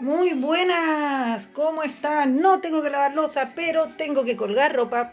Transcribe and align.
Muy 0.00 0.32
buenas, 0.32 1.48
¿cómo 1.48 1.82
están? 1.82 2.40
No 2.40 2.60
tengo 2.60 2.82
que 2.82 2.90
lavar 2.90 3.16
losa, 3.16 3.50
pero 3.56 3.88
tengo 3.88 4.24
que 4.24 4.36
colgar 4.36 4.72
ropa. 4.72 5.12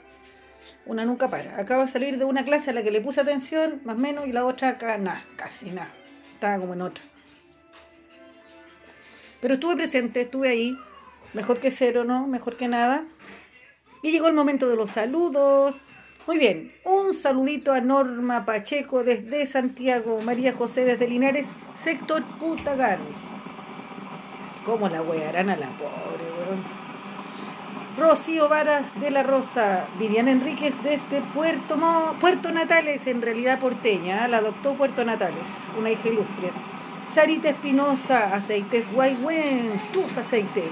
Una 0.85 1.05
nunca 1.05 1.27
para. 1.27 1.59
Acabo 1.59 1.85
de 1.85 1.91
salir 1.91 2.19
de 2.19 2.25
una 2.25 2.45
clase 2.45 2.69
a 2.69 2.73
la 2.73 2.83
que 2.83 2.91
le 2.91 3.01
puse 3.01 3.21
atención, 3.21 3.81
más 3.83 3.95
o 3.95 3.99
menos, 3.99 4.27
y 4.27 4.31
la 4.31 4.45
otra 4.45 4.69
acá, 4.69 4.95
nada, 4.99 5.23
casi 5.37 5.71
nada. 5.71 5.91
Estaba 6.33 6.59
como 6.59 6.75
en 6.75 6.83
otra. 6.83 7.03
Pero 9.41 9.55
estuve 9.55 9.75
presente, 9.75 10.21
estuve 10.21 10.49
ahí. 10.49 10.77
Mejor 11.33 11.59
que 11.59 11.71
cero, 11.71 12.03
¿no? 12.03 12.27
Mejor 12.27 12.55
que 12.55 12.67
nada. 12.67 13.05
Y 14.03 14.11
llegó 14.11 14.27
el 14.27 14.35
momento 14.35 14.69
de 14.69 14.75
los 14.75 14.91
saludos. 14.91 15.75
Muy 16.27 16.37
bien, 16.37 16.75
un 16.83 17.15
saludito 17.15 17.73
a 17.73 17.81
Norma 17.81 18.45
Pacheco 18.45 19.03
desde 19.03 19.47
Santiago, 19.47 20.21
María 20.21 20.53
José 20.53 20.85
desde 20.85 21.07
Linares, 21.07 21.47
sector 21.75 22.23
Putagar. 22.39 22.99
¿Cómo 24.65 24.89
la 24.89 25.01
wearán 25.01 25.49
a 25.49 25.55
la 25.55 25.67
pobre, 25.67 26.25
weón? 26.37 26.63
Rocío 27.97 28.49
Varas 28.49 28.99
de 28.99 29.09
la 29.11 29.23
Rosa, 29.23 29.85
Viviana 29.99 30.31
Enríquez 30.31 30.75
desde 30.83 31.21
Puerto, 31.33 31.77
Mo- 31.77 32.15
Puerto 32.19 32.51
Natales, 32.51 33.07
en 33.07 33.21
realidad 33.21 33.59
porteña, 33.59 34.25
¿eh? 34.25 34.27
la 34.27 34.37
adoptó 34.37 34.73
Puerto 34.73 35.05
Natales, 35.05 35.45
una 35.79 35.91
hija 35.91 36.09
ilustre. 36.09 36.51
Sarita 37.07 37.49
Espinosa, 37.49 38.33
aceites 38.35 38.91
Guaywen, 38.91 39.79
tus 39.93 40.17
aceites, 40.17 40.71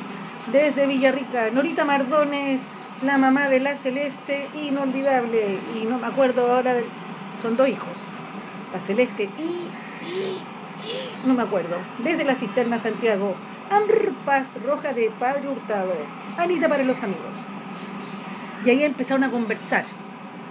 desde 0.52 0.86
Villarrica. 0.88 1.50
Norita 1.52 1.86
Mardones, 1.86 2.62
la 3.04 3.18
mamá 3.18 3.48
de 3.48 3.60
la 3.62 3.78
Celeste, 3.78 4.50
inolvidable, 4.56 5.60
y 5.82 5.86
no 5.86 6.00
me 6.00 6.08
acuerdo 6.08 6.52
ahora, 6.52 6.74
del- 6.74 6.86
son 7.42 7.56
dos 7.56 7.70
hijos, 7.70 7.96
la 8.74 8.80
Celeste 8.80 9.30
y, 9.38 11.28
no 11.28 11.34
me 11.36 11.44
acuerdo, 11.44 11.78
desde 12.00 12.26
la 12.26 12.36
Cisterna 12.36 12.80
Santiago. 12.80 13.36
Amrpas 13.74 14.62
Roja 14.64 14.94
de 14.94 15.10
Padre 15.20 15.50
Hurtado, 15.50 15.94
Anita 16.38 16.70
para 16.70 16.84
los 16.84 17.02
amigos. 17.02 17.34
Y 18.64 18.70
ahí 18.70 18.84
empezaron 18.84 19.24
a 19.24 19.32
conversar. 19.32 19.86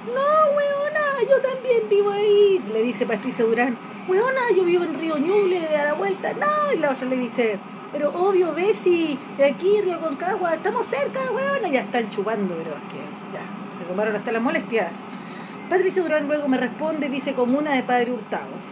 No, 0.07 0.57
weona, 0.57 1.31
yo 1.31 1.41
también 1.41 1.89
vivo 1.89 2.11
ahí, 2.11 2.61
le 2.73 2.83
dice 2.83 3.07
Patricia 3.07 3.45
Durán. 3.45 3.79
Weona, 4.09 4.41
yo 4.57 4.65
vivo 4.65 4.83
en 4.83 4.99
Río 4.99 5.19
Ñuble, 5.19 5.65
a 5.77 5.85
la 5.85 5.93
vuelta. 5.95 6.33
No, 6.33 6.73
y 6.75 6.79
la 6.79 6.91
otra 6.91 7.07
le 7.07 7.17
dice, 7.17 7.61
pero 7.93 8.11
obvio, 8.11 8.53
Bessie, 8.55 9.17
de 9.37 9.45
aquí, 9.45 9.81
Río 9.81 10.01
Concagua, 10.01 10.55
estamos 10.55 10.85
cerca, 10.87 11.21
weona. 11.31 11.69
Ya 11.69 11.83
están 11.83 12.11
chupando, 12.11 12.57
pero 12.57 12.71
es 12.71 12.83
que 12.93 12.99
ya, 13.33 13.45
se 13.79 13.85
tomaron 13.85 14.17
hasta 14.17 14.33
las 14.33 14.43
molestias. 14.43 14.93
Patricia 15.71 16.03
Durán 16.03 16.27
luego 16.27 16.49
me 16.49 16.57
responde, 16.57 17.09
dice, 17.09 17.35
comuna 17.35 17.73
de 17.73 17.85
Padre 17.85 18.11
Hurtado. 18.11 18.72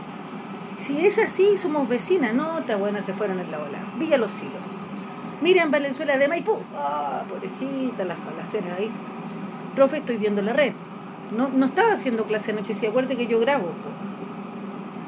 Si 0.86 1.06
es 1.06 1.18
así, 1.18 1.58
somos 1.58 1.88
vecinas, 1.88 2.34
no, 2.34 2.58
está 2.58 2.76
buena, 2.76 3.02
se 3.02 3.12
fueron 3.12 3.38
en 3.38 3.50
la 3.50 3.58
ola. 3.58 3.78
Villa 3.98 4.16
Los 4.16 4.32
Silos. 4.32 4.66
Miriam 5.42 5.70
Valenzuela 5.70 6.16
de 6.16 6.26
Maipú. 6.26 6.58
Ah, 6.74 7.22
pobrecita, 7.28 8.04
las 8.04 8.18
falaceras 8.18 8.78
ahí. 8.78 8.90
Profe, 9.74 9.98
estoy 9.98 10.16
viendo 10.16 10.42
la 10.42 10.52
red. 10.52 10.72
No, 11.36 11.48
no 11.48 11.66
estaba 11.66 11.92
haciendo 11.92 12.24
clase 12.24 12.52
anoche, 12.52 12.74
si 12.74 12.86
acuerde 12.86 13.16
que 13.16 13.26
yo 13.26 13.38
grabo. 13.40 13.68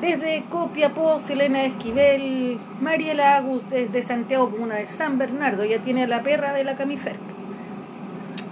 Desde 0.01 0.45
Copiapó, 0.49 1.19
Selena 1.19 1.65
Esquivel, 1.65 2.59
Mariela 2.81 3.37
Agus, 3.37 3.63
desde 3.71 4.03
Santiago, 4.03 4.51
comuna 4.51 4.77
de 4.77 4.87
San 4.89 5.17
Bernardo, 5.19 5.65
ya 5.65 5.81
tiene 5.81 6.07
la 6.07 6.23
perra 6.23 6.53
de 6.53 6.65
la 6.65 6.77
Camifer. 6.77 7.17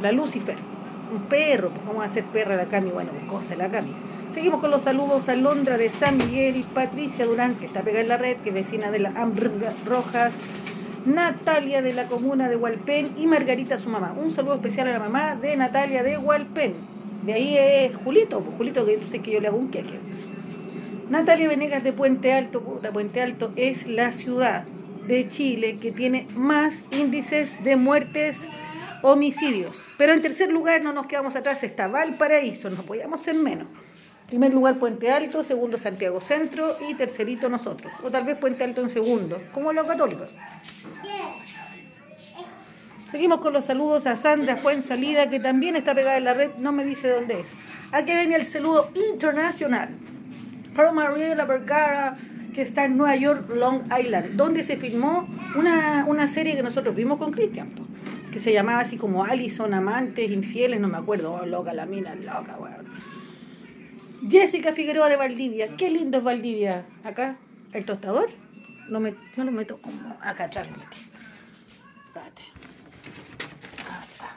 La 0.01 0.13
Lucifer. 0.13 0.70
Un 1.13 1.23
perro, 1.23 1.71
pues 1.71 1.83
cómo 1.87 2.01
va 2.01 2.05
a 2.05 2.09
ser 2.09 2.25
perra 2.25 2.57
la 2.57 2.67
Cami, 2.67 2.91
bueno, 2.91 3.11
cosa 3.27 3.57
la 3.57 3.71
Cami. 3.71 3.95
Seguimos 4.33 4.61
con 4.61 4.71
los 4.71 4.83
saludos 4.83 5.29
a 5.29 5.35
Londra 5.35 5.77
de 5.77 5.91
San 5.91 6.17
Miguel, 6.17 6.65
Patricia 6.73 7.27
Durán, 7.27 7.57
que 7.57 7.67
está 7.67 7.83
pegada 7.83 8.03
en 8.03 8.09
la 8.09 8.17
red, 8.17 8.37
que 8.39 8.51
es 8.51 8.55
vecina 8.55 8.91
de 8.93 9.01
la 9.01 9.11
Ambr 9.17 9.51
Rojas, 9.85 10.33
Natalia 11.05 11.83
de 11.83 11.95
la 11.95 12.07
comuna 12.07 12.49
de 12.49 12.57
Hualpén 12.57 13.11
y 13.19 13.27
Margarita 13.27 13.79
su 13.79 13.89
mamá. 13.89 14.15
Un 14.17 14.31
saludo 14.31 14.55
especial 14.55 14.87
a 14.89 14.93
la 14.93 14.99
mamá 15.01 15.35
de 15.35 15.57
Natalia 15.57 16.03
de 16.03 16.17
Hualpén. 16.17 16.75
De 17.25 17.33
ahí 17.33 17.57
es 17.59 17.97
Julito, 17.97 18.41
pues 18.41 18.57
Julito 18.57 18.87
que 18.87 18.97
tú 18.99 19.09
sé 19.09 19.19
que 19.19 19.33
yo 19.33 19.41
le 19.41 19.49
hago 19.49 19.57
un 19.57 19.71
queque. 19.71 19.99
Natalia 21.09 21.49
Venegas 21.49 21.83
de 21.83 21.93
Puente 21.93 22.33
Alto, 22.33 22.63
puta, 22.63 22.93
Puente 22.93 23.21
Alto 23.21 23.51
es 23.57 23.87
la 23.89 24.13
ciudad 24.13 24.65
de 25.09 25.27
Chile 25.29 25.79
que 25.81 25.91
tiene 25.91 26.29
más 26.37 26.73
índices 26.93 27.63
de 27.65 27.77
muertes, 27.77 28.37
homicidios. 29.03 29.77
Pero 29.97 30.13
en 30.13 30.23
tercer 30.23 30.51
lugar 30.51 30.83
no 30.83 30.93
nos 30.93 31.07
quedamos 31.07 31.35
atrás, 31.37 31.63
está 31.63 31.89
Valparaíso, 31.89 32.71
no 32.71 32.83
podíamos 32.83 33.21
ser 33.23 33.35
menos. 33.35 33.69
Primer 34.27 34.55
lugar 34.55 34.79
Puente 34.79 35.11
Alto, 35.11 35.43
segundo 35.43 35.77
Santiago 35.77 36.21
Centro 36.21 36.77
y 36.89 36.95
tercerito 36.95 37.49
nosotros. 37.49 37.93
O 38.03 38.11
tal 38.11 38.25
vez 38.25 38.39
Puente 38.39 38.63
Alto 38.63 38.81
en 38.81 38.91
segundo, 38.91 39.43
como 39.53 39.73
los 39.73 39.87
católicos. 39.87 40.29
Seguimos 43.11 43.41
con 43.41 43.53
los 43.53 43.65
saludos 43.65 44.07
a 44.07 44.15
Sandra 44.15 44.59
Fuensalida, 44.59 45.29
que 45.29 45.41
también 45.41 45.75
está 45.75 45.97
pegada 45.97 46.17
en 46.17 46.25
la 46.25 46.35
red, 46.35 46.51
no 46.59 46.71
me 46.71 46.85
dice 46.85 47.09
dónde 47.09 47.41
es. 47.41 47.49
Aquí 47.91 48.13
viene 48.13 48.37
el 48.37 48.47
saludo 48.47 48.93
internacional 48.95 49.89
para 50.77 50.93
Mariela 50.93 51.45
Vergara, 51.45 52.15
que 52.55 52.63
está 52.63 52.85
en 52.85 52.97
Nueva 52.97 53.17
York, 53.17 53.51
Long 53.53 53.83
Island, 53.99 54.37
donde 54.37 54.63
se 54.63 54.77
filmó 54.77 55.29
una, 55.57 56.05
una 56.07 56.29
serie 56.29 56.55
que 56.55 56.63
nosotros 56.63 56.95
vimos 56.95 57.19
con 57.19 57.33
Cristian, 57.33 57.73
que 58.33 58.41
se 58.41 58.53
llamaba 58.53 58.81
así 58.81 58.97
como 58.97 59.25
Allison, 59.25 59.75
Amantes, 59.75 60.31
Infieles, 60.31 60.81
no 60.81 60.89
me 60.89 60.99
acuerdo, 60.99 61.33
oh, 61.35 61.47
loca 61.47 61.73
la 61.75 61.87
mina, 61.87 62.15
loca, 62.15 62.57
weón. 62.59 62.87
Jessica 64.29 64.73
Figueroa 64.73 65.09
de 65.09 65.17
Valdivia, 65.17 65.77
qué 65.77 65.91
lindo 65.91 66.19
es 66.19 66.25
Valdivia. 66.25 66.85
Acá, 67.05 67.37
el 67.73 67.85
tostador, 67.85 68.31
lo 68.89 69.01
met- 69.01 69.17
yo 69.37 69.45
lo 69.45 69.51
meto 69.51 69.81
como 69.81 70.17
acá 70.21 70.45
atrás. 70.45 70.69
está. 74.09 74.37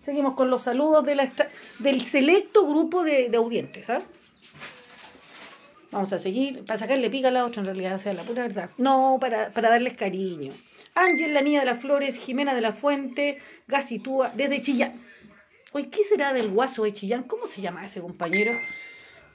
Seguimos 0.00 0.34
con 0.34 0.50
los 0.50 0.62
saludos 0.62 1.04
de 1.04 1.14
la 1.14 1.32
del 1.78 2.02
selecto 2.04 2.66
grupo 2.66 3.02
de, 3.04 3.28
de 3.28 3.36
audientes. 3.36 3.88
¿ah? 3.88 4.02
Vamos 5.92 6.12
a 6.12 6.18
seguir, 6.18 6.64
para 6.64 6.78
sacarle 6.78 7.10
pica 7.10 7.28
a 7.28 7.30
la 7.30 7.44
otra 7.44 7.60
en 7.60 7.66
realidad, 7.66 7.94
o 7.96 7.98
sea, 7.98 8.12
la 8.14 8.22
pura 8.22 8.42
verdad. 8.42 8.70
No, 8.78 9.18
para, 9.20 9.50
para 9.52 9.70
darles 9.70 9.94
cariño. 9.94 10.52
Ángel, 10.94 11.34
la 11.34 11.42
niña 11.42 11.60
de 11.60 11.66
las 11.66 11.80
flores, 11.80 12.18
Jimena 12.18 12.54
de 12.54 12.60
la 12.60 12.72
Fuente, 12.72 13.38
Gacitúa, 13.68 14.32
desde 14.36 14.60
Chillán. 14.60 15.00
Oye, 15.72 15.88
¿qué 15.88 16.02
será 16.04 16.32
del 16.32 16.50
guaso 16.50 16.84
de 16.84 16.92
Chillán? 16.92 17.22
¿Cómo 17.22 17.46
se 17.46 17.60
llama 17.60 17.86
ese 17.86 18.00
compañero? 18.00 18.58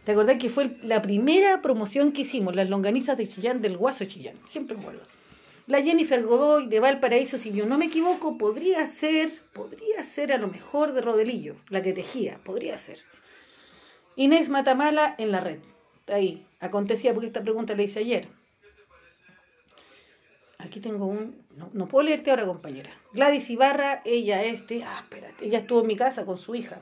¿Te 0.06 0.38
que 0.38 0.50
fue 0.50 0.78
la 0.84 1.02
primera 1.02 1.62
promoción 1.62 2.12
que 2.12 2.22
hicimos, 2.22 2.56
las 2.56 2.70
longanizas 2.70 3.18
de 3.18 3.28
Chillán 3.28 3.62
del 3.62 3.78
guaso 3.78 4.00
de 4.00 4.08
Chillán? 4.08 4.36
Siempre 4.46 4.76
me 4.76 4.84
acuerdo. 4.84 5.02
La 5.66 5.82
Jennifer 5.82 6.22
Godoy 6.22 6.68
de 6.68 6.80
Valparaíso, 6.80 7.40
si 7.40 7.52
yo 7.52 7.66
no 7.66 7.80
me 7.80 7.86
equivoco, 7.86 8.38
podría 8.38 8.86
ser, 8.86 9.32
podría 9.52 10.04
ser 10.04 10.32
a 10.32 10.38
lo 10.38 10.48
mejor 10.48 10.94
de 10.94 11.02
Rodelillo, 11.02 11.56
la 11.70 11.82
que 11.82 11.92
tejía, 11.92 12.40
podría 12.44 12.78
ser. 12.78 13.00
Inés 14.16 14.50
Matamala 14.50 15.16
en 15.18 15.32
la 15.32 15.40
red. 15.40 15.60
Ahí, 16.06 16.46
acontecía 16.60 17.14
porque 17.14 17.28
esta 17.28 17.42
pregunta 17.42 17.76
la 17.76 17.82
hice 17.82 18.00
ayer. 18.00 18.28
Aquí 20.60 20.80
tengo 20.80 21.06
un. 21.06 21.44
No, 21.56 21.70
no 21.74 21.88
puedo 21.88 22.06
leerte 22.06 22.32
ahora, 22.32 22.46
compañera. 22.46 22.90
Gladys 23.14 23.50
Ibarra, 23.50 24.02
ella 24.06 24.44
este. 24.44 24.84
Ah, 24.84 25.00
espérate. 25.04 25.46
Ella 25.46 25.60
estuvo 25.60 25.82
en 25.82 25.88
mi 25.88 25.96
casa 25.96 26.26
con 26.26 26.38
su 26.38 26.56
hija. 26.56 26.80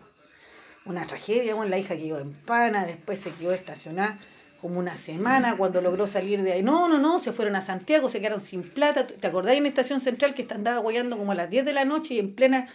Una 0.85 1.07
tragedia, 1.07 1.55
bueno, 1.55 1.69
la 1.69 1.79
hija 1.79 1.95
quedó 1.95 2.19
en 2.19 2.33
pana, 2.33 2.85
después 2.85 3.21
se 3.21 3.31
quedó 3.31 3.53
estacionada 3.53 4.19
como 4.63 4.79
una 4.79 4.95
semana 4.95 5.57
cuando 5.57 5.81
logró 5.81 6.07
salir 6.07 6.41
de 6.41 6.53
ahí. 6.53 6.63
No, 6.63 6.87
no, 6.87 6.97
no, 6.97 7.19
se 7.19 7.33
fueron 7.33 7.55
a 7.55 7.61
Santiago, 7.61 8.09
se 8.09 8.19
quedaron 8.19 8.41
sin 8.41 8.63
plata. 8.63 9.07
¿Te 9.07 9.27
acordás 9.27 9.55
en 9.55 9.65
Estación 9.65 9.99
Central 9.99 10.33
que 10.33 10.47
andaba 10.49 10.79
guayando 10.79 11.17
como 11.17 11.33
a 11.33 11.35
las 11.35 11.49
10 11.49 11.65
de 11.65 11.73
la 11.73 11.83
noche 11.83 12.13
y 12.13 12.19
en 12.19 12.33
plena 12.33 12.69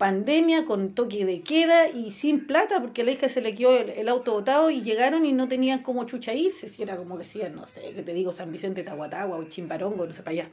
pandemia 0.00 0.64
con 0.64 0.94
toque 0.94 1.26
de 1.26 1.42
queda 1.42 1.86
y 1.88 2.12
sin 2.12 2.46
plata 2.46 2.80
porque 2.80 3.02
a 3.02 3.04
la 3.04 3.10
hija 3.10 3.28
se 3.28 3.42
le 3.42 3.54
quedó 3.54 3.76
el, 3.76 4.08
auto 4.08 4.32
botado 4.32 4.70
y 4.70 4.80
llegaron 4.80 5.26
y 5.26 5.34
no 5.34 5.46
tenían 5.46 5.82
como 5.82 6.04
chucha 6.04 6.32
irse, 6.32 6.70
si 6.70 6.82
era 6.82 6.96
como 6.96 7.18
decían, 7.18 7.54
no 7.54 7.66
sé, 7.66 7.92
que 7.92 8.02
te 8.02 8.14
digo, 8.14 8.32
San 8.32 8.50
Vicente 8.50 8.82
Tahuatagua 8.82 9.36
o 9.36 9.44
Chimbarongo, 9.44 10.06
no 10.06 10.14
sé, 10.14 10.22
para 10.22 10.30
allá. 10.30 10.50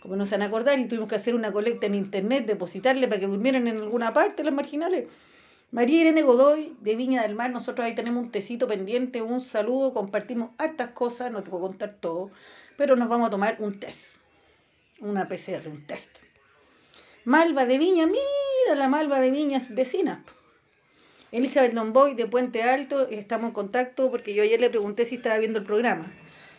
Como 0.00 0.16
no 0.16 0.24
se 0.24 0.36
van 0.36 0.42
a 0.42 0.46
acordar 0.46 0.78
y 0.78 0.86
tuvimos 0.86 1.10
que 1.10 1.16
hacer 1.16 1.34
una 1.34 1.52
colecta 1.52 1.84
en 1.84 1.94
internet, 1.94 2.46
depositarle 2.46 3.06
para 3.06 3.20
que 3.20 3.26
durmieran 3.26 3.68
en 3.68 3.76
alguna 3.76 4.14
parte 4.14 4.42
las 4.42 4.54
marginales. 4.54 5.06
María 5.72 6.00
Irene 6.00 6.22
Godoy, 6.22 6.74
de 6.80 6.96
Viña 6.96 7.20
del 7.20 7.34
Mar, 7.34 7.50
nosotros 7.50 7.86
ahí 7.86 7.94
tenemos 7.94 8.24
un 8.24 8.30
tecito 8.30 8.66
pendiente, 8.66 9.20
un 9.20 9.42
saludo, 9.42 9.92
compartimos 9.92 10.52
hartas 10.56 10.92
cosas, 10.92 11.30
no 11.30 11.42
te 11.42 11.50
puedo 11.50 11.64
contar 11.64 11.98
todo, 12.00 12.30
pero 12.78 12.96
nos 12.96 13.10
vamos 13.10 13.28
a 13.28 13.30
tomar 13.30 13.56
un 13.58 13.78
test, 13.78 14.16
una 15.00 15.28
PCR, 15.28 15.68
un 15.68 15.86
test. 15.86 16.29
Malva 17.30 17.64
de 17.64 17.78
Viña, 17.78 18.08
mira 18.08 18.74
la 18.74 18.88
Malva 18.88 19.20
de 19.20 19.30
Viña 19.30 19.58
es 19.58 19.72
vecina. 19.72 20.24
Elizabeth 21.30 21.72
Lomboy 21.74 22.16
de 22.16 22.26
Puente 22.26 22.64
Alto, 22.64 23.06
estamos 23.06 23.46
en 23.46 23.52
contacto 23.52 24.10
porque 24.10 24.34
yo 24.34 24.42
ayer 24.42 24.60
le 24.60 24.68
pregunté 24.68 25.06
si 25.06 25.14
estaba 25.14 25.38
viendo 25.38 25.60
el 25.60 25.64
programa. 25.64 26.12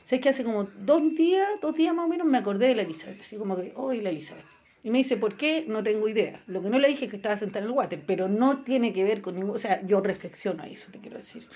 Sé 0.06 0.22
que 0.22 0.30
hace 0.30 0.46
como 0.46 0.70
dos 0.78 1.02
días, 1.14 1.46
dos 1.62 1.76
días 1.76 1.94
más 1.94 2.06
o 2.06 2.08
menos 2.08 2.26
me 2.26 2.38
acordé 2.38 2.70
de 2.70 2.76
la 2.76 2.84
Elizabeth, 2.84 3.20
así 3.20 3.36
como 3.36 3.58
que, 3.58 3.74
hoy 3.76 4.00
la 4.00 4.12
Elizabeth. 4.12 4.46
Y 4.82 4.92
me 4.92 5.00
dice, 5.00 5.18
¿por 5.18 5.36
qué? 5.36 5.66
No 5.68 5.84
tengo 5.84 6.08
idea. 6.08 6.42
Lo 6.48 6.62
que 6.62 6.70
no 6.70 6.80
le 6.80 6.88
dije 6.88 7.04
es 7.04 7.12
que 7.12 7.18
estaba 7.18 7.36
sentada 7.36 7.66
en 7.66 7.70
el 7.70 7.78
water, 7.78 8.02
pero 8.08 8.30
no 8.30 8.64
tiene 8.64 8.94
que 8.94 9.04
ver 9.04 9.20
con 9.22 9.36
ningún... 9.36 9.58
O 9.58 9.60
sea, 9.60 9.86
yo 9.86 10.00
reflexiono 10.00 10.64
a 10.64 10.68
eso, 10.68 10.90
te 10.90 11.00
quiero 11.00 11.18
decir. 11.18 11.50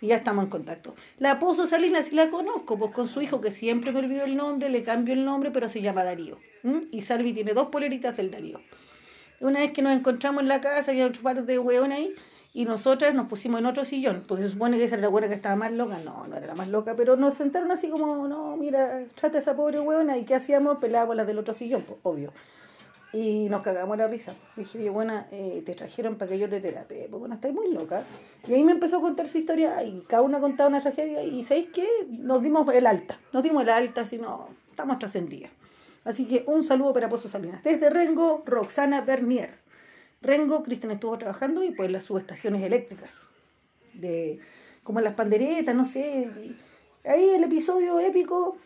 Y 0.00 0.08
ya 0.08 0.16
estamos 0.16 0.44
en 0.44 0.50
contacto. 0.50 0.94
La 1.18 1.38
Pozo 1.38 1.66
Salinas 1.66 2.06
sí 2.06 2.14
la 2.14 2.30
conozco, 2.30 2.78
pues 2.78 2.92
con 2.92 3.06
su 3.06 3.20
hijo 3.20 3.40
que 3.40 3.50
siempre 3.50 3.92
me 3.92 3.98
olvidó 3.98 4.24
el 4.24 4.36
nombre, 4.36 4.70
le 4.70 4.82
cambio 4.82 5.14
el 5.14 5.24
nombre, 5.24 5.50
pero 5.50 5.68
se 5.68 5.82
llama 5.82 6.04
Darío. 6.04 6.38
Y 6.90 7.02
Salvi 7.02 7.32
tiene 7.32 7.52
dos 7.52 7.68
poleritas 7.68 8.16
del 8.16 8.30
Darío. 8.30 8.60
Una 9.40 9.60
vez 9.60 9.72
que 9.72 9.82
nos 9.82 9.94
encontramos 9.94 10.42
en 10.42 10.48
la 10.48 10.60
casa, 10.60 10.90
había 10.90 11.06
otro 11.06 11.22
par 11.22 11.44
de 11.44 11.58
hueones 11.58 11.98
ahí, 11.98 12.14
y 12.52 12.64
nosotras 12.64 13.14
nos 13.14 13.28
pusimos 13.28 13.60
en 13.60 13.66
otro 13.66 13.84
sillón. 13.84 14.24
Pues 14.26 14.40
se 14.40 14.48
supone 14.48 14.76
que 14.76 14.84
esa 14.84 14.96
era 14.96 15.02
la 15.02 15.08
buena 15.08 15.28
que 15.28 15.34
estaba 15.34 15.56
más 15.56 15.72
loca. 15.72 15.98
No, 16.04 16.26
no 16.26 16.36
era 16.36 16.46
la 16.46 16.54
más 16.54 16.68
loca, 16.68 16.96
pero 16.96 17.16
nos 17.16 17.34
sentaron 17.34 17.70
así 17.70 17.88
como, 17.88 18.26
no, 18.26 18.56
mira, 18.56 19.04
trata 19.14 19.38
esa 19.38 19.54
pobre 19.56 19.80
hueona. 19.80 20.18
¿Y 20.18 20.24
qué 20.24 20.34
hacíamos? 20.34 20.78
Pelábamos 20.78 21.16
las 21.16 21.26
del 21.26 21.38
otro 21.38 21.54
sillón, 21.54 21.82
pues, 21.82 21.98
obvio. 22.02 22.32
Y 23.12 23.48
nos 23.48 23.62
cagamos 23.62 23.98
la 23.98 24.06
risa. 24.06 24.34
dije, 24.56 24.88
buena, 24.88 25.26
eh, 25.32 25.62
te 25.66 25.74
trajeron 25.74 26.16
para 26.16 26.30
que 26.30 26.38
yo 26.38 26.48
te 26.48 26.60
terapie. 26.60 27.08
Pues 27.10 27.18
bueno, 27.18 27.34
estáis 27.34 27.54
muy 27.54 27.72
loca. 27.72 28.04
Y 28.46 28.54
ahí 28.54 28.62
me 28.62 28.72
empezó 28.72 28.98
a 28.98 29.00
contar 29.00 29.28
su 29.28 29.38
historia 29.38 29.82
y 29.82 30.02
cada 30.02 30.22
una 30.22 30.40
contaba 30.40 30.68
una 30.68 30.80
tragedia. 30.80 31.22
Y 31.24 31.42
¿sabéis 31.44 31.70
qué? 31.74 31.88
Nos 32.08 32.42
dimos 32.42 32.72
el 32.72 32.86
alta. 32.86 33.18
Nos 33.32 33.42
dimos 33.42 33.62
el 33.62 33.70
alta, 33.70 34.06
si 34.06 34.18
no, 34.18 34.48
estamos 34.70 34.98
trascendidas. 34.98 35.50
Así 36.04 36.26
que 36.26 36.44
un 36.46 36.62
saludo 36.62 36.92
para 36.92 37.08
Pozo 37.08 37.28
Salinas. 37.28 37.64
Desde 37.64 37.90
Rengo, 37.90 38.42
Roxana 38.46 39.00
Bernier. 39.00 39.58
Rengo, 40.22 40.62
Cristian 40.62 40.92
estuvo 40.92 41.18
trabajando 41.18 41.64
y 41.64 41.72
pues 41.72 41.90
las 41.90 42.04
subestaciones 42.04 42.62
eléctricas. 42.62 43.28
De, 43.94 44.38
como 44.84 45.00
las 45.00 45.14
panderetas, 45.14 45.74
no 45.74 45.84
sé. 45.84 46.30
Ahí 47.04 47.30
el 47.30 47.44
episodio 47.44 47.98
épico 47.98 48.56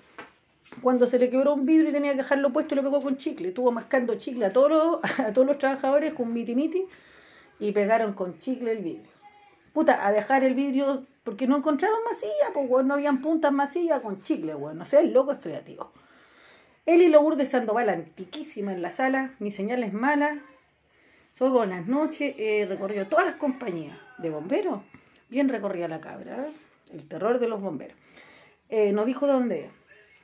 cuando 0.82 1.06
se 1.06 1.18
le 1.18 1.30
quebró 1.30 1.54
un 1.54 1.66
vidrio 1.66 1.90
y 1.90 1.92
tenía 1.92 2.12
que 2.12 2.18
dejarlo 2.18 2.52
puesto, 2.52 2.74
lo 2.74 2.82
pegó 2.82 3.00
con 3.00 3.16
chicle. 3.16 3.48
Estuvo 3.48 3.70
mascando 3.72 4.14
chicle 4.16 4.46
a 4.46 4.52
todos 4.52 4.70
los, 4.70 5.18
a 5.20 5.58
trabajadores 5.58 6.14
con 6.14 6.32
miti 6.32 6.54
miti 6.54 6.84
y 7.60 7.72
pegaron 7.72 8.14
con 8.14 8.36
chicle 8.38 8.72
el 8.72 8.78
vidrio. 8.78 9.10
Puta, 9.72 10.06
a 10.06 10.12
dejar 10.12 10.44
el 10.44 10.54
vidrio 10.54 11.04
porque 11.24 11.46
no 11.46 11.56
encontraron 11.56 11.98
masilla, 12.04 12.52
pues 12.52 12.68
bueno, 12.68 12.88
no 12.88 12.94
habían 12.94 13.20
puntas 13.20 13.50
masilla 13.50 14.00
con 14.02 14.20
chicle, 14.20 14.54
bueno, 14.54 14.80
no 14.80 14.86
sé, 14.86 15.00
el 15.00 15.12
loco 15.12 15.32
es 15.32 15.38
creativo. 15.38 15.90
Eli 16.86 17.08
Lourdes 17.08 17.48
Sandoval, 17.48 17.88
antiquísima 17.88 18.72
en 18.72 18.82
la 18.82 18.90
sala, 18.90 19.34
mi 19.38 19.50
señal 19.50 19.82
es 19.82 19.92
mala. 19.92 20.38
Soy 21.32 21.50
buenas 21.50 21.86
noches, 21.86 22.34
he 22.38 22.66
recorrido 22.66 23.06
todas 23.06 23.24
las 23.24 23.34
compañías 23.36 23.98
de 24.18 24.30
bomberos, 24.30 24.82
bien 25.30 25.48
recorrida 25.48 25.88
la 25.88 26.00
cabra, 26.00 26.46
¿eh? 26.46 26.52
el 26.92 27.08
terror 27.08 27.38
de 27.38 27.48
los 27.48 27.60
bomberos. 27.60 27.96
Eh, 28.68 28.92
no 28.92 29.04
dijo 29.04 29.26
dónde 29.26 29.70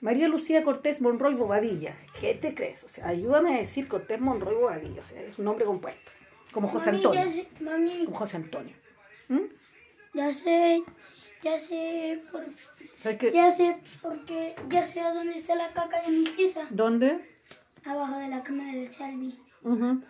María 0.01 0.29
Lucía 0.29 0.63
Cortés 0.63 1.01
Monroy 1.01 1.35
Bobadilla. 1.35 1.95
¿Qué 2.21 2.35
te 2.35 2.55
crees? 2.55 2.85
O 2.85 2.89
sea, 2.89 3.09
ayúdame 3.09 3.55
a 3.55 3.59
decir 3.59 3.87
Cortés 3.87 4.21
Monroy 4.21 4.55
Bobadilla. 4.55 5.01
O 5.01 5.05
sea, 5.05 5.21
es 5.21 5.39
un 5.39 5.45
nombre 5.45 5.65
compuesto. 5.67 6.11
Como 6.53 6.69
José 6.69 6.91
Antonio. 6.91 7.25
Ya 7.25 7.31
sé, 7.31 7.49
mami, 7.61 8.05
Como 8.07 8.17
José 8.17 8.37
Antonio. 8.39 8.75
ya 10.15 10.33
sé, 10.33 10.83
ya 11.43 11.61
sé, 11.61 12.23
por, 12.33 12.45
ya 13.33 13.51
sé, 13.53 13.79
porque 14.03 14.55
ya 14.69 14.85
sé 14.85 15.01
a 15.01 15.13
dónde 15.15 15.35
está 15.35 15.55
la 15.55 15.69
caca 15.73 16.01
de 16.03 16.09
mi 16.09 16.25
pieza. 16.31 16.67
¿Dónde? 16.71 17.21
Abajo 17.85 18.19
de 18.19 18.29
la 18.29 18.43
cama 18.43 18.73
del 18.73 18.91
Salvi. 18.91 19.39
Ujú. 19.63 20.03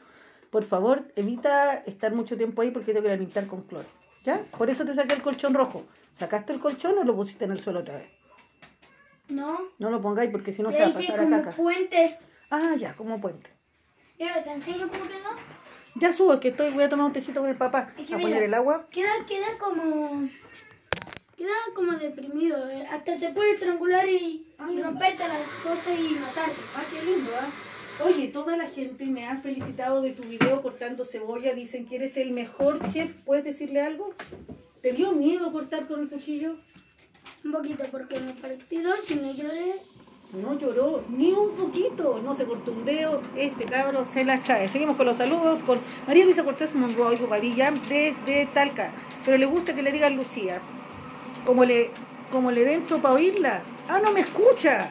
Por 0.51 0.65
favor, 0.65 1.13
evita 1.17 1.75
estar 1.87 2.13
mucho 2.15 2.37
tiempo 2.37 2.63
ahí 2.63 2.71
porque 2.71 2.93
tengo 2.93 3.07
que 3.07 3.17
limpiar 3.17 3.47
con 3.47 3.63
cloro. 3.63 3.87
¿Ya? 4.25 4.43
Por 4.57 4.71
eso 4.71 4.85
te 4.85 4.95
saqué 4.95 5.15
el 5.15 5.23
colchón 5.23 5.55
rojo. 5.55 5.85
¿Sacaste 6.13 6.53
el 6.53 6.61
colchón 6.61 6.99
o 6.99 7.05
lo 7.05 7.15
pusiste 7.15 7.45
en 7.45 7.53
el 7.53 7.61
suelo 7.61 7.81
otra 7.81 7.99
vez? 7.99 8.11
No, 9.31 9.59
No 9.79 9.91
lo 9.91 10.01
pongáis 10.03 10.31
porque 10.31 10.53
si 10.53 10.63
no 10.63 10.71
se 10.71 10.81
va 10.81 10.87
a 10.89 10.93
pasar 10.93 11.21
a 11.21 11.29
caca. 11.31 11.51
puente. 11.53 12.19
Ah, 12.51 12.75
ya, 12.77 12.95
como 12.95 13.21
puente. 13.21 13.49
Y 14.19 14.25
ahora 14.25 14.43
te 14.43 14.51
enseño 14.53 14.89
cómo 14.89 15.03
quedó. 15.05 15.31
Ya 15.97 16.13
subo, 16.13 16.39
que 16.41 16.49
estoy, 16.49 16.71
voy 16.71 16.85
a 16.85 16.89
tomar 16.89 17.07
un 17.07 17.13
tecito 17.13 17.41
con 17.41 17.51
el 17.51 17.57
papá. 17.57 17.93
Es 17.99 18.07
que 18.07 18.15
A 18.15 18.17
mira. 18.19 18.29
poner 18.29 18.43
el 18.45 18.55
agua. 18.55 18.87
Queda, 18.91 19.11
queda 19.27 19.47
como, 19.59 20.29
queda 21.37 21.51
como 21.75 21.93
deprimido. 21.93 22.69
eh. 22.69 22.87
Hasta 22.91 23.17
te 23.17 23.31
puede 23.31 23.53
estrangular 23.55 24.09
y, 24.09 24.47
y 24.71 24.83
romperte 24.83 25.27
las 25.27 25.43
cosas 25.63 25.99
y 25.99 26.15
matarte. 26.15 26.61
Ah, 26.77 26.83
qué 26.93 27.05
lindo, 27.11 27.31
¿ah? 27.41 28.05
Oye, 28.05 28.29
toda 28.29 28.57
la 28.57 28.67
gente 28.67 29.05
me 29.07 29.27
ha 29.27 29.37
felicitado 29.39 30.01
de 30.03 30.13
tu 30.13 30.23
video 30.23 30.63
cortando 30.63 31.05
cebolla. 31.05 31.53
Dicen 31.55 31.87
que 31.87 31.97
eres 31.97 32.17
el 32.17 32.33
mejor 32.33 32.79
chef. 32.89 33.13
¿Puedes 33.25 33.45
decirle 33.45 33.83
algo? 33.83 34.15
¿Te 34.81 34.93
dio 34.93 35.13
miedo 35.13 35.53
cortar 35.53 35.87
con 35.87 36.01
el 36.01 36.09
cuchillo? 36.09 36.57
Un 37.45 37.53
poquito 37.53 37.85
porque 37.91 38.21
me 38.21 38.33
partí 38.35 38.83
dos 38.83 39.11
y 39.11 39.15
no 39.17 39.33
lloré. 39.33 39.83
No 40.33 40.57
lloró 40.57 41.03
ni 41.09 41.33
un 41.33 41.57
poquito. 41.57 42.21
No 42.23 42.35
se 42.35 42.45
cortó 42.45 42.71
un 42.73 42.85
dedo. 42.85 43.21
Este 43.37 43.65
cabro 43.65 44.05
se 44.05 44.25
la 44.25 44.41
trae. 44.43 44.69
Seguimos 44.69 44.97
con 44.97 45.07
los 45.07 45.17
saludos 45.17 45.63
con 45.63 45.81
María 46.07 46.25
Luisa 46.25 46.45
Cortés 46.45 46.75
Monroy 46.75 47.17
Bobadilla 47.17 47.73
desde 47.89 48.47
Talca. 48.55 48.93
Pero 49.25 49.39
le 49.39 49.47
gusta 49.47 49.75
que 49.75 49.83
le 49.83 49.91
digan 49.91 50.17
Lucía. 50.17 50.61
Como 51.45 51.65
le, 51.65 51.91
como 52.31 52.51
le 52.51 52.65
dentro 52.65 52.99
para 52.99 53.15
oírla. 53.15 53.63
Ah, 53.89 54.01
no 54.03 54.13
me 54.13 54.21
escucha. 54.21 54.91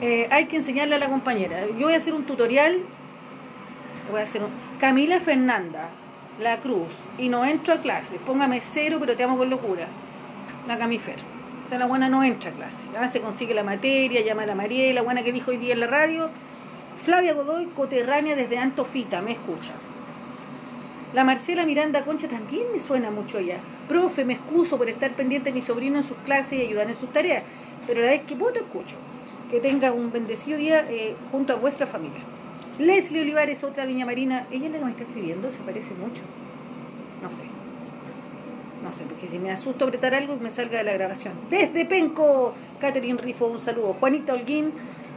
Eh, 0.00 0.28
hay 0.30 0.46
que 0.46 0.56
enseñarle 0.56 0.94
a 0.94 0.98
la 0.98 1.08
compañera. 1.08 1.66
Yo 1.66 1.86
voy 1.86 1.94
a 1.94 1.96
hacer 1.96 2.14
un 2.14 2.26
tutorial. 2.26 2.82
Voy 4.10 4.20
a 4.20 4.24
hacer 4.24 4.44
un... 4.44 4.50
Camila 4.78 5.18
Fernanda, 5.18 5.88
La 6.38 6.60
Cruz. 6.60 6.88
Y 7.18 7.28
no 7.28 7.44
entro 7.44 7.74
a 7.74 7.78
clase. 7.78 8.20
Póngame 8.24 8.60
cero, 8.60 8.98
pero 9.00 9.16
te 9.16 9.24
amo 9.24 9.36
con 9.36 9.50
locura. 9.50 9.88
La 10.68 10.76
Camifer. 10.76 11.16
O 11.64 11.66
sea, 11.66 11.78
la 11.78 11.86
buena 11.86 12.10
no 12.10 12.22
entra 12.22 12.50
a 12.50 12.52
clase. 12.52 12.84
Ah, 12.94 13.08
se 13.10 13.22
consigue 13.22 13.54
la 13.54 13.64
materia, 13.64 14.20
llama 14.20 14.42
a 14.42 14.46
la 14.46 14.54
Mariela, 14.54 15.00
buena 15.00 15.22
que 15.22 15.32
dijo 15.32 15.50
hoy 15.50 15.56
día 15.56 15.72
en 15.72 15.80
la 15.80 15.86
radio. 15.86 16.28
Flavia 17.06 17.32
Godoy, 17.32 17.68
coterránea 17.68 18.36
desde 18.36 18.58
Antofita, 18.58 19.22
me 19.22 19.32
escucha. 19.32 19.72
La 21.14 21.24
Marcela 21.24 21.64
Miranda 21.64 22.04
Concha 22.04 22.28
también 22.28 22.64
me 22.70 22.80
suena 22.80 23.10
mucho 23.10 23.38
allá. 23.38 23.60
Profe, 23.88 24.26
me 24.26 24.34
excuso 24.34 24.76
por 24.76 24.90
estar 24.90 25.10
pendiente 25.12 25.48
de 25.48 25.54
mi 25.54 25.62
sobrino 25.62 25.96
en 25.96 26.04
sus 26.04 26.18
clases 26.18 26.58
y 26.58 26.60
ayudar 26.66 26.90
en 26.90 26.96
sus 26.96 27.10
tareas, 27.14 27.44
pero 27.86 28.02
la 28.02 28.10
vez 28.10 28.24
que 28.24 28.36
puedo 28.36 28.56
escucho. 28.56 28.96
Que 29.50 29.60
tenga 29.60 29.92
un 29.92 30.12
bendecido 30.12 30.58
día 30.58 30.86
eh, 30.90 31.16
junto 31.32 31.54
a 31.54 31.56
vuestra 31.56 31.86
familia. 31.86 32.20
Leslie 32.78 33.22
Olivares, 33.22 33.64
otra 33.64 33.86
Viña 33.86 34.04
Marina. 34.04 34.46
Ella 34.50 34.66
es 34.66 34.72
la 34.72 34.78
que 34.80 34.84
me 34.84 34.90
está 34.90 35.04
escribiendo, 35.04 35.50
se 35.50 35.62
parece 35.62 35.94
mucho. 35.94 36.20
No 37.22 37.30
sé. 37.30 37.57
No 38.88 38.94
sé, 38.94 39.04
porque 39.04 39.28
si 39.28 39.38
me 39.38 39.50
asusto 39.50 39.84
apretar 39.84 40.14
algo 40.14 40.38
me 40.38 40.50
salga 40.50 40.78
de 40.78 40.84
la 40.84 40.94
grabación. 40.94 41.34
Desde 41.50 41.84
Penco, 41.84 42.54
Catherine 42.80 43.20
Rifo, 43.20 43.46
un 43.46 43.60
saludo. 43.60 43.92
Juanita 43.92 44.32
Holguín, 44.32 44.72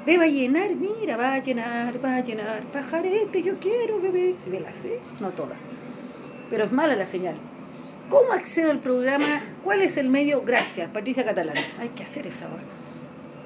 de 0.06 0.18
va 0.18 0.26
a 0.26 0.28
llenar, 0.28 0.72
mira, 0.76 1.16
va 1.16 1.36
a 1.36 1.40
llenar, 1.40 2.04
va 2.04 2.18
a 2.18 2.20
llenar. 2.22 2.64
Pajarete, 2.64 3.42
yo 3.42 3.60
quiero, 3.60 4.02
bebé. 4.02 4.36
Si 4.44 4.50
me 4.50 4.60
la 4.60 4.74
sé, 4.74 5.00
no 5.22 5.32
toda. 5.32 5.56
Pero 6.50 6.66
es 6.66 6.72
mala 6.74 6.98
la 6.98 7.08
señal. 7.08 7.36
¿Cómo 8.10 8.34
accedo 8.34 8.72
al 8.72 8.80
programa? 8.80 9.42
¿Cuál 9.64 9.84
es 9.84 9.96
el 9.96 10.10
medio? 10.10 10.42
Gracias, 10.42 10.90
Patricia 10.90 11.24
Catalán. 11.24 11.56
Hay 11.80 11.90
que 11.90 12.04
hacer 12.04 12.28
esa 12.28 12.48
hora. 12.48 12.64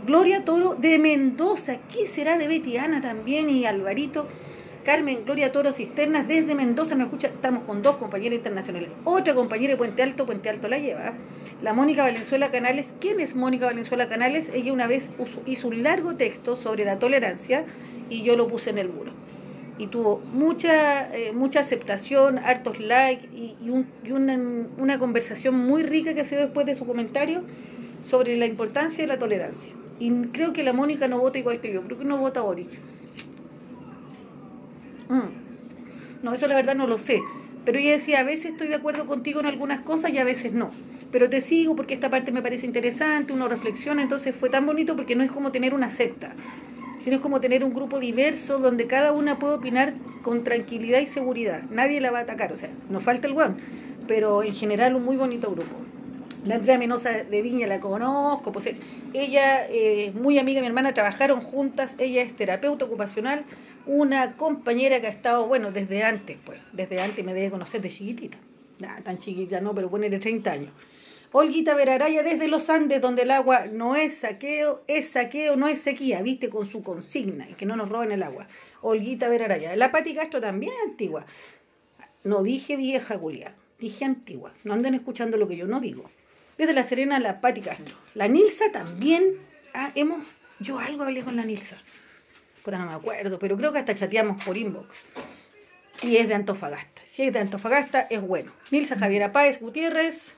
Gloria 0.07 0.43
Toro 0.43 0.73
de 0.73 0.97
Mendoza. 0.97 1.77
¿Qué 1.93 2.07
será 2.07 2.39
de 2.39 2.47
Betty 2.47 2.77
Ana 2.77 2.99
también 2.99 3.47
y 3.47 3.67
Alvarito? 3.67 4.27
Carmen 4.85 5.25
Gloria 5.25 5.51
Toro 5.51 5.71
Cisternas 5.71 6.27
desde 6.27 6.53
Mendoza 6.53 6.93
nos 6.93 7.05
escucha. 7.05 7.27
Estamos 7.27 7.63
con 7.63 7.81
dos 7.81 7.95
compañeras 7.95 8.37
internacionales. 8.37 8.91
Otra 9.03 9.33
compañera 9.33 9.73
de 9.73 9.77
Puente 9.77 10.03
Alto, 10.03 10.27
Puente 10.27 10.47
Alto 10.47 10.69
la 10.69 10.77
lleva. 10.77 11.13
La 11.63 11.73
Mónica 11.73 12.03
Valenzuela 12.03 12.51
Canales. 12.51 12.93
¿Quién 13.01 13.19
es 13.19 13.35
Mónica 13.35 13.65
Valenzuela 13.65 14.07
Canales? 14.07 14.47
Ella 14.53 14.71
una 14.71 14.85
vez 14.85 15.09
hizo 15.47 15.69
un 15.69 15.81
largo 15.81 16.15
texto 16.15 16.55
sobre 16.55 16.85
la 16.85 16.99
tolerancia 16.99 17.65
y 18.11 18.21
yo 18.21 18.35
lo 18.35 18.47
puse 18.47 18.69
en 18.69 18.77
el 18.77 18.89
muro. 18.89 19.11
Y 19.79 19.87
tuvo 19.87 20.21
mucha, 20.31 21.11
eh, 21.15 21.31
mucha 21.31 21.61
aceptación, 21.61 22.37
hartos 22.37 22.79
likes 22.79 23.27
y 23.33 24.11
una, 24.11 24.39
una 24.77 24.99
conversación 24.99 25.57
muy 25.57 25.81
rica 25.81 26.13
que 26.13 26.23
se 26.25 26.35
dio 26.35 26.45
después 26.45 26.67
de 26.67 26.75
su 26.75 26.85
comentario 26.85 27.41
sobre 28.03 28.37
la 28.37 28.45
importancia 28.45 29.03
de 29.03 29.07
la 29.07 29.17
tolerancia. 29.17 29.73
Y 29.99 30.11
creo 30.27 30.53
que 30.53 30.61
la 30.61 30.73
Mónica 30.73 31.07
no 31.07 31.19
vota 31.19 31.39
igual 31.39 31.59
que 31.59 31.73
yo, 31.73 31.81
creo 31.81 31.97
que 31.97 32.05
no 32.05 32.19
vota 32.19 32.41
Boric. 32.41 32.69
Mm. 35.09 36.23
No, 36.23 36.33
eso 36.33 36.47
la 36.47 36.55
verdad 36.55 36.75
no 36.75 36.87
lo 36.87 36.97
sé. 36.97 37.21
Pero 37.65 37.79
ella 37.79 37.93
decía, 37.93 38.19
a 38.19 38.23
veces 38.23 38.51
estoy 38.51 38.67
de 38.67 38.75
acuerdo 38.75 39.05
contigo 39.07 39.39
en 39.39 39.47
algunas 39.47 39.81
cosas 39.81 40.11
y 40.11 40.19
a 40.19 40.23
veces 40.23 40.53
no. 40.53 40.69
Pero 41.11 41.29
te 41.29 41.41
sigo 41.41 41.75
porque 41.75 41.93
esta 41.95 42.09
parte 42.09 42.31
me 42.31 42.41
parece 42.41 42.65
interesante, 42.65 43.33
uno 43.33 43.47
reflexiona, 43.47 44.01
entonces 44.01 44.35
fue 44.35 44.49
tan 44.49 44.65
bonito 44.65 44.95
porque 44.95 45.15
no 45.15 45.23
es 45.23 45.31
como 45.31 45.51
tener 45.51 45.73
una 45.73 45.89
secta, 45.89 46.33
sino 46.99 47.15
es 47.15 47.21
como 47.21 47.41
tener 47.41 47.63
un 47.63 47.73
grupo 47.73 47.99
diverso 47.99 48.59
donde 48.59 48.85
cada 48.85 49.13
una 49.13 49.39
puede 49.39 49.55
opinar 49.55 49.93
con 50.21 50.43
tranquilidad 50.43 50.99
y 50.99 51.07
seguridad. 51.07 51.63
Nadie 51.71 52.01
la 52.01 52.11
va 52.11 52.19
a 52.19 52.21
atacar, 52.23 52.51
o 52.51 52.57
sea, 52.57 52.69
nos 52.89 53.03
falta 53.03 53.27
el 53.27 53.33
guan, 53.33 53.57
pero 54.07 54.43
en 54.43 54.53
general 54.53 54.95
un 54.95 55.05
muy 55.05 55.15
bonito 55.15 55.49
grupo. 55.51 55.75
La 56.45 56.55
Andrea 56.55 56.77
Menosa 56.77 57.11
de 57.11 57.41
Viña 57.41 57.65
la 57.65 57.79
conozco, 57.79 58.51
pues 58.51 58.67
eh, 58.67 58.75
ella 59.13 59.65
eh, 59.69 60.11
muy 60.13 60.37
amiga 60.37 60.57
de 60.57 60.61
mi 60.61 60.67
hermana, 60.67 60.93
trabajaron 60.93 61.41
juntas, 61.41 61.95
ella 61.97 62.21
es 62.21 62.35
terapeuta 62.35 62.85
ocupacional, 62.85 63.45
una 63.85 64.35
compañera 64.37 64.99
que 65.01 65.07
ha 65.07 65.11
estado, 65.11 65.47
bueno, 65.47 65.71
desde 65.71 66.03
antes, 66.03 66.37
pues, 66.45 66.59
desde 66.73 67.01
antes 67.01 67.23
me 67.23 67.33
debe 67.33 67.51
conocer 67.51 67.81
de 67.81 67.89
chiquitita, 67.89 68.37
tan 69.03 69.17
chiquita 69.17 69.61
no, 69.61 69.73
pero 69.73 69.89
ponerle 69.89 70.19
30 70.19 70.51
años. 70.51 70.71
Olguita 71.37 71.75
Veraraya 71.75 72.23
desde 72.23 72.47
los 72.47 72.69
Andes, 72.69 73.01
donde 73.01 73.23
el 73.23 73.31
agua 73.31 73.65
no 73.65 73.97
es 73.97 74.19
saqueo, 74.19 74.83
es 74.87 75.09
saqueo, 75.09 75.57
no 75.57 75.67
es 75.67 75.81
sequía, 75.81 76.21
viste, 76.21 76.49
con 76.49 76.65
su 76.65 76.81
consigna, 76.81 77.49
y 77.49 77.55
que 77.55 77.65
no 77.65 77.75
nos 77.75 77.89
roben 77.89 78.13
el 78.13 78.23
agua. 78.23 78.47
Olguita 78.81 79.27
Veraraya. 79.27 79.75
La 79.75 79.91
Pati 79.91 80.15
Castro 80.15 80.39
también 80.39 80.71
es 80.71 80.89
antigua. 80.91 81.25
No 82.23 82.41
dije 82.41 82.77
vieja, 82.77 83.17
Julia. 83.17 83.53
Dije 83.79 84.05
Antigua. 84.05 84.53
No 84.63 84.73
anden 84.73 84.93
escuchando 84.93 85.35
lo 85.35 85.47
que 85.49 85.57
yo 85.57 85.67
no 85.67 85.81
digo. 85.81 86.09
Desde 86.57 86.73
La 86.73 86.83
Serena, 86.83 87.19
la 87.19 87.41
Pati 87.41 87.59
Castro. 87.59 87.97
La 88.13 88.29
Nilsa 88.29 88.71
también. 88.71 89.33
Ah, 89.73 89.91
hemos. 89.95 90.23
Yo 90.59 90.79
algo 90.79 91.03
hablé 91.03 91.21
con 91.21 91.35
la 91.35 91.43
Nilsa. 91.43 91.77
Puta, 92.65 92.79
no 92.79 92.87
me 92.87 92.93
acuerdo, 92.93 93.37
pero 93.37 93.55
creo 93.55 93.71
que 93.71 93.77
hasta 93.77 93.93
chateamos 93.93 94.43
por 94.43 94.57
inbox. 94.57 94.87
Y 96.01 96.17
es 96.17 96.27
de 96.27 96.33
Antofagasta. 96.33 97.03
Si 97.05 97.21
es 97.21 97.31
de 97.31 97.37
Antofagasta, 97.39 98.07
es 98.09 98.19
bueno. 98.21 98.51
Nilsa 98.71 98.97
Javiera 98.97 99.31
Páez 99.31 99.61
Gutiérrez. 99.61 100.35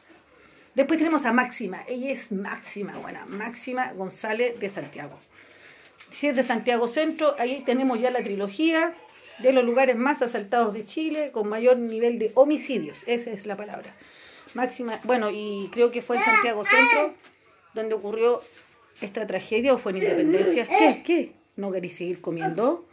Después 0.76 1.00
tenemos 1.00 1.26
a 1.26 1.32
Máxima. 1.32 1.84
Ella 1.88 2.12
es 2.12 2.34
Máxima, 2.34 2.98
buena. 2.98 3.26
Máxima 3.26 3.94
González 3.94 4.60
de 4.60 4.70
Santiago. 4.70 5.18
Si 6.12 6.28
es 6.28 6.36
de 6.36 6.44
Santiago 6.44 6.90
Centro, 6.90 7.34
ahí 7.40 7.64
tenemos 7.66 8.00
ya 8.02 8.12
la 8.12 8.22
trilogía 8.22 8.94
de 9.40 9.54
los 9.54 9.64
lugares 9.64 9.96
más 9.96 10.22
asaltados 10.22 10.74
de 10.74 10.84
Chile 10.84 11.32
con 11.32 11.48
mayor 11.48 11.78
nivel 11.78 12.20
de 12.20 12.34
homicidios. 12.36 12.98
Esa 13.08 13.32
es 13.32 13.46
la 13.46 13.56
palabra. 13.56 13.96
Máxima, 14.54 15.00
bueno, 15.04 15.30
y 15.32 15.70
creo 15.72 15.92
que 15.92 16.02
fue 16.02 16.18
en 16.18 16.24
Santiago 16.24 16.66
Centro 16.66 17.16
donde 17.74 17.96
ocurrió 17.96 18.42
esta 19.00 19.26
tragedia 19.26 19.74
o 19.74 19.78
fue 19.78 19.94
en 19.94 20.00
Independencia. 20.00 20.68
¿Qué? 20.68 21.04
¿Qué? 21.06 21.38
¿No 21.58 21.72
queréis 21.72 21.98
seguir 21.98 22.22
comiendo? 22.22 22.86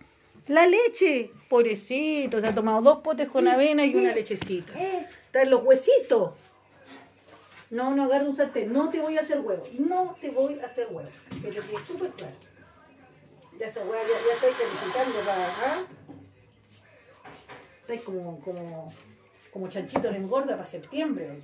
La 0.49 0.67
leche, 0.67 1.31
pobrecito, 1.49 2.41
se 2.41 2.47
ha 2.47 2.55
tomado 2.55 2.83
dos 2.83 2.99
potes 2.99 3.29
con 3.29 3.47
avena 3.47 3.85
y 3.85 3.95
una 3.95 4.15
lechecita. 4.15 4.73
Están 4.79 5.51
los 5.51 5.63
huesitos. 5.63 6.33
No, 7.71 7.95
no 7.95 8.05
agarra 8.05 8.25
un 8.25 8.37
sartén. 8.37 8.73
No 8.73 8.91
te 8.91 9.01
voy 9.01 9.17
a 9.17 9.21
hacer 9.21 9.41
huevo. 9.41 9.65
No 9.79 10.17
te 10.21 10.31
voy 10.31 10.59
a 10.61 10.67
hacer 10.67 10.89
huevo. 10.91 11.09
Que 11.31 11.37
te 11.37 11.51
quede 11.51 11.63
súper 11.87 12.11
claro. 12.11 12.35
Ya 13.59 13.67
esa 13.67 13.81
hueá 13.85 14.03
ya, 14.03 14.09
ya 14.09 14.35
estoy 14.35 14.53
calificando 14.53 15.19
para 15.21 15.47
acá. 15.47 15.87
Estáis 17.81 18.03
como, 18.03 18.41
como, 18.41 18.93
como 19.53 19.69
chanchito 19.69 20.09
en 20.09 20.17
engorda 20.17 20.57
para 20.57 20.67
septiembre. 20.67 21.31
oye. 21.31 21.43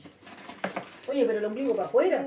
Oye, 1.09 1.25
pero 1.25 1.39
el 1.39 1.45
ombligo 1.45 1.75
para 1.75 1.89
afuera. 1.89 2.27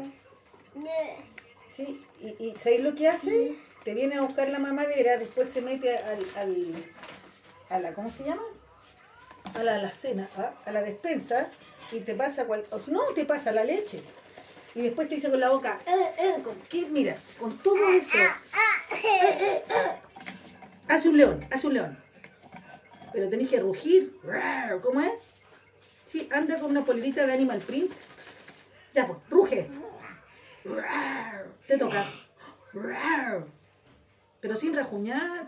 Sí, 1.75 2.03
y, 2.19 2.45
y 2.45 2.55
¿sabéis 2.59 2.83
lo 2.83 2.95
que 2.95 3.07
hace? 3.07 3.55
Te 3.83 3.93
viene 3.93 4.15
a 4.15 4.21
buscar 4.21 4.49
la 4.49 4.59
mamadera, 4.59 5.17
después 5.17 5.49
se 5.53 5.61
mete 5.61 5.97
al, 5.97 6.25
al 6.37 6.73
a 7.69 7.79
la, 7.79 7.93
¿cómo 7.93 8.09
se 8.09 8.23
llama? 8.23 8.43
A 9.55 9.63
la 9.63 9.75
alacena, 9.75 10.29
¿ah? 10.37 10.53
a 10.65 10.71
la 10.71 10.81
despensa, 10.81 11.49
y 11.91 11.99
te 12.01 12.13
pasa 12.13 12.45
cual, 12.45 12.65
no, 12.87 13.01
te 13.15 13.25
pasa 13.25 13.51
la 13.51 13.63
leche. 13.63 14.03
Y 14.75 14.81
después 14.81 15.09
te 15.09 15.15
dice 15.15 15.29
con 15.29 15.39
la 15.39 15.49
boca, 15.49 15.79
eh, 15.85 16.13
eh, 16.17 16.43
con, 16.43 16.55
mira, 16.91 17.15
con 17.39 17.57
todo 17.59 17.89
eso, 17.89 18.17
eh, 19.03 19.63
hace 20.87 21.09
un 21.09 21.17
león, 21.17 21.45
hace 21.51 21.67
un 21.67 21.73
león. 21.73 21.97
Pero 23.11 23.29
tenés 23.29 23.49
que 23.49 23.59
rugir, 23.59 24.19
¿cómo 24.81 25.01
es? 25.01 25.13
Sí, 26.05 26.27
anda 26.31 26.59
con 26.59 26.71
una 26.71 26.85
polerita 26.85 27.25
de 27.25 27.33
Animal 27.33 27.59
Print. 27.59 27.91
Ya, 28.93 29.07
pues, 29.07 29.19
ruge. 29.29 29.69
Te 31.67 31.77
toca. 31.77 32.05
Pero 34.43 34.57
sin 34.57 34.75
rajuñar. 34.75 35.47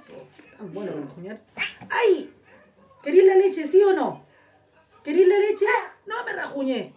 Tan 0.58 0.74
bueno 0.74 0.94
rajuñar. 0.94 1.42
¡Ay! 1.90 2.34
¿Querís 3.04 3.26
la 3.26 3.36
leche, 3.36 3.68
sí 3.68 3.84
o 3.84 3.92
no? 3.92 4.26
¿Querís 5.04 5.28
la 5.28 5.38
leche? 5.38 5.66
No 6.06 6.24
me 6.24 6.32
rajuñé. 6.32 6.94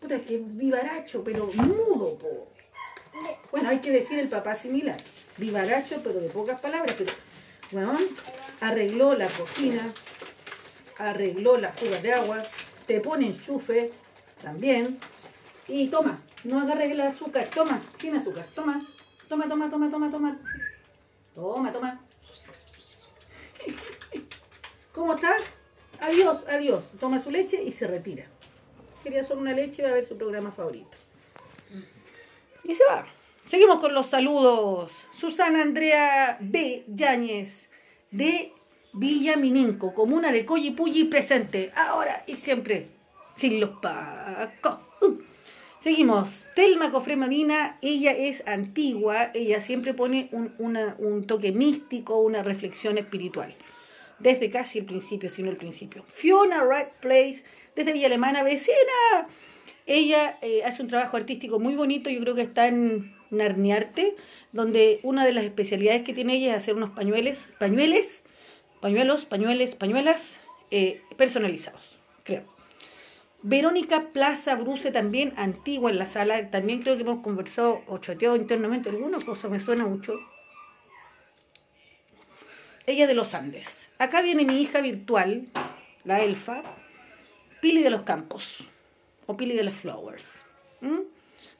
Puta, 0.00 0.16
es 0.16 0.22
que 0.22 0.42
vivaracho, 0.44 1.22
pero 1.22 1.46
mudo, 1.46 2.18
po. 2.18 2.48
Bueno, 3.52 3.68
hay 3.68 3.78
que 3.78 3.92
decir 3.92 4.18
el 4.18 4.28
papá 4.28 4.56
similar. 4.56 5.00
Vivaracho, 5.36 6.00
pero 6.02 6.18
de 6.18 6.28
pocas 6.28 6.60
palabras. 6.60 6.96
Pero, 6.98 7.12
bueno, 7.70 7.96
arregló 8.60 9.14
la 9.14 9.28
cocina, 9.28 9.92
arregló 10.98 11.56
las 11.56 11.78
fugas 11.78 12.02
de 12.02 12.14
agua, 12.14 12.42
te 12.88 12.98
pone 12.98 13.28
enchufe 13.28 13.92
también. 14.42 14.98
Y 15.68 15.86
toma, 15.86 16.20
no 16.42 16.58
agarres 16.58 16.90
el 16.90 17.00
azúcar, 17.00 17.48
toma, 17.54 17.80
sin 17.96 18.16
azúcar, 18.16 18.48
toma, 18.52 18.82
toma, 19.30 19.48
toma, 19.48 19.70
toma, 19.70 19.90
toma, 19.90 20.10
toma. 20.10 20.38
Toma, 21.36 21.72
toma. 21.72 22.00
¿Cómo 24.92 25.14
estás? 25.14 25.42
Adiós, 26.00 26.44
adiós. 26.48 26.82
Toma 26.98 27.20
su 27.20 27.30
leche 27.30 27.62
y 27.62 27.70
se 27.70 27.86
retira. 27.86 28.26
Quería 29.04 29.22
solo 29.22 29.40
una 29.40 29.52
leche 29.52 29.82
y 29.82 29.84
va 29.84 29.92
a 29.92 29.94
ver 29.94 30.04
su 30.04 30.18
programa 30.18 30.50
favorito. 30.50 30.90
Y 32.64 32.74
se 32.74 32.84
va. 32.84 33.06
Seguimos 33.46 33.78
con 33.78 33.94
los 33.94 34.08
saludos. 34.08 34.92
Susana 35.12 35.62
Andrea 35.62 36.36
B. 36.40 36.84
Yáñez, 36.88 37.68
de 38.10 38.52
Villa 38.92 39.36
Mininco, 39.36 39.94
comuna 39.94 40.32
de 40.32 40.44
Coyipulli, 40.44 41.04
presente, 41.04 41.72
ahora 41.76 42.24
y 42.26 42.36
siempre, 42.36 42.88
sin 43.36 43.60
los 43.60 43.78
pacos. 43.80 44.89
Seguimos. 45.82 46.46
Telma 46.54 46.90
Cofre 46.90 47.16
Medina, 47.16 47.78
ella 47.80 48.12
es 48.12 48.46
antigua, 48.46 49.30
ella 49.32 49.62
siempre 49.62 49.94
pone 49.94 50.28
un, 50.30 50.52
un 50.58 51.26
toque 51.26 51.52
místico, 51.52 52.20
una 52.20 52.42
reflexión 52.42 52.98
espiritual. 52.98 53.54
Desde 54.18 54.50
casi 54.50 54.80
el 54.80 54.84
principio, 54.84 55.30
si 55.30 55.42
no 55.42 55.48
el 55.48 55.56
principio. 55.56 56.02
Fiona 56.02 56.62
Wright 56.64 56.90
Place, 57.00 57.44
desde 57.74 57.94
Villa 57.94 58.08
Alemana, 58.08 58.42
vecina. 58.42 59.26
Ella 59.86 60.38
eh, 60.42 60.62
hace 60.64 60.82
un 60.82 60.88
trabajo 60.88 61.16
artístico 61.16 61.58
muy 61.58 61.74
bonito, 61.74 62.10
yo 62.10 62.20
creo 62.20 62.34
que 62.34 62.42
está 62.42 62.68
en 62.68 63.16
Narniarte, 63.30 64.16
donde 64.52 65.00
una 65.02 65.24
de 65.24 65.32
las 65.32 65.44
especialidades 65.44 66.02
que 66.02 66.12
tiene 66.12 66.34
ella 66.34 66.50
es 66.50 66.56
hacer 66.58 66.74
unos 66.74 66.90
pañuelos, 66.90 67.48
pañueles, 67.58 68.22
pañuelos, 68.82 69.24
pañueles, 69.24 69.76
pañuelas 69.76 70.40
eh, 70.70 71.00
personalizados, 71.16 71.96
creo. 72.22 72.59
Verónica 73.42 74.08
Plaza 74.12 74.54
Bruce, 74.56 74.92
también 74.92 75.32
antigua 75.36 75.90
en 75.90 75.98
la 75.98 76.06
sala, 76.06 76.50
también 76.50 76.82
creo 76.82 76.96
que 76.96 77.02
hemos 77.02 77.22
conversado 77.22 77.82
o 77.86 77.98
chateado 77.98 78.36
internamente, 78.36 78.90
alguna 78.90 79.18
cosa 79.18 79.48
me 79.48 79.60
suena 79.60 79.86
mucho. 79.86 80.14
Ella 82.86 83.06
de 83.06 83.14
los 83.14 83.34
Andes. 83.34 83.88
Acá 83.98 84.20
viene 84.20 84.44
mi 84.44 84.60
hija 84.60 84.80
virtual, 84.80 85.48
la 86.04 86.20
elfa, 86.20 86.62
Pili 87.62 87.82
de 87.82 87.90
los 87.90 88.02
Campos, 88.02 88.64
o 89.26 89.36
Pili 89.36 89.54
de 89.54 89.64
los 89.64 89.74
Flowers. 89.74 90.42
¿m? 90.82 91.04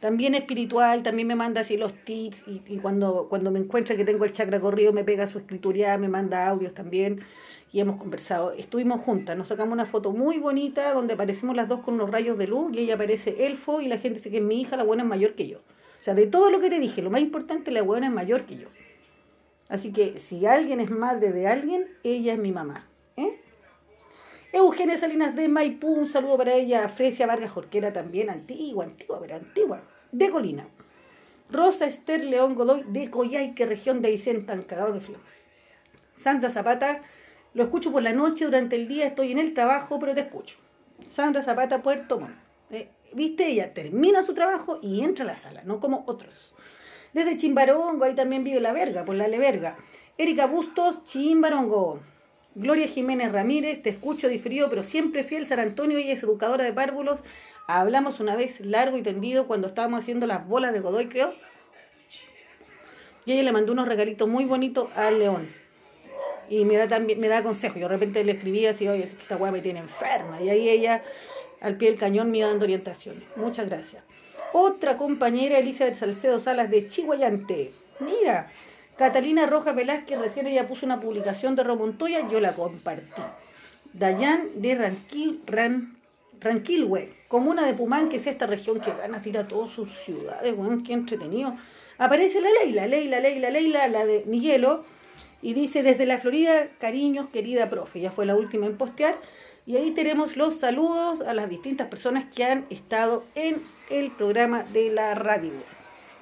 También 0.01 0.35
espiritual, 0.35 1.03
también 1.03 1.29
me 1.29 1.35
manda 1.35 1.61
así 1.61 1.77
los 1.77 1.93
tips 2.05 2.43
y, 2.47 2.79
cuando, 2.79 3.27
cuando 3.29 3.51
me 3.51 3.59
encuentra 3.59 3.97
que 3.97 4.05
tengo 4.05 4.25
el 4.25 4.33
chakra 4.33 4.61
corrido 4.61 4.93
me 4.93 5.05
pega 5.05 5.27
su 5.27 5.39
escritura, 5.39 5.97
me 5.99 6.09
manda 6.09 6.49
audios 6.49 6.73
también 6.73 7.21
y 7.73 7.81
hemos 7.81 7.97
conversado. 7.97 8.53
Estuvimos 8.53 9.01
juntas, 9.01 9.37
nos 9.37 9.49
sacamos 9.49 9.75
una 9.75 9.87
foto 9.87 10.13
muy 10.13 10.39
bonita 10.39 10.93
donde 10.95 11.15
aparecemos 11.15 11.55
las 11.55 11.69
dos 11.69 11.81
con 11.81 11.95
unos 11.95 12.11
rayos 12.11 12.39
de 12.39 12.47
luz 12.47 12.73
y 12.75 12.81
ella 12.81 12.95
aparece 12.95 13.47
elfo 13.47 13.81
y 13.81 13.89
la 13.89 13.99
gente 13.99 14.19
dice 14.19 14.31
que 14.31 14.39
es 14.39 14.43
mi 14.43 14.61
hija, 14.61 14.77
la 14.77 14.85
buena 14.85 15.03
es 15.03 15.09
mayor 15.09 15.35
que 15.35 15.49
yo. 15.49 15.59
O 15.59 16.03
sea, 16.03 16.15
de 16.15 16.27
todo 16.27 16.51
lo 16.51 16.61
que 16.61 16.71
te 16.71 16.81
dije, 16.81 17.03
lo 17.03 17.11
más 17.11 17.21
importante, 17.21 17.71
la 17.71 17.83
buena 17.83 18.07
es 18.07 18.13
mayor 18.13 18.47
que 18.47 18.57
yo. 18.57 18.69
Así 19.69 19.93
que 19.93 20.19
si 20.19 20.47
alguien 20.47 20.81
es 20.81 20.91
madre 20.91 21.31
de 21.31 21.47
alguien, 21.47 21.87
ella 22.03 22.33
es 22.33 22.39
mi 22.39 22.53
mamá. 22.53 22.90
Eugenia 24.53 24.99
Salinas 24.99 25.37
de 25.37 25.49
Maipú, 25.49 25.89
un 25.89 26.09
saludo 26.09 26.37
para 26.37 26.55
ella. 26.55 26.89
Fresia 26.89 27.27
Vargas 27.27 27.51
Jorquera 27.51 27.93
también, 27.93 28.31
antigua, 28.31 28.85
antigua, 28.85 29.19
pero 29.21 29.37
antigua, 29.37 29.83
de 30.11 30.31
Colina. 30.31 30.69
Rosa 31.51 31.87
Esther 31.87 32.25
León 32.25 32.55
Godoy 32.55 32.85
de 32.89 33.11
Coyhaique, 33.11 33.67
región 33.67 34.03
de 34.03 34.09
Aysén, 34.09 34.47
tan 34.47 34.63
cagado 34.63 34.93
de 34.93 35.01
frío. 35.01 35.19
Sandra 36.15 36.51
Zapata, 36.51 37.03
lo 37.55 37.63
escucho 37.65 37.93
por 37.93 38.03
la 38.03 38.13
noche, 38.13 38.45
durante 38.45 38.77
el 38.77 38.89
día 38.89 39.07
estoy 39.07 39.33
en 39.33 39.39
el 39.39 39.55
trabajo, 39.55 39.99
pero 39.99 40.15
te 40.15 40.23
escucho. 40.23 40.57
Sandra 41.09 41.43
Zapata, 41.43 41.83
Puerto 41.83 42.19
Montt. 42.21 42.37
Eh, 42.71 42.89
Viste, 43.13 43.49
ella 43.49 43.75
termina 43.75 44.23
su 44.23 44.35
trabajo 44.35 44.79
y 44.83 45.03
entra 45.03 45.25
a 45.25 45.29
la 45.29 45.37
sala, 45.37 45.63
no 45.65 45.81
como 45.81 46.05
otros. 46.07 46.55
Desde 47.13 47.37
Chimbarongo, 47.37 48.05
ahí 48.05 48.15
también 48.15 48.45
vive 48.45 48.61
la 48.61 48.73
verga, 48.73 49.05
por 49.05 49.17
la 49.17 49.27
Leverga. 49.27 49.77
Erika 50.17 50.47
Bustos, 50.47 51.03
Chimbarongo. 51.05 52.01
Gloria 52.61 52.87
Jiménez 52.87 53.33
Ramírez, 53.33 53.83
te 53.83 53.89
escucho 53.89 54.29
diferido, 54.29 54.69
pero 54.69 54.85
siempre 54.85 55.25
fiel. 55.25 55.47
San 55.47 55.61
Antonio, 55.61 55.97
ella 55.97 56.13
es 56.13 56.23
educadora 56.23 56.63
de 56.63 56.75
párvulos. 56.75 57.21
Hablamos 57.67 58.21
una 58.21 58.37
vez 58.37 58.61
largo 58.61 58.99
y 58.99 59.03
tendido 59.03 59.47
cuando 59.47 59.69
estábamos 59.69 60.01
haciendo 60.01 60.27
las 60.27 60.47
bolas 60.47 60.75
de 60.75 60.81
Godoy, 60.81 61.09
creo. 61.09 61.33
Y 63.25 63.33
ella 63.33 63.45
le 63.45 63.53
mandó 63.53 63.73
unos 63.73 63.89
regalitos 63.89 64.29
muy 64.29 64.45
bonitos 64.45 64.89
al 64.95 65.19
león. 65.19 65.49
Y 66.51 66.67
me 66.67 66.77
da 66.77 66.87
también, 66.87 67.19
me 67.19 67.29
da 67.29 67.43
consejo. 67.43 67.79
Yo 67.79 67.89
de 67.89 67.95
repente 67.95 68.23
le 68.25 68.33
escribía 68.33 68.71
así, 68.71 68.87
oye, 68.89 69.05
esta 69.05 69.39
weá 69.39 69.53
me 69.53 69.63
tiene 69.63 69.81
enferma. 69.81 70.43
Y 70.43 70.51
ahí 70.51 70.69
ella, 70.69 71.03
al 71.63 71.79
pie 71.79 71.89
del 71.89 71.99
cañón, 71.99 72.31
me 72.31 72.39
iba 72.39 72.49
dando 72.49 72.65
orientaciones. 72.65 73.23
Muchas 73.37 73.69
gracias. 73.69 74.05
Otra 74.53 74.99
compañera, 74.99 75.59
Elizabeth 75.59 75.95
Salcedo 75.95 76.41
Salas 76.41 76.71
de 76.71 76.89
Chihuayante. 76.89 77.73
Mira, 78.01 78.51
Catalina 78.97 79.47
Rojas 79.47 79.75
Velázquez, 79.75 80.19
recién 80.19 80.47
ella 80.47 80.67
puso 80.67 80.85
una 80.85 81.01
publicación 81.01 81.57
de 81.57 81.65
Romontoya, 81.65 82.29
yo 82.29 82.41
la 82.41 82.55
compartí. 82.55 83.23
Dayan 83.93 84.61
de 84.61 84.75
Ranquil, 84.75 85.41
Ran, 85.47 85.97
comuna 87.29 87.67
de 87.67 87.75
Pumán, 87.75 88.09
que 88.09 88.17
es 88.17 88.27
esta 88.27 88.47
región 88.47 88.81
que 88.81 88.93
gana, 88.93 89.23
tira 89.23 89.49
todas 89.49 89.71
sus 89.71 89.91
ciudades, 90.05 90.55
weón, 90.57 90.83
qué 90.85 90.93
entretenido. 90.93 91.57
Aparece 91.99 92.41
la 92.41 92.49
Leila, 92.51 92.87
Leila, 92.87 93.21
Leila, 93.21 93.51
Leila, 93.51 93.89
la 93.89 94.05
de 94.05 94.25
Miguelo, 94.27 94.85
y 95.43 95.55
dice, 95.55 95.83
desde 95.83 96.07
la 96.07 96.19
Florida, 96.19 96.69
cariños, 96.79 97.29
querida 97.31 97.71
profe, 97.71 98.01
ya 98.01 98.11
fue 98.11 98.27
la 98.27 98.35
última 98.35 98.67
en 98.67 98.77
postear, 98.77 99.17
Y 99.67 99.77
ahí 99.77 99.93
tenemos 99.93 100.37
los 100.37 100.59
saludos 100.59 101.21
a 101.21 101.35
las 101.35 101.49
distintas 101.49 101.89
personas 101.89 102.25
que 102.35 102.45
han 102.45 102.67
estado 102.71 103.25
en 103.35 103.63
el 103.91 104.11
programa 104.11 104.63
de 104.65 104.91
la 104.91 105.15
radio. 105.15 105.53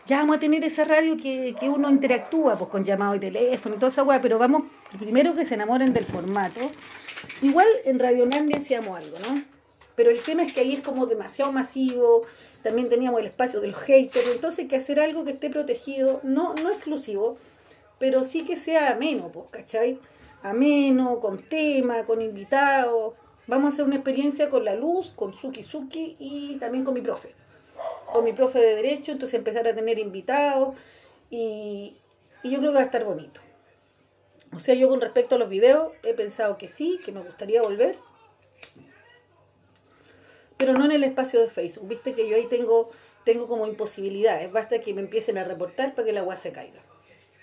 Ya 0.09 0.21
vamos 0.21 0.38
a 0.38 0.41
tener 0.41 0.65
esa 0.65 0.87
radio 0.87 1.19
que, 1.19 1.55
que 1.61 1.69
uno 1.69 1.91
interactúa 1.91 2.57
pues, 2.57 2.71
con 2.71 2.83
llamado 2.83 3.12
de 3.12 3.19
teléfono 3.19 3.75
y 3.75 3.79
toda 3.79 3.93
esa 3.93 4.03
weá, 4.05 4.23
pero 4.23 4.38
vamos 4.38 4.62
primero 4.99 5.35
que 5.35 5.45
se 5.45 5.53
enamoren 5.53 5.93
del 5.93 6.07
formato. 6.07 6.61
Igual 7.43 7.67
en 7.85 7.99
Radio 7.99 8.25
Narnia 8.25 8.57
hacíamos 8.57 8.97
algo, 8.97 9.19
¿no? 9.19 9.43
Pero 9.97 10.11
el 10.11 10.19
tema 10.21 10.45
es 10.45 10.55
que 10.55 10.61
ahí 10.61 10.73
es 10.73 10.81
como 10.81 11.05
demasiado 11.05 11.53
masivo, 11.53 12.23
también 12.62 12.88
teníamos 12.88 13.21
el 13.21 13.27
espacio 13.27 13.61
de 13.61 13.69
los 13.69 13.77
haters, 13.83 14.29
entonces 14.33 14.61
hay 14.61 14.69
que 14.69 14.77
hacer 14.77 14.99
algo 14.99 15.27
que 15.27 15.33
esté 15.33 15.50
protegido, 15.50 16.21
no, 16.23 16.55
no 16.55 16.71
exclusivo, 16.71 17.37
pero 17.99 18.25
sí 18.25 18.47
que 18.47 18.57
sea 18.57 18.93
ameno, 18.93 19.29
pues, 19.29 19.50
¿cachai? 19.50 19.99
Ameno, 20.43 21.21
con 21.21 21.37
tema, 21.37 22.05
con 22.05 22.23
invitados. 22.23 23.12
Vamos 23.47 23.67
a 23.67 23.75
hacer 23.75 23.85
una 23.85 23.97
experiencia 23.97 24.49
con 24.49 24.65
la 24.65 24.75
luz, 24.75 25.12
con 25.15 25.35
Suki 25.35 25.62
Suki 25.62 26.17
y 26.19 26.57
también 26.57 26.85
con 26.85 26.95
mi 26.95 27.03
profe. 27.03 27.35
Con 28.12 28.25
mi 28.25 28.33
profe 28.33 28.59
de 28.59 28.77
Derecho, 28.77 29.12
entonces 29.12 29.38
empezar 29.38 29.67
a 29.69 29.75
tener 29.75 29.99
invitados 29.99 30.77
y, 31.31 31.97
y 32.43 32.50
yo 32.50 32.59
creo 32.59 32.71
que 32.71 32.77
va 32.77 32.83
a 32.83 32.87
estar 32.87 33.05
bonito. 33.05 33.41
O 34.55 34.61
sea, 34.61 34.75
yo 34.75 34.88
con 34.88 35.00
respecto 35.00 35.35
a 35.35 35.38
los 35.38 35.49
videos 35.49 35.93
he 36.03 36.15
pensado 36.15 36.57
que 36.57 36.69
sí, 36.69 36.99
que 37.05 37.12
me 37.12 37.21
gustaría 37.21 37.62
volver, 37.62 37.97
pero 40.57 40.73
no 40.73 40.85
en 40.87 40.93
el 40.93 41.05
espacio 41.05 41.41
de 41.41 41.49
Facebook. 41.49 41.88
Viste 41.88 42.15
que 42.15 42.29
yo 42.29 42.37
ahí 42.37 42.47
tengo, 42.47 42.91
tengo 43.25 43.47
como 43.47 43.67
imposibilidades, 43.67 44.50
basta 44.50 44.81
que 44.81 44.95
me 44.95 45.03
empiecen 45.03 45.38
a 45.38 45.45
reportar 45.45 45.95
para 45.95 46.07
que 46.07 46.12
la 46.12 46.21
agua 46.21 46.37
se 46.37 46.53
caiga. 46.53 46.81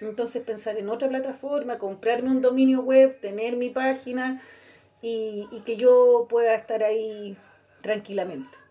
Entonces 0.02 0.44
pensar 0.44 0.78
en 0.78 0.90
otra 0.90 1.08
plataforma, 1.08 1.78
comprarme 1.78 2.30
un 2.30 2.42
dominio 2.42 2.82
web, 2.82 3.20
tener 3.22 3.56
mi 3.56 3.70
página 3.70 4.42
y, 5.02 5.48
y 5.52 5.62
que 5.62 5.78
yo 5.78 6.28
pueda 6.30 6.54
estar 6.56 6.84
ahí 6.84 7.38
tranquilamente. 7.82 8.65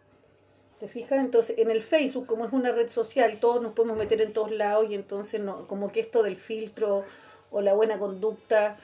¿Te 0.81 0.89
fijas? 0.89 1.21
Entonces, 1.21 1.59
en 1.59 1.71
el 1.71 1.83
Facebook, 1.83 2.27
como 2.27 2.45
es 2.45 2.53
una 2.53 2.73
red 2.73 2.89
social, 2.89 3.39
todos 3.39 3.63
nos 3.63 3.73
podemos 3.73 3.97
meter 3.97 4.21
en 4.21 4.33
todos 4.33 4.51
lados 4.51 4.87
y 4.91 4.95
entonces 4.95 5.41
no, 5.41 5.67
como 5.69 5.93
que 5.93 6.01
esto 6.01 6.23
del 6.23 6.37
filtro 6.37 7.05
o 7.51 7.61
la 7.61 7.75
buena 7.75 7.99
conducta 7.99 8.77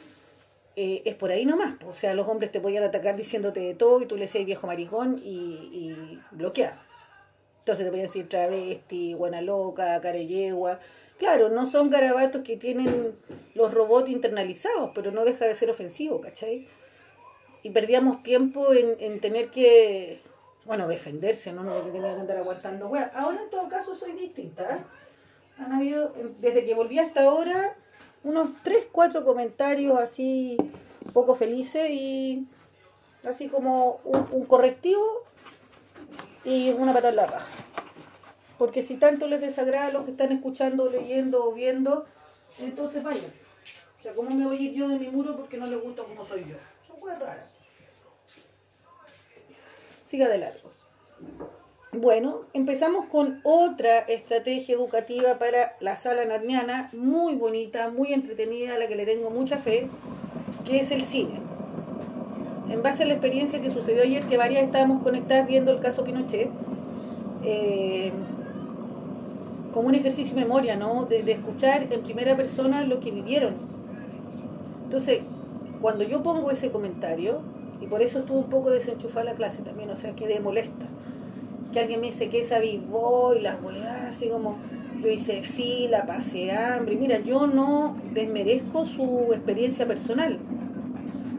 eh, 0.77 1.03
es 1.05 1.15
por 1.17 1.33
ahí 1.33 1.45
nomás. 1.45 1.75
O 1.87 1.93
sea, 1.93 2.15
los 2.15 2.29
hombres 2.29 2.53
te 2.53 2.61
podían 2.61 2.85
atacar 2.85 3.17
diciéndote 3.17 3.61
de 3.61 3.75
todo 3.75 4.01
y 4.01 4.07
tú 4.07 4.17
le 4.17 4.23
decías 4.23 4.47
viejo 4.47 4.67
maricón 4.67 5.21
y, 5.23 5.31
y 5.73 6.21
bloquear. 6.31 6.75
Entonces 7.61 7.85
te 7.85 7.91
podían 7.91 8.07
decir 8.07 8.29
travesti, 8.29 9.15
buena 9.15 9.43
loca, 9.43 10.01
careyegua. 10.01 10.79
Claro, 11.19 11.51
no 11.51 11.67
son 11.67 11.91
garabatos 11.91 12.43
que 12.43 12.57
tienen 12.57 13.15
los 13.55 13.75
robots 13.75 14.09
internalizados, 14.09 14.93
pero 14.95 15.11
no 15.11 15.25
deja 15.25 15.45
de 15.45 15.55
ser 15.55 15.71
ofensivo, 15.71 16.21
¿cachai? 16.21 16.67
Y 17.63 17.71
perdíamos 17.71 18.23
tiempo 18.23 18.73
en, 18.73 18.97
en 19.01 19.21
tener 19.21 19.51
que, 19.51 20.23
bueno, 20.65 20.87
defenderse, 20.89 21.53
¿no? 21.53 21.63
No 21.63 21.85
que 21.85 21.91
tenía 21.91 22.15
que 22.15 22.21
andar 22.21 22.37
aguantando. 22.39 22.89
Bueno, 22.89 23.07
ahora 23.15 23.43
en 23.43 23.51
todo 23.51 23.69
caso 23.69 23.95
soy 23.95 24.13
distinta. 24.13 24.77
¿eh? 24.77 24.85
Han 25.59 25.73
habido, 25.73 26.13
desde 26.39 26.65
que 26.65 26.75
volví 26.75 26.99
hasta 26.99 27.25
ahora, 27.25 27.77
unos 28.23 28.51
3, 28.63 28.89
4 28.93 29.25
comentarios 29.25 29.99
así 29.99 30.57
poco 31.13 31.35
felices 31.35 31.91
y 31.91 32.47
así 33.25 33.49
como 33.49 34.01
un, 34.05 34.27
un 34.31 34.47
correctivo 34.47 35.25
y 36.45 36.71
una 36.71 36.93
patada 36.93 37.11
en 37.11 37.17
la 37.17 37.27
raja. 37.27 37.47
Porque 38.59 38.83
si 38.83 38.97
tanto 38.97 39.27
les 39.27 39.41
desagrada 39.41 39.87
a 39.87 39.93
los 39.93 40.05
que 40.05 40.11
están 40.11 40.33
escuchando, 40.33 40.91
leyendo 40.91 41.47
o 41.47 41.53
viendo, 41.53 42.07
entonces 42.59 43.03
váyanse. 43.03 43.45
O 43.99 44.03
sea, 44.03 44.15
¿cómo 44.15 44.31
me 44.31 44.47
voy 44.47 44.57
a 44.57 44.61
ir 44.61 44.73
yo 44.73 44.89
de 44.89 44.99
mi 44.99 45.09
muro 45.09 45.37
porque 45.37 45.57
no 45.57 45.67
les 45.67 45.81
gusta 45.81 46.03
como 46.03 46.27
soy 46.27 46.47
yo? 46.49 46.57
Son 46.87 47.01
cosas 47.01 47.19
raras. 47.19 47.60
Siga 50.11 50.27
de 50.27 50.39
largo. 50.39 50.73
Bueno, 51.93 52.41
empezamos 52.53 53.05
con 53.05 53.39
otra 53.45 54.01
estrategia 54.01 54.75
educativa 54.75 55.39
para 55.39 55.77
la 55.79 55.97
sala 55.97 56.25
narniana, 56.25 56.91
muy 56.93 57.37
bonita, 57.37 57.91
muy 57.91 58.13
entretenida, 58.13 58.75
a 58.75 58.79
la 58.79 58.89
que 58.89 58.97
le 58.97 59.07
tengo 59.07 59.31
mucha 59.31 59.59
fe, 59.59 59.87
que 60.65 60.81
es 60.81 60.91
el 60.91 61.03
cine. 61.03 61.39
En 62.69 62.83
base 62.83 63.05
a 63.05 63.07
la 63.07 63.13
experiencia 63.13 63.63
que 63.63 63.71
sucedió 63.71 64.03
ayer, 64.03 64.27
que 64.27 64.37
varias 64.37 64.65
estábamos 64.65 65.01
conectadas 65.05 65.47
viendo 65.47 65.71
el 65.71 65.79
caso 65.79 66.03
Pinochet, 66.03 66.51
eh, 67.45 68.11
como 69.73 69.87
un 69.87 69.95
ejercicio 69.95 70.35
de 70.35 70.41
memoria, 70.41 70.75
¿no? 70.75 71.05
De 71.05 71.21
escuchar 71.31 71.87
en 71.89 72.03
primera 72.03 72.37
persona 72.37 72.83
lo 72.83 72.99
que 72.99 73.13
vivieron. 73.13 73.55
Entonces, 74.83 75.21
cuando 75.81 76.03
yo 76.03 76.21
pongo 76.25 76.51
ese 76.51 76.73
comentario, 76.73 77.43
y 77.81 77.87
por 77.87 78.03
eso 78.03 78.21
estuvo 78.21 78.39
un 78.39 78.51
poco 78.51 78.71
desenchufada 78.71 79.25
la 79.25 79.35
clase 79.35 79.63
también, 79.63 79.91
o 79.91 79.97
sea, 79.97 80.15
quedé 80.15 80.41
molesta 80.41 80.87
que 81.73 81.81
alguien 81.81 82.01
me 82.01 82.09
dice 82.09 82.29
que 82.29 82.41
esa 82.41 82.59
vivó 82.59 83.35
y 83.35 83.41
las 83.41 83.63
weas, 83.63 84.11
así 84.11 84.29
como 84.29 84.59
yo 85.03 85.09
hice 85.09 85.43
fila, 85.43 86.05
pasé 86.07 86.53
hambre. 86.53 86.97
Mira, 86.97 87.21
yo 87.21 87.47
no 87.47 87.97
desmerezco 88.13 88.85
su 88.85 89.29
experiencia 89.33 89.87
personal, 89.87 90.39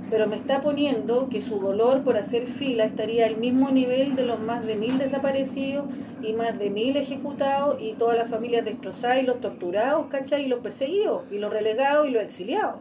pero 0.09 0.27
me 0.27 0.35
está 0.35 0.61
poniendo 0.61 1.29
que 1.29 1.41
su 1.41 1.59
dolor 1.59 2.03
por 2.03 2.17
hacer 2.17 2.47
fila 2.47 2.85
estaría 2.85 3.25
al 3.25 3.37
mismo 3.37 3.71
nivel 3.71 4.15
de 4.15 4.25
los 4.25 4.39
más 4.39 4.65
de 4.65 4.75
mil 4.75 4.97
desaparecidos 4.97 5.85
y 6.21 6.33
más 6.33 6.57
de 6.57 6.69
mil 6.69 6.95
ejecutados 6.97 7.77
y 7.81 7.93
todas 7.93 8.17
las 8.17 8.29
familias 8.29 8.65
destrozadas 8.65 9.19
y 9.19 9.23
los 9.23 9.41
torturados, 9.41 10.07
¿cachai? 10.07 10.45
Y 10.45 10.47
los 10.47 10.59
perseguidos, 10.59 11.23
y 11.31 11.37
los 11.37 11.51
relegados 11.51 12.07
y 12.07 12.11
los 12.11 12.23
exiliados. 12.23 12.79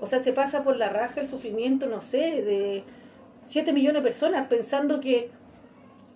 O 0.00 0.06
sea, 0.06 0.22
se 0.22 0.32
pasa 0.32 0.64
por 0.64 0.76
la 0.76 0.88
raja 0.88 1.20
el 1.20 1.28
sufrimiento, 1.28 1.86
no 1.86 2.00
sé, 2.00 2.42
de 2.42 2.84
7 3.44 3.72
millones 3.72 4.02
de 4.02 4.08
personas 4.08 4.48
pensando 4.48 5.00
que 5.00 5.30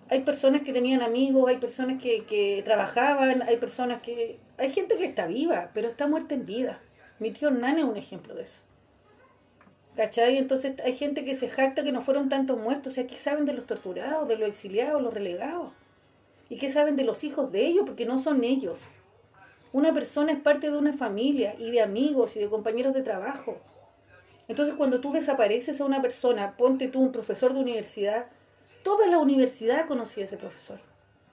hay 0.09 0.21
personas 0.21 0.61
que 0.61 0.73
tenían 0.73 1.01
amigos, 1.01 1.49
hay 1.49 1.57
personas 1.57 2.01
que, 2.01 2.25
que 2.25 2.61
trabajaban, 2.63 3.41
hay 3.43 3.57
personas 3.57 4.01
que... 4.01 4.39
Hay 4.57 4.71
gente 4.71 4.97
que 4.97 5.05
está 5.05 5.27
viva, 5.27 5.71
pero 5.73 5.87
está 5.87 6.07
muerta 6.07 6.33
en 6.33 6.45
vida. 6.45 6.79
Mi 7.19 7.31
tío 7.31 7.51
Nan 7.51 7.77
es 7.77 7.85
un 7.85 7.97
ejemplo 7.97 8.35
de 8.35 8.43
eso. 8.43 8.61
¿Cachai? 9.95 10.37
Entonces 10.37 10.73
hay 10.83 10.93
gente 10.93 11.23
que 11.23 11.35
se 11.35 11.49
jacta 11.49 11.83
que 11.83 11.91
no 11.91 12.01
fueron 12.01 12.29
tantos 12.29 12.57
muertos. 12.59 12.93
O 12.93 12.95
sea, 12.95 13.07
¿qué 13.07 13.17
saben 13.17 13.45
de 13.45 13.53
los 13.53 13.65
torturados, 13.65 14.27
de 14.27 14.37
los 14.37 14.49
exiliados, 14.49 15.01
los 15.01 15.13
relegados? 15.13 15.73
¿Y 16.49 16.57
qué 16.57 16.71
saben 16.71 16.95
de 16.95 17.03
los 17.03 17.23
hijos 17.23 17.51
de 17.51 17.65
ellos? 17.65 17.83
Porque 17.85 18.05
no 18.05 18.21
son 18.21 18.43
ellos. 18.43 18.79
Una 19.73 19.93
persona 19.93 20.31
es 20.31 20.39
parte 20.39 20.69
de 20.69 20.77
una 20.77 20.93
familia 20.93 21.55
y 21.57 21.71
de 21.71 21.81
amigos 21.81 22.35
y 22.35 22.39
de 22.39 22.49
compañeros 22.49 22.93
de 22.93 23.01
trabajo. 23.03 23.57
Entonces 24.47 24.75
cuando 24.75 25.01
tú 25.01 25.11
desapareces 25.11 25.81
a 25.81 25.85
una 25.85 26.01
persona, 26.01 26.55
ponte 26.57 26.87
tú 26.87 27.01
un 27.01 27.11
profesor 27.11 27.53
de 27.53 27.59
universidad, 27.59 28.27
toda 28.83 29.07
la 29.07 29.17
universidad 29.17 29.87
conocía 29.87 30.23
a 30.23 30.27
ese 30.27 30.37
profesor. 30.37 30.79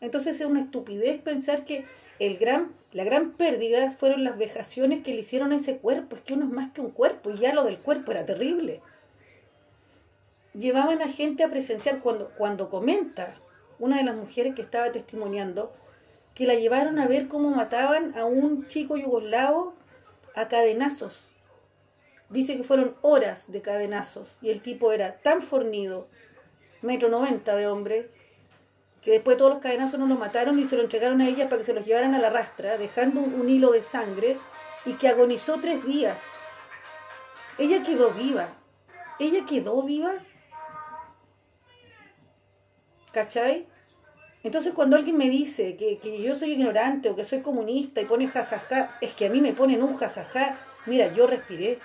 Entonces 0.00 0.40
es 0.40 0.46
una 0.46 0.62
estupidez 0.62 1.20
pensar 1.20 1.64
que 1.64 1.84
el 2.18 2.38
gran, 2.38 2.72
la 2.92 3.04
gran 3.04 3.32
pérdida 3.32 3.90
fueron 3.92 4.24
las 4.24 4.38
vejaciones 4.38 5.02
que 5.02 5.14
le 5.14 5.20
hicieron 5.20 5.52
a 5.52 5.56
ese 5.56 5.78
cuerpo. 5.78 6.16
Es 6.16 6.22
que 6.22 6.34
uno 6.34 6.46
es 6.46 6.50
más 6.50 6.72
que 6.72 6.80
un 6.80 6.90
cuerpo 6.90 7.30
y 7.30 7.38
ya 7.38 7.52
lo 7.52 7.64
del 7.64 7.78
cuerpo 7.78 8.12
era 8.12 8.24
terrible. 8.24 8.80
Llevaban 10.54 11.02
a 11.02 11.08
gente 11.08 11.44
a 11.44 11.50
presenciar 11.50 12.00
cuando, 12.00 12.30
cuando 12.36 12.68
comenta 12.70 13.38
una 13.78 13.96
de 13.96 14.04
las 14.04 14.14
mujeres 14.14 14.54
que 14.54 14.62
estaba 14.62 14.92
testimoniando 14.92 15.72
que 16.34 16.46
la 16.46 16.54
llevaron 16.54 16.98
a 16.98 17.06
ver 17.06 17.28
cómo 17.28 17.50
mataban 17.50 18.16
a 18.16 18.24
un 18.24 18.66
chico 18.68 18.96
yugoslavo 18.96 19.74
a 20.34 20.48
cadenazos. 20.48 21.31
Dice 22.32 22.56
que 22.56 22.64
fueron 22.64 22.96
horas 23.02 23.52
de 23.52 23.60
cadenazos 23.60 24.26
y 24.40 24.48
el 24.48 24.62
tipo 24.62 24.90
era 24.92 25.18
tan 25.18 25.42
fornido, 25.42 26.08
metro 26.80 27.10
noventa 27.10 27.54
de 27.56 27.66
hombre, 27.66 28.08
que 29.02 29.10
después 29.10 29.36
todos 29.36 29.50
los 29.50 29.60
cadenazos 29.60 30.00
no 30.00 30.06
lo 30.06 30.16
mataron 30.16 30.58
y 30.58 30.64
se 30.64 30.76
lo 30.76 30.82
entregaron 30.82 31.20
a 31.20 31.28
ella 31.28 31.50
para 31.50 31.58
que 31.58 31.66
se 31.66 31.74
los 31.74 31.84
llevaran 31.84 32.14
a 32.14 32.20
la 32.20 32.30
rastra, 32.30 32.78
dejando 32.78 33.20
un, 33.20 33.50
hilo 33.50 33.72
de 33.72 33.82
sangre 33.82 34.38
y 34.86 34.94
que 34.94 35.08
agonizó 35.08 35.58
tres 35.60 35.84
días. 35.84 36.18
Ella 37.58 37.82
quedó 37.82 38.10
viva. 38.12 38.48
Ella 39.18 39.44
quedó 39.44 39.82
viva. 39.82 40.12
¿Cachai? 43.12 43.66
Entonces 44.42 44.72
cuando 44.72 44.96
alguien 44.96 45.18
me 45.18 45.28
dice 45.28 45.76
que, 45.76 45.98
que, 45.98 46.22
yo 46.22 46.34
soy 46.34 46.52
ignorante 46.52 47.10
o 47.10 47.16
que 47.16 47.26
soy 47.26 47.42
comunista 47.42 48.00
y 48.00 48.06
pone 48.06 48.26
jajaja, 48.26 48.96
es 49.02 49.12
que 49.12 49.26
a 49.26 49.30
mí 49.30 49.42
me 49.42 49.52
ponen 49.52 49.82
un 49.82 49.96
jajaja, 49.98 50.58
mira, 50.86 51.12
yo 51.12 51.26
respiré. 51.26 51.78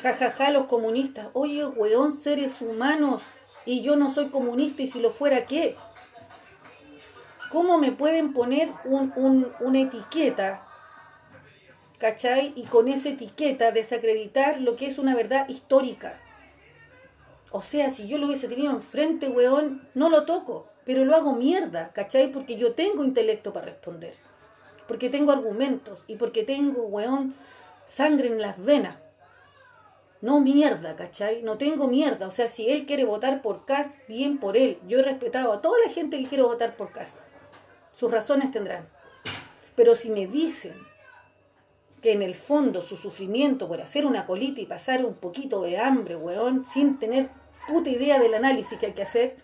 Jajaja 0.00 0.50
los 0.50 0.66
comunistas, 0.66 1.28
oye, 1.32 1.66
weón, 1.66 2.12
seres 2.12 2.60
humanos, 2.60 3.22
y 3.64 3.82
yo 3.82 3.96
no 3.96 4.14
soy 4.14 4.28
comunista 4.28 4.82
y 4.82 4.86
si 4.86 5.00
lo 5.00 5.10
fuera, 5.10 5.44
¿qué? 5.44 5.76
¿Cómo 7.50 7.78
me 7.78 7.92
pueden 7.92 8.32
poner 8.32 8.70
un, 8.84 9.12
un, 9.16 9.52
una 9.60 9.80
etiqueta, 9.80 10.64
¿cachai? 11.98 12.52
Y 12.56 12.64
con 12.64 12.88
esa 12.88 13.10
etiqueta 13.10 13.72
desacreditar 13.72 14.60
lo 14.60 14.76
que 14.76 14.86
es 14.86 14.98
una 14.98 15.14
verdad 15.14 15.48
histórica. 15.48 16.18
O 17.50 17.60
sea, 17.60 17.92
si 17.92 18.06
yo 18.06 18.18
lo 18.18 18.26
hubiese 18.26 18.48
tenido 18.48 18.70
enfrente, 18.70 19.28
weón, 19.28 19.88
no 19.94 20.08
lo 20.08 20.24
toco, 20.24 20.68
pero 20.84 21.04
lo 21.04 21.16
hago 21.16 21.34
mierda, 21.34 21.92
¿cachai? 21.92 22.30
Porque 22.30 22.56
yo 22.56 22.72
tengo 22.72 23.04
intelecto 23.04 23.52
para 23.52 23.66
responder. 23.66 24.14
Porque 24.86 25.10
tengo 25.10 25.32
argumentos 25.32 26.04
y 26.06 26.16
porque 26.16 26.44
tengo, 26.44 26.84
weón, 26.84 27.34
sangre 27.86 28.28
en 28.28 28.40
las 28.40 28.62
venas. 28.62 28.96
No 30.20 30.40
mierda, 30.40 30.96
¿cachai? 30.96 31.42
No 31.42 31.58
tengo 31.58 31.86
mierda. 31.86 32.26
O 32.26 32.30
sea, 32.30 32.48
si 32.48 32.68
él 32.68 32.86
quiere 32.86 33.04
votar 33.04 33.40
por 33.40 33.64
Cast, 33.64 33.90
bien 34.08 34.38
por 34.38 34.56
él. 34.56 34.80
Yo 34.88 34.98
he 34.98 35.02
respetado 35.02 35.52
a 35.52 35.62
toda 35.62 35.78
la 35.86 35.92
gente 35.92 36.18
que 36.18 36.28
quiere 36.28 36.42
votar 36.42 36.76
por 36.76 36.90
Cast. 36.90 37.16
Sus 37.92 38.10
razones 38.10 38.50
tendrán. 38.50 38.88
Pero 39.76 39.94
si 39.94 40.10
me 40.10 40.26
dicen 40.26 40.74
que 42.02 42.12
en 42.12 42.22
el 42.22 42.34
fondo 42.34 42.80
su 42.80 42.96
sufrimiento 42.96 43.68
por 43.68 43.80
hacer 43.80 44.06
una 44.06 44.26
colita 44.26 44.60
y 44.60 44.66
pasar 44.66 45.04
un 45.04 45.14
poquito 45.14 45.62
de 45.62 45.78
hambre, 45.78 46.16
weón, 46.16 46.64
sin 46.64 46.98
tener 46.98 47.28
puta 47.68 47.90
idea 47.90 48.18
del 48.18 48.34
análisis 48.34 48.78
que 48.78 48.86
hay 48.86 48.92
que 48.92 49.02
hacer, 49.02 49.36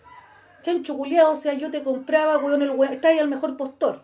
chancho 0.61 0.97
culiado, 0.97 1.33
o 1.33 1.37
sea, 1.37 1.53
yo 1.53 1.71
te 1.71 1.83
compraba, 1.83 2.37
weón, 2.37 2.61
el 2.61 2.71
weón, 2.71 2.93
está 2.93 3.09
ahí 3.09 3.19
al 3.19 3.29
mejor 3.29 3.55
postor. 3.55 4.03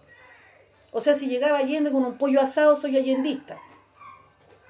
O 0.91 1.01
sea, 1.01 1.15
si 1.15 1.27
llegaba 1.27 1.57
Allende 1.57 1.91
con 1.91 2.05
un 2.05 2.17
pollo 2.17 2.41
asado, 2.41 2.79
soy 2.79 2.97
allendista. 2.97 3.57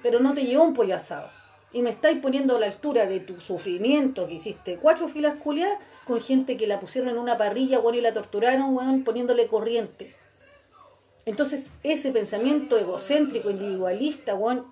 Pero 0.02 0.20
no 0.20 0.34
te 0.34 0.44
llegó 0.44 0.64
un 0.64 0.74
pollo 0.74 0.96
asado. 0.96 1.30
Y 1.72 1.82
me 1.82 1.90
estáis 1.90 2.18
poniendo 2.18 2.56
a 2.56 2.60
la 2.60 2.66
altura 2.66 3.06
de 3.06 3.20
tu 3.20 3.40
sufrimiento 3.40 4.26
que 4.26 4.34
hiciste 4.34 4.76
cuatro 4.76 5.08
filas 5.08 5.36
culiadas 5.36 5.78
con 6.04 6.20
gente 6.20 6.56
que 6.56 6.66
la 6.66 6.80
pusieron 6.80 7.10
en 7.10 7.18
una 7.18 7.38
parrilla, 7.38 7.80
weón, 7.80 7.94
y 7.94 8.00
la 8.00 8.12
torturaron, 8.12 8.74
weón, 8.74 9.04
poniéndole 9.04 9.46
corriente. 9.46 10.14
Entonces, 11.24 11.70
ese 11.82 12.10
pensamiento 12.10 12.78
egocéntrico, 12.78 13.50
individualista, 13.50 14.34
weón, 14.34 14.66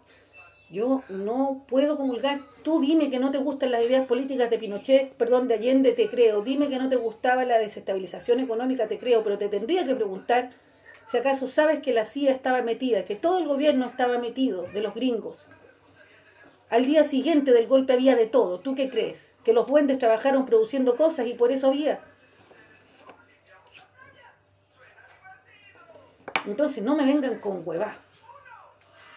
yo 0.70 1.02
no 1.08 1.64
puedo 1.66 1.96
comulgar. 1.96 2.42
Tú 2.62 2.80
dime 2.80 3.10
que 3.10 3.18
no 3.18 3.30
te 3.30 3.38
gustan 3.38 3.72
las 3.72 3.84
ideas 3.84 4.06
políticas 4.06 4.50
de 4.50 4.58
Pinochet, 4.58 5.12
perdón, 5.14 5.48
de 5.48 5.54
Allende, 5.54 5.92
te 5.92 6.08
creo. 6.08 6.42
Dime 6.42 6.68
que 6.68 6.78
no 6.78 6.88
te 6.88 6.96
gustaba 6.96 7.44
la 7.44 7.58
desestabilización 7.58 8.38
económica, 8.38 8.86
te 8.86 8.98
creo. 8.98 9.24
Pero 9.24 9.36
te 9.36 9.48
tendría 9.48 9.84
que 9.84 9.96
preguntar 9.96 10.50
si 11.10 11.16
acaso 11.16 11.48
sabes 11.48 11.80
que 11.80 11.92
la 11.92 12.04
CIA 12.04 12.30
estaba 12.30 12.62
metida, 12.62 13.04
que 13.04 13.16
todo 13.16 13.38
el 13.38 13.48
gobierno 13.48 13.86
estaba 13.86 14.18
metido, 14.18 14.62
de 14.62 14.80
los 14.80 14.94
gringos. 14.94 15.38
Al 16.70 16.86
día 16.86 17.02
siguiente 17.02 17.52
del 17.52 17.66
golpe 17.66 17.92
había 17.92 18.14
de 18.14 18.26
todo. 18.26 18.60
¿Tú 18.60 18.76
qué 18.76 18.88
crees? 18.88 19.28
Que 19.44 19.52
los 19.52 19.66
duendes 19.66 19.98
trabajaron 19.98 20.46
produciendo 20.46 20.94
cosas 20.94 21.26
y 21.26 21.34
por 21.34 21.50
eso 21.50 21.66
había. 21.66 22.00
Entonces 26.46 26.82
no 26.84 26.96
me 26.96 27.04
vengan 27.04 27.40
con 27.40 27.62
huevá. 27.64 27.98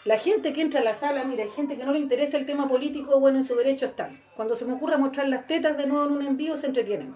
La 0.04 0.18
gente 0.18 0.52
que 0.52 0.62
entra 0.62 0.82
a 0.82 0.84
la 0.84 0.96
sala, 0.96 1.24
mira, 1.24 1.44
hay 1.44 1.52
gente 1.52 1.78
que 1.78 1.86
no 1.86 1.94
le 1.94 2.00
interesa 2.00 2.38
el 2.38 2.46
tema 2.46 2.68
político, 2.68 3.20
bueno, 3.20 3.38
en 3.38 3.48
su 3.48 3.56
derecho 3.56 3.86
están. 3.86 4.22
Cuando 4.36 4.56
se 4.56 4.66
me 4.66 4.74
ocurra 4.74 4.98
mostrar 4.98 5.30
las 5.30 5.48
tetas 5.48 5.78
de 5.78 5.86
nuevo 5.86 6.06
en 6.06 6.12
un 6.12 6.26
envío, 6.26 6.58
se 6.58 6.68
entretienen. 6.68 7.16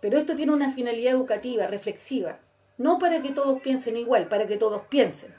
Pero 0.00 0.18
esto 0.18 0.36
tiene 0.36 0.52
una 0.52 0.72
finalidad 0.72 1.12
educativa, 1.12 1.66
reflexiva. 1.66 2.38
No 2.78 2.98
para 2.98 3.20
que 3.20 3.32
todos 3.32 3.60
piensen 3.60 3.96
igual, 3.96 4.28
para 4.28 4.46
que 4.46 4.56
todos 4.56 4.82
piensen. 4.88 5.34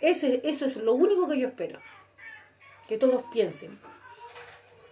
Ese, 0.00 0.40
eso 0.44 0.64
es 0.64 0.76
lo 0.76 0.94
único 0.94 1.28
que 1.28 1.38
yo 1.38 1.48
espero. 1.48 1.80
Que 2.90 2.98
todos 2.98 3.22
piensen. 3.32 3.78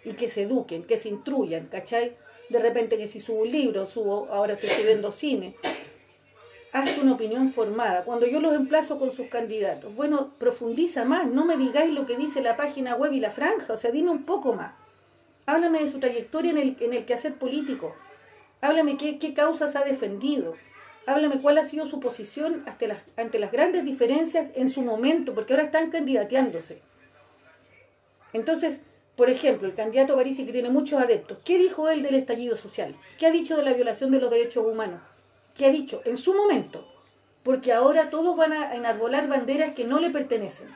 Y 0.04 0.12
que 0.12 0.28
se 0.28 0.42
eduquen, 0.42 0.84
que 0.84 0.98
se 0.98 1.08
instruyan, 1.08 1.66
¿cachai? 1.66 2.16
De 2.48 2.60
repente 2.60 2.96
que 2.96 3.08
si 3.08 3.18
subo 3.18 3.40
un 3.40 3.50
libro, 3.50 3.88
subo, 3.88 4.28
ahora 4.30 4.52
estoy 4.52 4.70
escribiendo 4.70 5.10
cine, 5.10 5.56
hazte 6.72 7.00
una 7.00 7.14
opinión 7.14 7.52
formada. 7.52 8.04
Cuando 8.04 8.28
yo 8.28 8.38
los 8.38 8.54
emplazo 8.54 9.00
con 9.00 9.10
sus 9.10 9.26
candidatos, 9.26 9.92
bueno, 9.96 10.32
profundiza 10.38 11.04
más, 11.04 11.26
no 11.26 11.44
me 11.44 11.56
digáis 11.56 11.92
lo 11.92 12.06
que 12.06 12.16
dice 12.16 12.40
la 12.40 12.56
página 12.56 12.94
web 12.94 13.12
y 13.14 13.18
la 13.18 13.32
franja, 13.32 13.72
o 13.72 13.76
sea, 13.76 13.90
dime 13.90 14.12
un 14.12 14.22
poco 14.22 14.54
más. 14.54 14.74
Háblame 15.46 15.82
de 15.82 15.90
su 15.90 15.98
trayectoria 15.98 16.52
en 16.52 16.58
el, 16.58 16.76
en 16.78 16.92
el 16.92 17.04
quehacer 17.04 17.34
político. 17.34 17.96
Háblame 18.60 18.96
qué, 18.96 19.18
qué 19.18 19.34
causas 19.34 19.74
ha 19.74 19.82
defendido. 19.82 20.54
Háblame 21.04 21.40
cuál 21.40 21.58
ha 21.58 21.64
sido 21.64 21.84
su 21.86 21.98
posición 21.98 22.62
ante 22.64 22.86
las, 22.86 22.98
ante 23.16 23.40
las 23.40 23.50
grandes 23.50 23.84
diferencias 23.84 24.52
en 24.54 24.68
su 24.68 24.82
momento, 24.82 25.34
porque 25.34 25.54
ahora 25.54 25.64
están 25.64 25.90
candidateándose. 25.90 26.86
Entonces, 28.32 28.80
por 29.16 29.30
ejemplo, 29.30 29.68
el 29.68 29.74
candidato 29.74 30.16
Parisi, 30.16 30.46
que 30.46 30.52
tiene 30.52 30.70
muchos 30.70 31.00
adeptos, 31.00 31.38
¿qué 31.44 31.58
dijo 31.58 31.88
él 31.88 32.02
del 32.02 32.14
estallido 32.14 32.56
social? 32.56 32.96
¿Qué 33.18 33.26
ha 33.26 33.30
dicho 33.30 33.56
de 33.56 33.64
la 33.64 33.72
violación 33.72 34.10
de 34.10 34.20
los 34.20 34.30
derechos 34.30 34.64
humanos? 34.64 35.00
que 35.58 35.66
ha 35.66 35.70
dicho 35.70 36.00
en 36.04 36.16
su 36.16 36.34
momento, 36.34 36.86
porque 37.42 37.72
ahora 37.72 38.10
todos 38.10 38.36
van 38.36 38.52
a 38.52 38.74
enarbolar 38.76 39.28
banderas 39.28 39.74
que 39.74 39.84
no 39.84 39.98
le 39.98 40.08
pertenecen. 40.08 40.68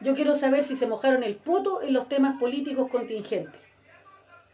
Yo 0.00 0.14
quiero 0.14 0.36
saber 0.36 0.64
si 0.64 0.74
se 0.74 0.86
mojaron 0.86 1.22
el 1.22 1.36
poto 1.36 1.82
en 1.82 1.92
los 1.92 2.08
temas 2.08 2.40
políticos 2.40 2.90
contingentes. 2.90 3.60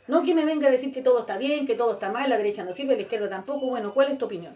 No 0.09 0.25
que 0.25 0.35
me 0.35 0.45
venga 0.45 0.67
a 0.67 0.71
decir 0.71 0.93
que 0.93 1.01
todo 1.01 1.21
está 1.21 1.39
bien, 1.39 1.65
que 1.65 1.77
todo 1.77 1.93
está 1.93 2.11
mal, 2.11 2.29
la 2.29 2.37
derecha 2.37 2.65
no 2.65 2.73
sirve, 2.73 2.97
la 2.97 3.03
izquierda 3.03 3.31
tampoco. 3.31 3.69
Bueno, 3.69 3.95
¿cuál 3.95 4.11
es 4.11 4.19
tu 4.19 4.25
opinión? 4.25 4.55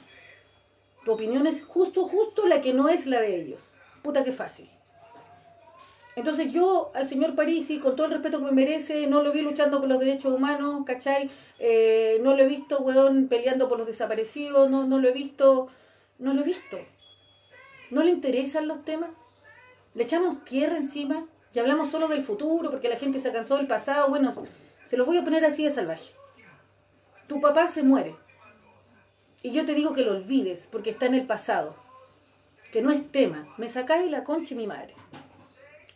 Tu 1.05 1.12
opinión 1.12 1.46
es 1.46 1.62
justo, 1.64 2.05
justo 2.05 2.46
la 2.46 2.61
que 2.61 2.75
no 2.75 2.88
es 2.88 3.07
la 3.07 3.20
de 3.20 3.40
ellos. 3.40 3.61
Puta 4.03 4.25
que 4.25 4.33
fácil. 4.33 4.68
Entonces 6.14 6.53
yo 6.53 6.90
al 6.94 7.09
señor 7.09 7.35
Parisi, 7.35 7.79
con 7.79 7.96
todo 7.96 8.07
el 8.07 8.12
respeto 8.12 8.38
que 8.38 8.44
me 8.44 8.53
merece, 8.53 9.07
no 9.07 9.22
lo 9.22 9.33
vi 9.33 9.40
luchando 9.40 9.81
por 9.81 9.88
los 9.88 9.98
derechos 9.98 10.35
humanos, 10.35 10.83
¿cachai? 10.85 11.31
Eh, 11.59 12.20
no 12.22 12.37
lo 12.37 12.42
he 12.42 12.46
visto, 12.46 12.81
weón, 12.81 13.29
peleando 13.29 13.68
por 13.68 13.79
los 13.79 13.87
desaparecidos, 13.87 14.68
no, 14.68 14.85
no 14.85 14.98
lo 14.98 15.09
he 15.09 15.12
visto, 15.12 15.68
no 16.18 16.35
lo 16.35 16.42
he 16.42 16.44
visto. 16.44 16.79
¿No 17.90 18.03
le 18.03 18.11
interesan 18.11 18.68
los 18.68 18.85
temas? 18.85 19.11
¿Le 19.94 20.05
echamos 20.05 20.44
tierra 20.44 20.77
encima? 20.77 21.27
Y 21.55 21.59
hablamos 21.59 21.90
solo 21.90 22.09
del 22.09 22.25
futuro 22.25 22.70
porque 22.70 22.88
la 22.88 22.96
gente 22.96 23.20
se 23.20 23.33
cansó 23.33 23.57
del 23.57 23.66
pasado. 23.66 24.09
Bueno, 24.09 24.33
se 24.87 24.96
los 24.96 25.07
voy 25.07 25.18
a 25.18 25.25
poner 25.25 25.44
así 25.44 25.64
de 25.64 25.70
salvaje. 25.70 26.12
Tu 27.27 27.40
papá 27.40 27.68
se 27.68 27.83
muere. 27.83 28.16
Y 29.42 29.51
yo 29.51 29.64
te 29.64 29.75
digo 29.75 29.92
que 29.92 30.03
lo 30.03 30.12
olvides 30.12 30.68
porque 30.70 30.90
está 30.90 31.07
en 31.07 31.14
el 31.14 31.27
pasado. 31.27 31.75
Que 32.72 32.81
no 32.81 32.90
es 32.90 33.11
tema. 33.11 33.53
Me 33.59 33.68
sacáis 33.68 34.11
la 34.11 34.25
concha 34.25 34.55
y 34.55 34.57
mi 34.57 34.66
madre. 34.66 34.94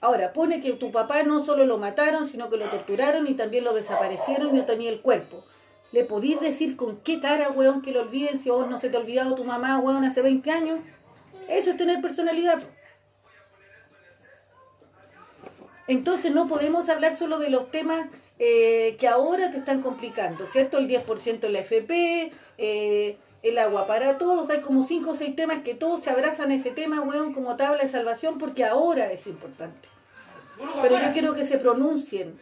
Ahora, 0.01 0.33
pone 0.33 0.61
que 0.61 0.73
tu 0.73 0.93
papá 0.93 1.23
no 1.23 1.45
solo 1.45 1.65
lo 1.65 1.79
mataron, 1.79 2.29
sino 2.29 2.51
que 2.51 2.57
lo 2.57 2.71
torturaron 2.71 3.27
y 3.27 3.35
también 3.35 3.65
lo 3.65 3.73
desaparecieron 3.73 4.55
y 4.55 4.59
no 4.59 4.65
tenía 4.65 4.91
el 4.91 5.01
cuerpo. 5.01 5.45
¿Le 5.93 6.05
podís 6.05 6.41
decir 6.41 6.77
con 6.77 6.99
qué 6.99 7.21
cara, 7.21 7.51
weón, 7.51 7.81
que 7.81 7.93
lo 7.93 8.03
olviden 8.03 8.39
si 8.39 8.51
vos 8.51 8.69
no 8.69 8.79
se 8.79 8.91
te 8.91 8.97
ha 8.97 9.01
olvidado 9.01 9.35
tu 9.35 9.45
mamá, 9.45 9.79
weón, 9.79 10.05
hace 10.05 10.21
20 10.21 10.51
años? 10.51 10.81
Eso 11.49 11.71
es 11.71 11.77
tener 11.77 12.01
personalidad. 12.01 12.59
Entonces 15.89 16.33
no 16.33 16.49
podemos 16.49 16.89
hablar 16.89 17.17
solo 17.17 17.39
de 17.39 17.49
los 17.49 17.71
temas 17.71 18.09
eh, 18.39 18.97
que 18.99 19.09
ahora 19.09 19.51
te 19.51 19.59
están 19.59 19.83
complicando, 19.83 20.47
¿cierto? 20.47 20.79
El 20.79 20.89
10% 20.89 21.41
de 21.41 21.49
la 21.49 21.61
FP, 21.61 22.33
eh, 22.59 23.19
el 23.49 23.59
agua 23.59 23.87
para 23.87 24.19
todos, 24.19 24.49
hay 24.51 24.61
como 24.61 24.85
5 24.85 25.11
o 25.11 25.15
6 25.15 25.37
temas 25.37 25.63
que 25.63 25.75
todos 25.75 26.03
se 26.03 26.11
abrazan 26.11 26.51
a 26.51 26.55
ese 26.55 26.71
tema, 26.71 27.01
weón, 27.01 27.33
como 27.33 27.57
tabla 27.57 27.83
de 27.83 27.89
salvación, 27.89 28.39
porque 28.39 28.65
ahora 28.65 29.13
es 29.13 29.27
importante. 29.27 29.89
Pero 30.83 30.99
yo 30.99 31.13
quiero 31.13 31.35
que 31.35 31.45
se 31.45 31.59
pronuncien 31.59 32.39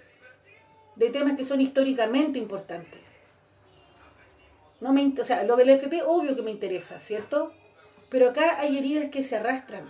de 0.96 1.10
temas 1.10 1.36
que 1.36 1.44
son 1.44 1.60
históricamente 1.60 2.38
importantes. 2.38 3.00
No 4.80 4.92
me, 4.92 5.12
o 5.20 5.24
sea, 5.24 5.42
lo 5.44 5.56
del 5.56 5.70
FP 5.70 6.02
obvio 6.04 6.36
que 6.36 6.42
me 6.42 6.50
interesa, 6.50 7.00
¿cierto? 7.00 7.52
Pero 8.10 8.30
acá 8.30 8.60
hay 8.60 8.76
heridas 8.78 9.10
que 9.10 9.22
se 9.22 9.36
arrastran. 9.36 9.84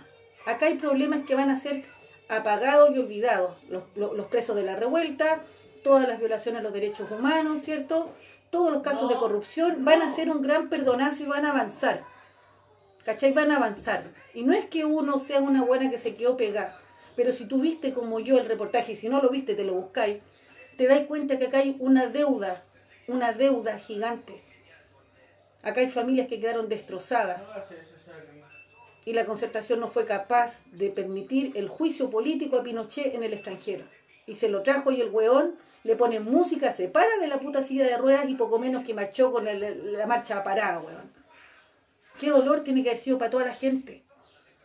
Acá 0.45 0.67
hay 0.67 0.75
problemas 0.75 1.25
que 1.25 1.35
van 1.35 1.49
a 1.49 1.57
ser 1.57 1.83
apagados 2.29 2.95
y 2.95 2.99
olvidados. 2.99 3.57
Los, 3.69 3.83
los 3.95 4.25
presos 4.27 4.55
de 4.55 4.63
la 4.63 4.75
revuelta, 4.75 5.43
todas 5.83 6.07
las 6.07 6.19
violaciones 6.19 6.61
a 6.61 6.63
los 6.63 6.73
derechos 6.73 7.11
humanos, 7.11 7.61
¿cierto? 7.61 8.11
Todos 8.49 8.71
los 8.71 8.81
casos 8.81 9.09
de 9.09 9.15
corrupción 9.15 9.83
van 9.83 10.01
a 10.01 10.13
ser 10.13 10.29
un 10.29 10.41
gran 10.41 10.69
perdonazo 10.69 11.23
y 11.23 11.25
van 11.25 11.45
a 11.45 11.51
avanzar. 11.51 12.03
¿Cachai? 13.03 13.33
Van 13.33 13.51
a 13.51 13.57
avanzar. 13.57 14.11
Y 14.33 14.43
no 14.43 14.53
es 14.53 14.65
que 14.65 14.85
uno 14.85 15.19
sea 15.19 15.41
una 15.41 15.63
buena 15.63 15.89
que 15.89 15.99
se 15.99 16.15
quedó 16.15 16.37
pegada, 16.37 16.79
pero 17.15 17.31
si 17.31 17.45
tú 17.45 17.61
viste 17.61 17.93
como 17.93 18.19
yo 18.19 18.37
el 18.37 18.45
reportaje, 18.45 18.93
y 18.93 18.95
si 18.95 19.09
no 19.09 19.21
lo 19.21 19.29
viste, 19.29 19.55
te 19.55 19.63
lo 19.63 19.73
buscáis, 19.73 20.21
te 20.77 20.87
dais 20.87 21.07
cuenta 21.07 21.37
que 21.37 21.47
acá 21.47 21.59
hay 21.59 21.75
una 21.79 22.07
deuda, 22.07 22.63
una 23.07 23.31
deuda 23.31 23.77
gigante. 23.79 24.43
Acá 25.63 25.81
hay 25.81 25.89
familias 25.89 26.27
que 26.27 26.39
quedaron 26.39 26.69
destrozadas. 26.69 27.43
Y 29.05 29.13
la 29.13 29.25
concertación 29.25 29.79
no 29.79 29.87
fue 29.87 30.05
capaz 30.05 30.61
de 30.71 30.89
permitir 30.89 31.51
el 31.55 31.69
juicio 31.69 32.09
político 32.09 32.57
a 32.57 32.63
Pinochet 32.63 33.13
en 33.13 33.23
el 33.23 33.33
extranjero. 33.33 33.85
Y 34.27 34.35
se 34.35 34.49
lo 34.49 34.63
trajo 34.63 34.91
y 34.91 35.01
el 35.01 35.09
weón 35.09 35.55
le 35.83 35.95
pone 35.95 36.19
música, 36.19 36.71
se 36.71 36.87
para 36.87 37.17
de 37.17 37.27
la 37.27 37.39
puta 37.39 37.61
silla 37.61 37.85
de 37.85 37.97
ruedas 37.97 38.27
y 38.27 38.33
poco 38.35 38.57
menos 38.57 38.83
que 38.83 38.95
marchó 38.95 39.31
con 39.31 39.45
la 39.45 40.07
marcha 40.07 40.43
parada, 40.43 40.79
weón. 40.79 41.11
Qué 42.19 42.29
dolor 42.29 42.61
tiene 42.61 42.81
que 42.81 42.89
haber 42.89 43.01
sido 43.01 43.17
para 43.17 43.29
toda 43.29 43.45
la 43.45 43.53
gente. 43.53 44.03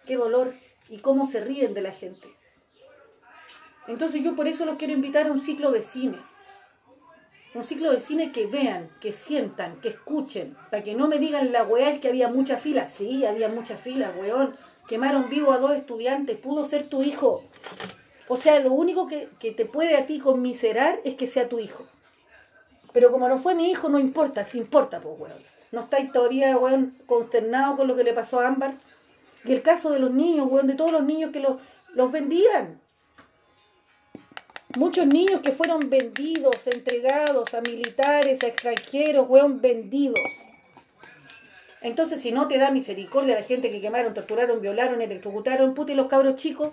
Qué 0.06 0.16
dolor. 0.16 0.54
Y 0.88 0.98
cómo 0.98 1.26
se 1.26 1.40
ríen 1.40 1.74
de 1.74 1.82
la 1.82 1.92
gente. 1.92 2.28
Entonces 3.86 4.22
yo 4.22 4.34
por 4.36 4.48
eso 4.48 4.64
los 4.64 4.76
quiero 4.76 4.92
invitar 4.92 5.26
a 5.26 5.32
un 5.32 5.40
ciclo 5.40 5.70
de 5.72 5.82
cine. 5.82 6.18
Un 7.54 7.64
ciclo 7.64 7.90
de 7.90 8.00
cine 8.00 8.30
que 8.30 8.46
vean, 8.46 8.88
que 9.00 9.12
sientan, 9.12 9.80
que 9.80 9.88
escuchen, 9.88 10.56
para 10.70 10.84
que 10.84 10.94
no 10.94 11.08
me 11.08 11.18
digan 11.18 11.50
la 11.50 11.64
weá 11.64 11.90
es 11.90 11.98
que 11.98 12.08
había 12.08 12.28
mucha 12.28 12.56
fila. 12.56 12.86
Sí, 12.86 13.26
había 13.26 13.48
mucha 13.48 13.76
fila, 13.76 14.12
weón. 14.16 14.56
Quemaron 14.88 15.28
vivo 15.28 15.52
a 15.52 15.58
dos 15.58 15.72
estudiantes, 15.72 16.38
pudo 16.38 16.64
ser 16.64 16.88
tu 16.88 17.02
hijo. 17.02 17.44
O 18.32 18.36
sea, 18.36 18.60
lo 18.60 18.72
único 18.72 19.08
que, 19.08 19.28
que 19.40 19.50
te 19.50 19.66
puede 19.66 19.96
a 19.96 20.06
ti 20.06 20.20
conmiserar 20.20 21.00
es 21.02 21.16
que 21.16 21.26
sea 21.26 21.48
tu 21.48 21.58
hijo. 21.58 21.84
Pero 22.92 23.10
como 23.10 23.28
no 23.28 23.40
fue 23.40 23.56
mi 23.56 23.68
hijo, 23.68 23.88
no 23.88 23.98
importa, 23.98 24.44
sí 24.44 24.56
importa, 24.56 25.00
pues, 25.00 25.18
weón. 25.18 25.42
¿No 25.72 25.80
estáis 25.80 26.12
todavía, 26.12 26.56
weón, 26.56 26.96
consternados 27.06 27.76
con 27.76 27.88
lo 27.88 27.96
que 27.96 28.04
le 28.04 28.12
pasó 28.12 28.38
a 28.38 28.46
Ámbar? 28.46 28.74
Y 29.44 29.50
el 29.50 29.62
caso 29.62 29.90
de 29.90 29.98
los 29.98 30.12
niños, 30.12 30.46
weón, 30.48 30.68
de 30.68 30.74
todos 30.74 30.92
los 30.92 31.02
niños 31.02 31.32
que 31.32 31.40
los, 31.40 31.60
los 31.94 32.12
vendían. 32.12 32.80
Muchos 34.76 35.08
niños 35.08 35.40
que 35.40 35.50
fueron 35.50 35.90
vendidos, 35.90 36.68
entregados 36.68 37.52
a 37.52 37.60
militares, 37.62 38.44
a 38.44 38.46
extranjeros, 38.46 39.28
weón, 39.28 39.60
vendidos. 39.60 40.20
Entonces, 41.82 42.20
si 42.20 42.30
no 42.30 42.46
te 42.46 42.58
da 42.58 42.70
misericordia 42.70 43.34
la 43.34 43.42
gente 43.42 43.72
que 43.72 43.80
quemaron, 43.80 44.14
torturaron, 44.14 44.60
violaron, 44.60 45.02
electrocutaron, 45.02 45.74
puti 45.74 45.94
los 45.94 46.06
cabros 46.06 46.36
chicos. 46.36 46.70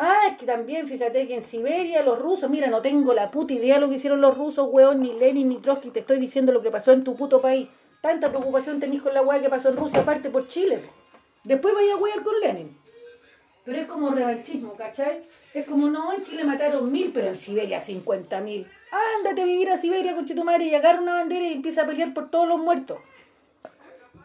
Ah, 0.00 0.28
es 0.30 0.38
que 0.38 0.46
también, 0.46 0.86
fíjate 0.86 1.26
que 1.26 1.34
en 1.34 1.42
Siberia 1.42 2.04
los 2.04 2.20
rusos, 2.20 2.48
mira, 2.48 2.68
no 2.68 2.80
tengo 2.80 3.12
la 3.12 3.32
puta 3.32 3.52
idea 3.52 3.74
de 3.74 3.80
lo 3.80 3.88
que 3.88 3.96
hicieron 3.96 4.20
los 4.20 4.38
rusos, 4.38 4.68
weón, 4.70 5.00
ni 5.00 5.12
Lenin 5.12 5.48
ni 5.48 5.56
Trotsky, 5.56 5.90
te 5.90 6.00
estoy 6.00 6.20
diciendo 6.20 6.52
lo 6.52 6.62
que 6.62 6.70
pasó 6.70 6.92
en 6.92 7.02
tu 7.02 7.16
puto 7.16 7.40
país. 7.40 7.68
Tanta 8.00 8.28
preocupación 8.28 8.78
tenés 8.78 9.02
con 9.02 9.12
la 9.12 9.22
weá 9.22 9.40
que 9.40 9.48
pasó 9.48 9.70
en 9.70 9.76
Rusia, 9.76 10.00
aparte 10.00 10.30
por 10.30 10.46
Chile. 10.46 10.88
Después 11.42 11.74
vaya 11.74 11.94
a 11.94 11.96
wear 11.96 12.22
con 12.22 12.38
Lenin. 12.40 12.78
Pero 13.64 13.78
es 13.80 13.86
como 13.86 14.10
revanchismo, 14.10 14.74
¿cachai? 14.74 15.22
Es 15.52 15.66
como, 15.66 15.88
no, 15.88 16.12
en 16.12 16.22
Chile 16.22 16.44
mataron 16.44 16.90
mil, 16.92 17.10
pero 17.12 17.28
en 17.28 17.36
Siberia 17.36 17.80
cincuenta 17.80 18.40
mil. 18.40 18.66
Ándate 19.18 19.42
a 19.42 19.44
vivir 19.44 19.68
a 19.68 19.78
Siberia 19.78 20.14
con 20.14 20.24
tu 20.24 20.44
madre 20.44 20.66
y 20.66 20.74
agarra 20.74 21.02
una 21.02 21.14
bandera 21.14 21.44
y 21.44 21.54
empieza 21.54 21.82
a 21.82 21.86
pelear 21.86 22.14
por 22.14 22.30
todos 22.30 22.46
los 22.46 22.58
muertos. 22.58 22.98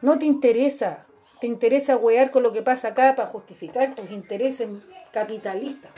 No 0.02 0.20
te 0.20 0.26
interesa. 0.26 1.08
Te 1.44 1.48
interesa 1.48 1.98
wear 1.98 2.32
con 2.32 2.42
lo 2.42 2.54
que 2.54 2.62
pasa 2.62 2.88
acá 2.88 3.18
para 3.18 3.28
justificar 3.28 3.96
tus 3.96 4.12
intereses 4.12 4.70
capitalistas. 5.12 5.92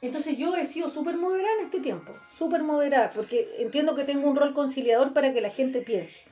Entonces 0.00 0.36
yo 0.36 0.56
he 0.56 0.66
sido 0.66 0.90
súper 0.90 1.16
moderada 1.16 1.52
en 1.60 1.66
este 1.66 1.78
tiempo, 1.78 2.12
súper 2.36 2.64
moderada, 2.64 3.12
porque 3.14 3.54
entiendo 3.60 3.94
que 3.94 4.02
tengo 4.02 4.28
un 4.28 4.34
rol 4.34 4.52
conciliador 4.52 5.12
para 5.12 5.32
que 5.32 5.40
la 5.40 5.50
gente 5.50 5.80
piense. 5.80 6.22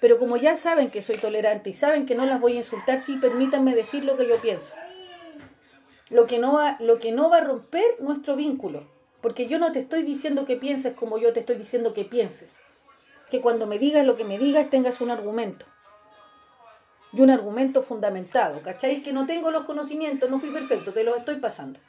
Pero 0.00 0.18
como 0.18 0.38
ya 0.38 0.56
saben 0.56 0.90
que 0.90 1.02
soy 1.02 1.16
tolerante 1.16 1.68
y 1.68 1.74
saben 1.74 2.06
que 2.06 2.14
no 2.14 2.24
las 2.24 2.40
voy 2.40 2.54
a 2.54 2.60
insultar, 2.60 3.02
sí, 3.02 3.18
permítanme 3.18 3.74
decir 3.74 4.02
lo 4.02 4.16
que 4.16 4.26
yo 4.26 4.38
pienso. 4.38 4.72
Lo 6.08 6.26
que 6.26 6.38
no 6.38 6.54
va, 6.54 6.78
lo 6.80 6.98
que 7.00 7.12
no 7.12 7.28
va 7.28 7.36
a 7.36 7.44
romper 7.44 8.00
nuestro 8.00 8.34
vínculo. 8.34 8.88
Porque 9.20 9.46
yo 9.46 9.58
no 9.58 9.72
te 9.72 9.80
estoy 9.80 10.04
diciendo 10.04 10.46
que 10.46 10.56
pienses 10.56 10.94
como 10.94 11.18
yo 11.18 11.34
te 11.34 11.40
estoy 11.40 11.56
diciendo 11.56 11.92
que 11.92 12.06
pienses. 12.06 12.63
Que 13.34 13.40
cuando 13.40 13.66
me 13.66 13.80
digas 13.80 14.06
lo 14.06 14.14
que 14.14 14.22
me 14.22 14.38
digas 14.38 14.70
tengas 14.70 15.00
un 15.00 15.10
argumento. 15.10 15.66
Y 17.12 17.20
un 17.20 17.30
argumento 17.30 17.82
fundamentado. 17.82 18.62
¿Cacháis? 18.62 19.02
Que 19.02 19.12
no 19.12 19.26
tengo 19.26 19.50
los 19.50 19.64
conocimientos, 19.64 20.30
no 20.30 20.38
fui 20.38 20.50
perfecto, 20.50 20.92
te 20.92 21.02
los 21.02 21.16
estoy 21.16 21.40
pasando. 21.40 21.80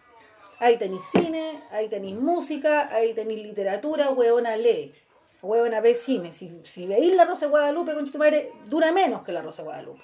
Ahí 0.57 0.77
tenéis 0.77 1.03
cine, 1.11 1.61
ahí 1.69 1.87
tenéis 1.87 2.15
música, 2.15 2.91
ahí 2.91 3.13
tenéis 3.13 3.43
literatura, 3.43 4.09
hueona, 4.09 4.57
lee 4.57 4.91
a 5.43 5.81
ver 5.81 5.95
cine. 5.95 6.33
Si, 6.33 6.51
si 6.63 6.87
veis 6.87 7.13
la 7.13 7.25
Rosa 7.25 7.45
de 7.45 7.51
Guadalupe, 7.51 7.93
con 7.93 8.11
tu 8.11 8.17
madre, 8.17 8.51
dura 8.67 8.91
menos 8.91 9.21
que 9.21 9.31
la 9.31 9.43
Rosa 9.43 9.61
de 9.61 9.67
Guadalupe. 9.67 10.01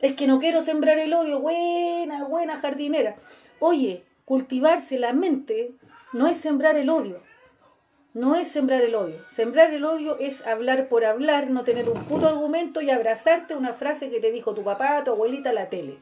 Es 0.00 0.14
que 0.14 0.26
no 0.26 0.40
quiero 0.40 0.60
sembrar 0.62 0.98
el 0.98 1.14
odio. 1.14 1.38
Buena, 1.38 2.24
buena 2.24 2.56
jardinera. 2.56 3.14
Oye, 3.60 4.02
cultivarse 4.24 4.98
la 4.98 5.12
mente 5.12 5.70
no 6.12 6.26
es 6.26 6.38
sembrar 6.38 6.76
el 6.76 6.90
odio. 6.90 7.22
No 8.14 8.36
es 8.36 8.52
sembrar 8.52 8.80
el 8.82 8.94
odio. 8.94 9.16
Sembrar 9.32 9.74
el 9.74 9.84
odio 9.84 10.16
es 10.20 10.46
hablar 10.46 10.88
por 10.88 11.04
hablar, 11.04 11.50
no 11.50 11.64
tener 11.64 11.88
un 11.88 12.04
puto 12.04 12.28
argumento 12.28 12.80
y 12.80 12.90
abrazarte 12.90 13.56
una 13.56 13.74
frase 13.74 14.08
que 14.08 14.20
te 14.20 14.30
dijo 14.30 14.54
tu 14.54 14.62
papá, 14.62 15.02
tu 15.02 15.10
abuelita, 15.10 15.52
la 15.52 15.68
tele. 15.68 15.98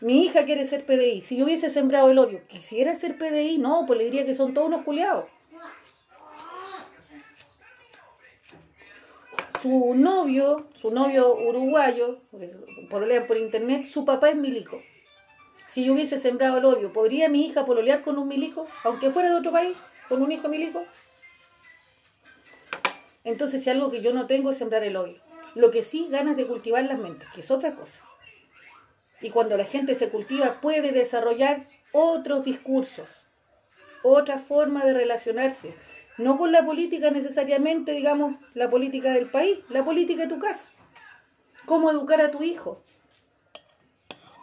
Mi 0.00 0.24
hija 0.24 0.46
quiere 0.46 0.64
ser 0.64 0.86
PDI. 0.86 1.20
Si 1.20 1.36
yo 1.36 1.44
hubiese 1.44 1.68
sembrado 1.68 2.08
el 2.08 2.18
odio, 2.18 2.40
quisiera 2.48 2.94
ser 2.94 3.18
PDI, 3.18 3.58
no, 3.58 3.84
pues 3.86 3.98
le 3.98 4.06
diría 4.06 4.24
que 4.24 4.34
son 4.34 4.54
todos 4.54 4.68
unos 4.68 4.82
culiados. 4.82 5.26
Su 9.60 9.94
novio, 9.94 10.68
su 10.80 10.90
novio 10.90 11.34
uruguayo, 11.36 12.20
por 12.88 13.26
por 13.26 13.36
internet, 13.36 13.84
su 13.84 14.06
papá 14.06 14.30
es 14.30 14.36
milico. 14.36 14.80
Si 15.76 15.84
yo 15.84 15.92
hubiese 15.92 16.18
sembrado 16.18 16.56
el 16.56 16.64
odio, 16.64 16.90
¿podría 16.90 17.28
mi 17.28 17.44
hija 17.44 17.66
pololear 17.66 18.00
con 18.00 18.16
un 18.16 18.26
milico? 18.26 18.66
Aunque 18.82 19.10
fuera 19.10 19.28
de 19.28 19.34
otro 19.34 19.52
país, 19.52 19.76
con 20.08 20.22
un 20.22 20.32
hijo 20.32 20.48
milico. 20.48 20.82
Entonces, 23.24 23.62
si 23.62 23.68
algo 23.68 23.90
que 23.90 24.00
yo 24.00 24.14
no 24.14 24.26
tengo 24.26 24.50
es 24.50 24.56
sembrar 24.56 24.84
el 24.84 24.96
odio. 24.96 25.20
Lo 25.54 25.70
que 25.70 25.82
sí, 25.82 26.08
ganas 26.10 26.34
de 26.34 26.46
cultivar 26.46 26.82
las 26.84 26.98
mentes, 26.98 27.28
que 27.28 27.42
es 27.42 27.50
otra 27.50 27.74
cosa. 27.74 28.00
Y 29.20 29.28
cuando 29.28 29.58
la 29.58 29.66
gente 29.66 29.94
se 29.94 30.08
cultiva 30.08 30.62
puede 30.62 30.92
desarrollar 30.92 31.60
otros 31.92 32.42
discursos, 32.42 33.10
otra 34.02 34.38
forma 34.38 34.82
de 34.82 34.94
relacionarse. 34.94 35.74
No 36.16 36.38
con 36.38 36.52
la 36.52 36.64
política 36.64 37.10
necesariamente, 37.10 37.92
digamos, 37.92 38.36
la 38.54 38.70
política 38.70 39.12
del 39.12 39.28
país, 39.28 39.58
la 39.68 39.84
política 39.84 40.22
de 40.22 40.28
tu 40.28 40.38
casa. 40.38 40.64
Cómo 41.66 41.90
educar 41.90 42.22
a 42.22 42.30
tu 42.30 42.42
hijo. 42.42 42.82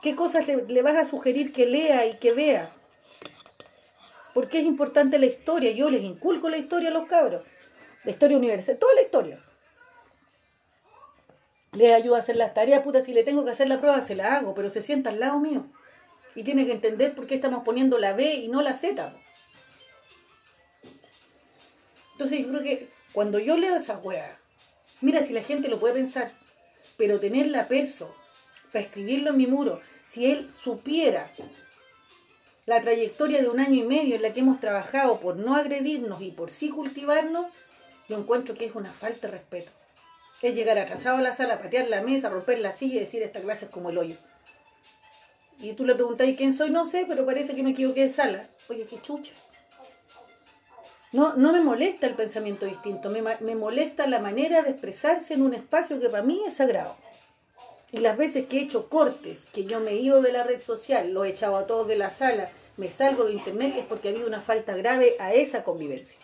¿Qué 0.04 0.16
cosas 0.16 0.48
le, 0.48 0.82
vas 0.82 0.98
a 0.98 1.06
sugerir 1.06 1.52
que 1.52 1.66
lea 1.66 2.06
y 2.06 2.18
que 2.18 2.34
vea? 2.34 2.72
Porque 4.36 4.60
es 4.60 4.66
importante 4.66 5.18
la 5.18 5.26
historia. 5.26 5.72
Yo 5.72 5.90
les 5.90 6.04
inculco 6.04 6.50
la 6.50 6.58
historia 6.58 6.90
a 6.90 6.94
los 6.94 7.08
cabros. 7.08 7.44
La 8.04 8.12
historia 8.12 8.38
universal, 8.38 8.78
toda 8.78 8.94
la 8.94 9.02
historia 9.02 9.40
le 11.74 11.94
ayuda 11.94 12.18
a 12.18 12.20
hacer 12.20 12.36
las 12.36 12.54
tareas, 12.54 12.84
puta, 12.84 13.02
si 13.02 13.14
le 13.14 13.24
tengo 13.24 13.44
que 13.44 13.52
hacer 13.52 13.68
la 13.68 13.80
prueba, 13.80 14.02
se 14.02 14.16
la 14.16 14.36
hago, 14.36 14.54
pero 14.54 14.70
se 14.70 14.82
sienta 14.82 15.10
al 15.10 15.20
lado 15.20 15.40
mío. 15.40 15.66
Y 16.36 16.44
tiene 16.44 16.66
que 16.66 16.72
entender 16.72 17.16
por 17.16 17.28
qué 17.28 17.36
estamos 17.36 17.64
poniendo 17.64 17.98
la 17.98 18.14
B 18.14 18.34
y 18.36 18.48
no 18.48 18.62
la 18.62 18.74
Z. 18.74 19.14
Entonces 22.14 22.40
yo 22.42 22.50
creo 22.50 22.62
que 22.62 22.90
cuando 23.12 23.40
yo 23.40 23.58
leo 23.58 23.76
esa 23.76 23.98
weá, 23.98 24.40
mira 25.02 25.22
si 25.22 25.34
la 25.34 25.42
gente 25.42 25.68
lo 25.68 25.80
puede 25.80 25.96
pensar, 25.96 26.32
pero 26.96 27.20
tener 27.20 27.48
la 27.48 27.68
perso 27.68 28.16
para 28.72 28.86
escribirlo 28.86 29.32
en 29.32 29.38
mi 29.38 29.48
muro, 29.48 29.82
si 30.14 30.32
él 30.32 30.52
supiera 30.52 31.32
la 32.66 32.82
trayectoria 32.82 33.42
de 33.42 33.50
un 33.50 33.60
año 33.60 33.76
y 33.76 33.88
medio 33.88 34.16
en 34.16 34.22
la 34.22 34.34
que 34.34 34.42
hemos 34.42 34.60
trabajado 34.60 35.20
por 35.20 35.36
no 35.38 35.56
agredirnos 35.56 36.22
y 36.22 36.32
por 36.32 36.52
sí 36.52 36.70
cultivarnos, 36.70 37.48
yo 38.08 38.18
encuentro 38.18 38.56
que 38.56 38.66
es 38.66 38.76
una 38.76 38.92
falta 38.92 39.28
de 39.28 39.34
respeto 39.34 39.72
es 40.44 40.56
llegar 40.56 40.78
atrasado 40.78 41.18
a 41.18 41.22
la 41.22 41.34
sala, 41.34 41.62
patear 41.62 41.88
la 41.88 42.02
mesa, 42.02 42.30
romper 42.30 42.60
la 42.60 42.74
silla 42.74 42.98
y 42.98 43.00
decir 43.00 43.24
esta 43.24 43.40
clase 43.40 43.66
es 43.66 43.72
como 43.72 43.90
el 43.90 43.98
hoyo. 43.98 44.18
Y 45.60 45.72
tú 45.74 45.86
le 45.86 45.96
preguntáis 45.96 46.38
quién 46.38 46.54
soy, 46.54 46.70
no 46.70 46.90
sé, 46.90 47.06
pero 47.08 47.26
parece 47.26 47.56
que 47.56 47.64
me 47.64 47.70
equivoqué 47.70 48.02
de 48.02 48.10
sala. 48.10 48.50
Oye, 48.70 48.86
qué 48.86 49.02
chucha. 49.02 49.32
No, 51.14 51.36
no 51.36 51.54
me 51.54 51.62
molesta 51.62 52.08
el 52.08 52.16
pensamiento 52.16 52.66
distinto, 52.66 53.10
me, 53.10 53.22
me 53.22 53.56
molesta 53.56 54.06
la 54.08 54.20
manera 54.20 54.64
de 54.64 54.72
expresarse 54.72 55.36
en 55.36 55.44
un 55.44 55.54
espacio 55.54 56.00
que 56.00 56.10
para 56.10 56.24
mí 56.24 56.42
es 56.46 56.56
sagrado. 56.56 56.98
Y 57.94 58.00
las 58.00 58.18
veces 58.18 58.48
que 58.48 58.58
he 58.58 58.64
hecho 58.64 58.90
cortes, 58.90 59.46
que 59.54 59.66
yo 59.66 59.80
me 59.80 59.92
he 59.92 59.98
ido 59.98 60.24
de 60.24 60.32
la 60.32 60.44
red 60.44 60.60
social, 60.60 61.14
lo 61.14 61.24
he 61.24 61.30
echado 61.30 61.56
a 61.58 61.68
todos 61.68 61.88
de 61.88 61.96
la 61.96 62.10
sala, 62.10 62.50
me 62.76 62.90
salgo 62.90 63.26
de 63.26 63.34
internet, 63.34 63.76
es 63.78 63.86
porque 63.86 64.08
ha 64.08 64.12
habido 64.12 64.26
una 64.26 64.42
falta 64.42 64.76
grave 64.76 65.16
a 65.20 65.32
esa 65.36 65.64
convivencia. 65.64 66.18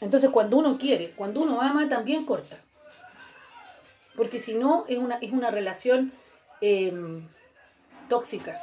Entonces 0.00 0.30
cuando 0.30 0.56
uno 0.56 0.78
quiere, 0.78 1.10
cuando 1.10 1.42
uno 1.42 1.60
ama, 1.60 1.86
también 1.90 2.24
corta. 2.24 2.56
Porque 4.16 4.40
si 4.40 4.54
no, 4.54 4.86
es 4.88 4.96
una, 4.96 5.16
es 5.16 5.32
una 5.32 5.50
relación 5.50 6.10
em, 6.62 7.28
tóxica, 8.08 8.58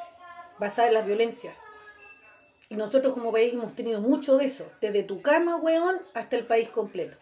basada 0.58 0.88
en 0.88 0.96
la 0.96 1.02
violencia. 1.04 1.54
Y 2.68 2.78
nosotros 2.78 3.14
como 3.14 3.32
país 3.32 3.54
hemos 3.54 3.76
tenido 3.76 4.02
mucho 4.02 4.38
de 4.38 4.46
eso, 4.46 4.66
desde 4.82 5.04
tu 5.04 5.22
cama, 5.22 5.58
weón, 5.58 6.02
hasta 6.16 6.36
el 6.36 6.48
país 6.48 6.68
completo. 6.70 7.16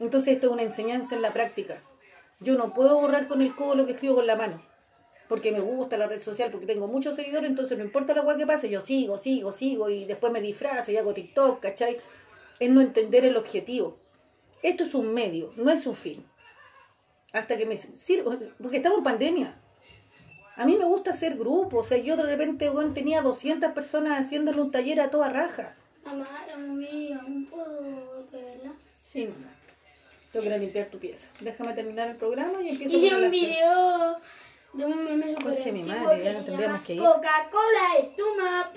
Entonces 0.00 0.34
esto 0.34 0.46
es 0.46 0.52
una 0.52 0.62
enseñanza 0.62 1.14
en 1.14 1.22
la 1.22 1.32
práctica. 1.32 1.82
Yo 2.40 2.56
no 2.56 2.72
puedo 2.72 3.00
borrar 3.00 3.28
con 3.28 3.42
el 3.42 3.54
codo 3.54 3.74
lo 3.74 3.86
que 3.86 3.92
escribo 3.92 4.16
con 4.16 4.26
la 4.26 4.36
mano 4.36 4.62
porque 5.28 5.52
me 5.52 5.60
gusta 5.60 5.98
la 5.98 6.06
red 6.06 6.20
social, 6.20 6.50
porque 6.50 6.66
tengo 6.66 6.88
muchos 6.88 7.14
seguidores, 7.14 7.50
entonces 7.50 7.76
no 7.76 7.84
importa 7.84 8.14
la 8.14 8.22
cual 8.22 8.38
que 8.38 8.46
pase, 8.46 8.70
yo 8.70 8.80
sigo, 8.80 9.18
sigo, 9.18 9.52
sigo 9.52 9.90
y 9.90 10.06
después 10.06 10.32
me 10.32 10.40
disfrazo 10.40 10.90
y 10.90 10.96
hago 10.96 11.12
TikTok, 11.12 11.60
¿cachai? 11.60 11.98
Es 12.58 12.70
no 12.70 12.80
entender 12.80 13.24
el 13.24 13.36
objetivo. 13.36 13.98
Esto 14.62 14.84
es 14.84 14.94
un 14.94 15.12
medio, 15.12 15.52
no 15.56 15.70
es 15.70 15.86
un 15.86 15.94
fin. 15.94 16.24
Hasta 17.32 17.58
que 17.58 17.66
me 17.66 17.76
sirva, 17.76 18.38
porque 18.60 18.78
estamos 18.78 18.98
en 18.98 19.04
pandemia. 19.04 19.60
A 20.56 20.64
mí 20.64 20.76
me 20.76 20.86
gusta 20.86 21.10
hacer 21.10 21.36
grupos, 21.36 21.86
o 21.86 21.88
sea, 21.88 21.98
yo 21.98 22.16
de 22.16 22.24
repente 22.24 22.70
tenía 22.94 23.20
200 23.20 23.72
personas 23.72 24.18
haciéndole 24.18 24.60
un 24.60 24.72
taller 24.72 25.00
a 25.00 25.10
toda 25.10 25.28
raja. 25.28 25.76
Mamá, 26.04 26.26
¿aún 26.54 27.46
puedo 27.50 28.26
verla? 28.32 28.72
Sí, 29.04 29.26
mamá. 29.26 29.57
Tengo 30.40 30.54
que 30.54 30.58
limpiar 30.58 30.86
tu 30.86 30.98
pieza. 30.98 31.28
Déjame 31.40 31.72
terminar 31.72 32.08
el 32.08 32.16
programa 32.16 32.62
y 32.62 32.68
empiezo 32.68 32.96
Hice 32.96 33.16
un 33.16 33.30
video 33.30 34.20
de 34.72 34.84
un 34.84 35.04
meme 35.04 35.34
super 35.34 35.72
mi 35.72 35.82
madre, 35.82 36.24
ya 36.24 36.44
tendríamos 36.44 36.82
que 36.82 36.94
ir. 36.94 37.00
Coca-Cola 37.00 37.96
Estuma. 38.00 38.70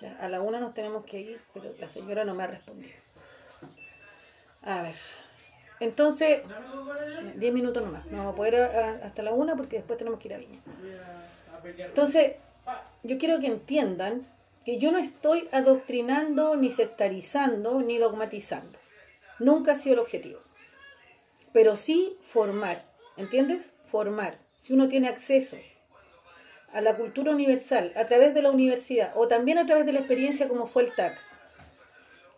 Ya, 0.00 0.16
a 0.20 0.28
la 0.28 0.42
una 0.42 0.60
nos 0.60 0.74
tenemos 0.74 1.06
que 1.06 1.20
ir, 1.20 1.40
pero 1.54 1.72
la 1.78 1.88
señora 1.88 2.24
no 2.24 2.34
me 2.34 2.42
ha 2.42 2.48
respondido. 2.48 2.92
A 4.62 4.82
ver. 4.82 4.96
Entonces, 5.80 6.42
10 7.36 7.54
minutos 7.54 7.82
nomás. 7.82 8.06
No 8.06 8.18
vamos 8.18 8.34
a 8.34 8.36
poder 8.36 8.56
hasta 9.02 9.22
la 9.22 9.32
una 9.32 9.56
porque 9.56 9.76
después 9.76 9.98
tenemos 9.98 10.20
que 10.20 10.28
ir 10.28 10.34
a 10.34 10.38
Viña. 10.38 10.60
Entonces, 11.78 12.36
yo 13.04 13.16
quiero 13.16 13.40
que 13.40 13.46
entiendan 13.46 14.26
que 14.66 14.78
yo 14.78 14.92
no 14.92 14.98
estoy 14.98 15.48
adoctrinando, 15.52 16.56
ni 16.56 16.72
sectarizando, 16.72 17.80
ni 17.80 17.96
dogmatizando. 17.96 18.78
Nunca 19.38 19.72
ha 19.72 19.76
sido 19.76 19.94
el 19.94 20.00
objetivo. 20.00 20.40
Pero 21.52 21.76
sí 21.76 22.16
formar, 22.22 22.86
¿entiendes? 23.16 23.72
Formar. 23.90 24.38
Si 24.56 24.72
uno 24.72 24.88
tiene 24.88 25.08
acceso 25.08 25.56
a 26.72 26.80
la 26.80 26.96
cultura 26.96 27.32
universal 27.32 27.92
a 27.96 28.06
través 28.06 28.34
de 28.34 28.42
la 28.42 28.50
universidad 28.50 29.12
o 29.14 29.28
también 29.28 29.58
a 29.58 29.66
través 29.66 29.86
de 29.86 29.92
la 29.92 30.00
experiencia 30.00 30.48
como 30.48 30.66
fue 30.66 30.84
el 30.84 30.92
TAC. 30.92 31.18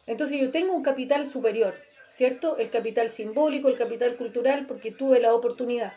Entonces 0.06 0.40
yo 0.40 0.50
tengo 0.50 0.74
un 0.74 0.82
capital 0.82 1.26
superior, 1.26 1.74
¿cierto? 2.12 2.56
El 2.58 2.70
capital 2.70 3.10
simbólico, 3.10 3.68
el 3.68 3.76
capital 3.76 4.16
cultural, 4.16 4.66
porque 4.66 4.90
tuve 4.90 5.20
la 5.20 5.34
oportunidad. 5.34 5.92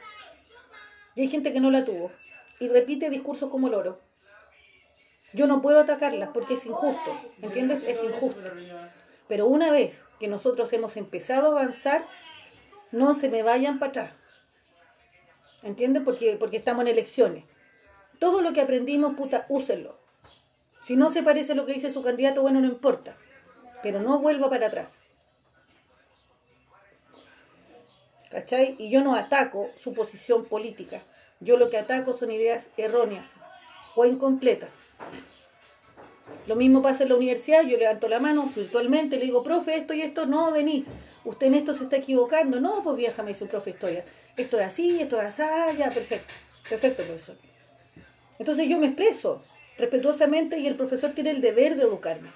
Y 1.15 1.21
hay 1.21 1.27
gente 1.27 1.53
que 1.53 1.59
no 1.59 1.71
la 1.71 1.85
tuvo 1.85 2.11
y 2.59 2.67
repite 2.67 3.09
discursos 3.09 3.49
como 3.49 3.67
el 3.67 3.73
oro. 3.73 3.99
Yo 5.33 5.47
no 5.47 5.61
puedo 5.61 5.79
atacarlas 5.79 6.29
porque 6.33 6.55
es 6.55 6.65
injusto, 6.65 7.21
¿entiendes? 7.41 7.83
Es 7.83 8.03
injusto. 8.03 8.41
Pero 9.31 9.47
una 9.47 9.71
vez 9.71 9.97
que 10.19 10.27
nosotros 10.27 10.73
hemos 10.73 10.97
empezado 10.97 11.47
a 11.47 11.61
avanzar, 11.61 12.05
no 12.91 13.13
se 13.13 13.29
me 13.29 13.43
vayan 13.43 13.79
para 13.79 13.89
atrás. 13.91 14.11
¿Entiendes? 15.63 16.03
Porque, 16.03 16.35
porque 16.37 16.57
estamos 16.57 16.81
en 16.81 16.89
elecciones. 16.89 17.45
Todo 18.19 18.41
lo 18.41 18.51
que 18.51 18.59
aprendimos, 18.59 19.13
puta, 19.13 19.45
úsenlo. 19.47 19.97
Si 20.81 20.97
no 20.97 21.11
se 21.11 21.23
parece 21.23 21.53
a 21.53 21.55
lo 21.55 21.65
que 21.65 21.71
dice 21.71 21.91
su 21.91 22.03
candidato, 22.03 22.41
bueno, 22.41 22.59
no 22.59 22.67
importa. 22.67 23.15
Pero 23.81 24.01
no 24.01 24.19
vuelva 24.19 24.49
para 24.49 24.67
atrás. 24.67 24.89
¿Cachai? 28.31 28.75
Y 28.79 28.89
yo 28.89 29.01
no 29.01 29.15
ataco 29.15 29.69
su 29.77 29.93
posición 29.93 30.43
política. 30.43 31.03
Yo 31.39 31.55
lo 31.55 31.69
que 31.69 31.77
ataco 31.77 32.11
son 32.11 32.31
ideas 32.31 32.67
erróneas 32.75 33.29
o 33.95 34.03
incompletas. 34.03 34.73
Lo 36.47 36.56
mismo 36.56 36.82
pasa 36.82 37.04
en 37.04 37.10
la 37.10 37.15
universidad, 37.15 37.63
yo 37.63 37.77
levanto 37.77 38.08
la 38.08 38.19
mano 38.19 38.51
virtualmente, 38.56 39.17
le 39.17 39.25
digo, 39.25 39.43
profe, 39.43 39.75
esto 39.75 39.93
y 39.93 40.01
esto, 40.01 40.25
no, 40.25 40.51
Denise, 40.51 40.89
usted 41.23 41.47
en 41.47 41.56
esto 41.56 41.73
se 41.73 41.84
está 41.84 41.97
equivocando. 41.97 42.60
No, 42.60 42.82
pues 42.84 42.97
vieja, 42.97 43.21
me 43.23 43.30
dice 43.30 43.43
un 43.43 43.49
profe 43.49 43.71
historia. 43.71 44.04
Esto 44.36 44.60
es 44.60 44.65
así, 44.65 44.99
esto 44.99 45.21
es 45.21 45.39
así, 45.39 45.77
ya, 45.77 45.89
perfecto. 45.89 46.34
Perfecto, 46.67 47.04
profesor. 47.04 47.36
Entonces 48.39 48.67
yo 48.67 48.80
me 48.80 48.88
expreso 48.88 49.43
respetuosamente 49.77 50.58
y 50.58 50.67
el 50.67 50.75
profesor 50.75 51.12
tiene 51.12 51.32
el 51.32 51.41
deber 51.41 51.75
de 51.75 51.84
educarme, 51.84 52.32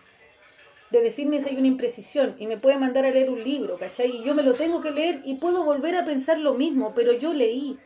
de 0.91 1.01
decirme 1.01 1.41
si 1.41 1.49
hay 1.49 1.57
una 1.57 1.67
imprecisión 1.67 2.35
y 2.37 2.47
me 2.47 2.57
puede 2.57 2.77
mandar 2.77 3.05
a 3.05 3.11
leer 3.11 3.29
un 3.29 3.43
libro, 3.43 3.77
¿cachai? 3.77 4.17
Y 4.17 4.23
yo 4.23 4.35
me 4.35 4.43
lo 4.43 4.53
tengo 4.53 4.81
que 4.81 4.91
leer 4.91 5.21
y 5.25 5.35
puedo 5.35 5.63
volver 5.63 5.95
a 5.95 6.05
pensar 6.05 6.37
lo 6.37 6.53
mismo, 6.53 6.93
pero 6.93 7.13
yo 7.13 7.33
leí. 7.33 7.77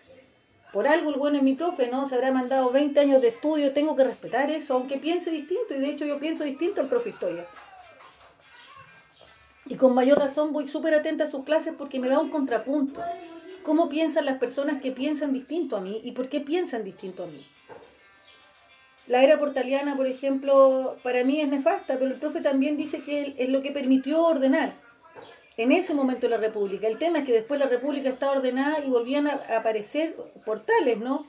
Por 0.71 0.87
algo 0.87 1.09
el 1.09 1.17
bueno 1.17 1.37
es 1.37 1.43
mi 1.43 1.55
profe, 1.55 1.87
¿no? 1.87 2.07
Se 2.07 2.15
habrá 2.15 2.31
mandado 2.31 2.71
20 2.71 2.99
años 2.99 3.21
de 3.21 3.29
estudio, 3.29 3.73
tengo 3.73 3.95
que 3.95 4.03
respetar 4.03 4.51
eso, 4.51 4.75
aunque 4.75 4.97
piense 4.97 5.31
distinto, 5.31 5.73
y 5.73 5.79
de 5.79 5.89
hecho 5.89 6.05
yo 6.05 6.19
pienso 6.19 6.43
distinto 6.43 6.81
al 6.81 6.87
profe 6.87 7.09
historia. 7.09 7.45
Y 9.65 9.75
con 9.75 9.93
mayor 9.95 10.19
razón 10.19 10.53
voy 10.53 10.67
súper 10.67 10.93
atenta 10.93 11.23
a 11.23 11.27
sus 11.27 11.43
clases 11.43 11.73
porque 11.77 11.99
me 11.99 12.07
da 12.09 12.19
un 12.19 12.29
contrapunto. 12.29 13.01
¿Cómo 13.63 13.89
piensan 13.89 14.25
las 14.25 14.37
personas 14.37 14.81
que 14.81 14.91
piensan 14.91 15.33
distinto 15.33 15.75
a 15.75 15.81
mí 15.81 16.01
y 16.03 16.11
por 16.11 16.29
qué 16.29 16.39
piensan 16.39 16.83
distinto 16.83 17.23
a 17.23 17.27
mí? 17.27 17.45
La 19.07 19.23
era 19.23 19.39
portaliana, 19.39 19.95
por 19.95 20.05
ejemplo, 20.05 20.97
para 21.01 21.23
mí 21.23 21.41
es 21.41 21.47
nefasta, 21.47 21.97
pero 21.97 22.11
el 22.11 22.19
profe 22.19 22.41
también 22.41 22.77
dice 22.77 23.01
que 23.01 23.35
es 23.37 23.49
lo 23.49 23.61
que 23.61 23.71
permitió 23.71 24.23
ordenar 24.23 24.73
en 25.59 25.73
ese 25.73 25.93
momento 25.93 26.29
la 26.29 26.37
República. 26.37 26.87
El 26.87 26.97
tema 26.97 27.19
es 27.19 27.25
que 27.25 27.33
después 27.33 27.59
la 27.59 27.67
República 27.67 28.07
estaba 28.07 28.31
ordenada 28.31 28.79
y 28.79 28.89
volvían 28.89 29.27
a 29.27 29.33
aparecer 29.57 30.15
portales, 30.45 30.97
¿no? 30.99 31.27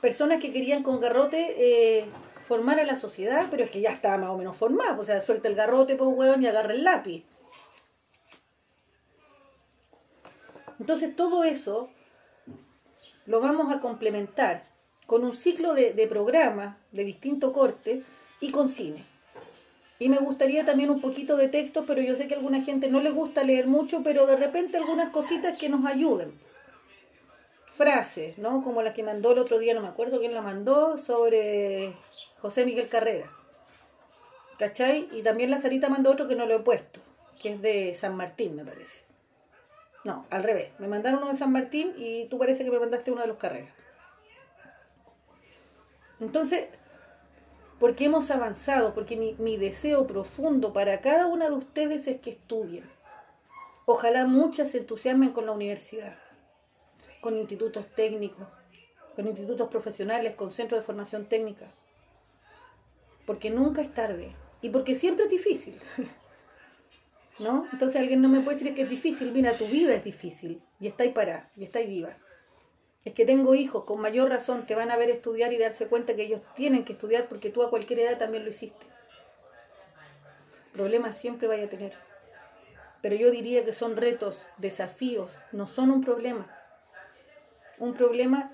Personas 0.00 0.40
que 0.40 0.52
querían 0.52 0.84
con 0.84 1.00
garrote 1.00 1.56
eh, 1.58 2.04
formar 2.46 2.78
a 2.78 2.84
la 2.84 2.94
sociedad, 2.94 3.48
pero 3.50 3.64
es 3.64 3.70
que 3.70 3.80
ya 3.80 3.90
estaba 3.90 4.16
más 4.16 4.30
o 4.30 4.38
menos 4.38 4.56
formado. 4.56 5.02
O 5.02 5.04
sea, 5.04 5.20
suelta 5.20 5.48
el 5.48 5.56
garrote, 5.56 5.96
pues, 5.96 6.08
hueón, 6.08 6.40
y 6.40 6.46
agarra 6.46 6.72
el 6.72 6.84
lápiz. 6.84 7.24
Entonces, 10.78 11.16
todo 11.16 11.42
eso 11.42 11.90
lo 13.26 13.40
vamos 13.40 13.74
a 13.74 13.80
complementar 13.80 14.62
con 15.06 15.24
un 15.24 15.36
ciclo 15.36 15.74
de, 15.74 15.94
de 15.94 16.06
programas 16.06 16.76
de 16.92 17.02
distinto 17.02 17.52
corte 17.52 18.04
y 18.40 18.52
con 18.52 18.68
cine. 18.68 19.04
Y 19.98 20.08
me 20.08 20.18
gustaría 20.18 20.64
también 20.64 20.90
un 20.90 21.00
poquito 21.00 21.36
de 21.36 21.48
texto, 21.48 21.84
pero 21.84 22.00
yo 22.00 22.14
sé 22.14 22.28
que 22.28 22.34
a 22.34 22.36
alguna 22.36 22.62
gente 22.62 22.88
no 22.88 23.00
le 23.00 23.10
gusta 23.10 23.42
leer 23.42 23.66
mucho, 23.66 24.02
pero 24.04 24.26
de 24.26 24.36
repente 24.36 24.76
algunas 24.76 25.10
cositas 25.10 25.58
que 25.58 25.68
nos 25.68 25.84
ayuden. 25.84 26.38
Frases, 27.74 28.38
¿no? 28.38 28.62
Como 28.62 28.82
la 28.82 28.94
que 28.94 29.02
mandó 29.02 29.32
el 29.32 29.38
otro 29.38 29.58
día, 29.58 29.74
no 29.74 29.80
me 29.80 29.88
acuerdo 29.88 30.20
quién 30.20 30.34
la 30.34 30.42
mandó, 30.42 30.98
sobre 30.98 31.94
José 32.40 32.64
Miguel 32.64 32.88
Carrera. 32.88 33.28
¿Cachai? 34.58 35.08
Y 35.12 35.22
también 35.22 35.50
la 35.50 35.58
Sarita 35.58 35.88
mandó 35.88 36.10
otro 36.10 36.28
que 36.28 36.34
no 36.34 36.46
lo 36.46 36.54
he 36.54 36.60
puesto, 36.60 37.00
que 37.40 37.50
es 37.50 37.62
de 37.62 37.94
San 37.94 38.16
Martín, 38.16 38.56
me 38.56 38.64
parece. 38.64 39.02
No, 40.04 40.26
al 40.30 40.42
revés. 40.42 40.70
Me 40.78 40.88
mandaron 40.88 41.22
uno 41.22 41.32
de 41.32 41.38
San 41.38 41.52
Martín 41.52 41.92
y 41.96 42.26
tú 42.26 42.38
parece 42.38 42.64
que 42.64 42.70
me 42.70 42.78
mandaste 42.78 43.10
uno 43.10 43.22
de 43.22 43.28
los 43.28 43.36
Carreras. 43.36 43.72
Entonces, 46.20 46.68
porque 47.78 48.06
hemos 48.06 48.30
avanzado, 48.30 48.94
porque 48.94 49.16
mi, 49.16 49.56
deseo 49.56 50.06
profundo 50.06 50.72
para 50.72 51.00
cada 51.00 51.26
una 51.26 51.48
de 51.48 51.54
ustedes 51.54 52.06
es 52.06 52.20
que 52.20 52.30
estudien. 52.30 52.84
Ojalá 53.86 54.26
muchas 54.26 54.70
se 54.70 54.78
entusiasmen 54.78 55.30
con 55.30 55.46
la 55.46 55.52
universidad, 55.52 56.16
con 57.20 57.36
institutos 57.36 57.86
técnicos, 57.94 58.46
con 59.14 59.26
institutos 59.26 59.68
profesionales, 59.68 60.34
con 60.34 60.50
centros 60.50 60.80
de 60.80 60.86
formación 60.86 61.26
técnica. 61.26 61.66
Porque 63.26 63.50
nunca 63.50 63.80
es 63.80 63.92
tarde 63.94 64.34
y 64.60 64.70
porque 64.70 64.94
siempre 64.94 65.24
es 65.24 65.30
difícil. 65.30 65.80
¿No? 67.38 67.68
Entonces 67.72 68.00
alguien 68.00 68.20
no 68.20 68.28
me 68.28 68.40
puede 68.40 68.58
decir 68.58 68.74
que 68.74 68.82
es 68.82 68.90
difícil, 68.90 69.30
mira, 69.30 69.56
tu 69.56 69.68
vida 69.68 69.94
es 69.94 70.02
difícil 70.02 70.60
y 70.80 70.88
estáis 70.88 71.12
para, 71.12 71.48
y 71.56 71.62
estáis 71.62 71.88
viva 71.88 72.16
es 73.08 73.14
que 73.14 73.24
tengo 73.24 73.54
hijos, 73.54 73.84
con 73.84 74.02
mayor 74.02 74.28
razón 74.28 74.66
te 74.66 74.74
van 74.74 74.90
a 74.90 74.96
ver 74.98 75.08
estudiar 75.08 75.52
y 75.54 75.58
darse 75.58 75.86
cuenta 75.86 76.14
que 76.14 76.24
ellos 76.24 76.42
tienen 76.54 76.84
que 76.84 76.92
estudiar 76.92 77.26
porque 77.26 77.48
tú 77.48 77.62
a 77.62 77.70
cualquier 77.70 78.00
edad 78.00 78.18
también 78.18 78.44
lo 78.44 78.50
hiciste. 78.50 78.86
Problemas 80.74 81.16
siempre 81.16 81.48
vaya 81.48 81.64
a 81.64 81.68
tener. 81.68 81.94
Pero 83.00 83.16
yo 83.16 83.30
diría 83.30 83.64
que 83.64 83.72
son 83.72 83.96
retos, 83.96 84.44
desafíos, 84.58 85.30
no 85.52 85.66
son 85.66 85.90
un 85.90 86.02
problema. 86.02 86.54
Un 87.78 87.94
problema, 87.94 88.52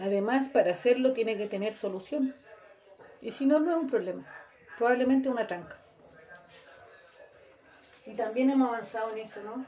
además, 0.00 0.48
para 0.48 0.72
hacerlo 0.72 1.12
tiene 1.12 1.36
que 1.36 1.46
tener 1.46 1.72
solución. 1.72 2.34
Y 3.20 3.30
si 3.30 3.46
no, 3.46 3.60
no 3.60 3.70
es 3.70 3.76
un 3.76 3.88
problema. 3.88 4.26
Probablemente 4.78 5.28
una 5.28 5.46
tranca. 5.46 5.78
Y 8.04 8.14
también 8.14 8.50
hemos 8.50 8.68
avanzado 8.68 9.12
en 9.12 9.18
eso, 9.18 9.40
¿no? 9.44 9.64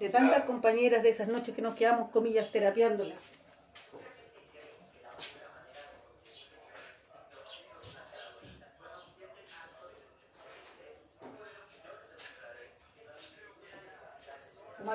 De 0.00 0.08
tantas 0.08 0.44
compañeras 0.44 1.02
de 1.02 1.10
esas 1.10 1.28
noches 1.28 1.54
que 1.54 1.60
nos 1.60 1.74
quedamos, 1.74 2.08
comillas, 2.08 2.50
terapiándolas. 2.50 3.41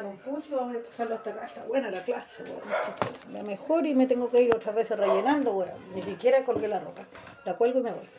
Un 0.06 0.18
pucho, 0.18 0.58
vamos 0.58 0.76
a 0.76 0.80
dejarlo 0.80 1.16
hasta 1.16 1.30
acá, 1.32 1.46
está 1.46 1.64
buena 1.64 1.90
la 1.90 2.02
clase, 2.02 2.44
la 3.32 3.44
mejor 3.44 3.86
y 3.86 3.96
me 3.96 4.06
tengo 4.06 4.30
que 4.30 4.42
ir 4.42 4.56
otra 4.56 4.72
vez 4.72 4.90
rellenando, 4.90 5.54
bueno, 5.54 5.74
ni 5.96 6.02
siquiera 6.02 6.44
colgué 6.44 6.68
la 6.68 6.80
ropa, 6.80 7.04
la 7.46 7.56
cuelgo 7.56 7.80
y 7.80 7.84
me 7.84 7.92
voy. 7.92 8.10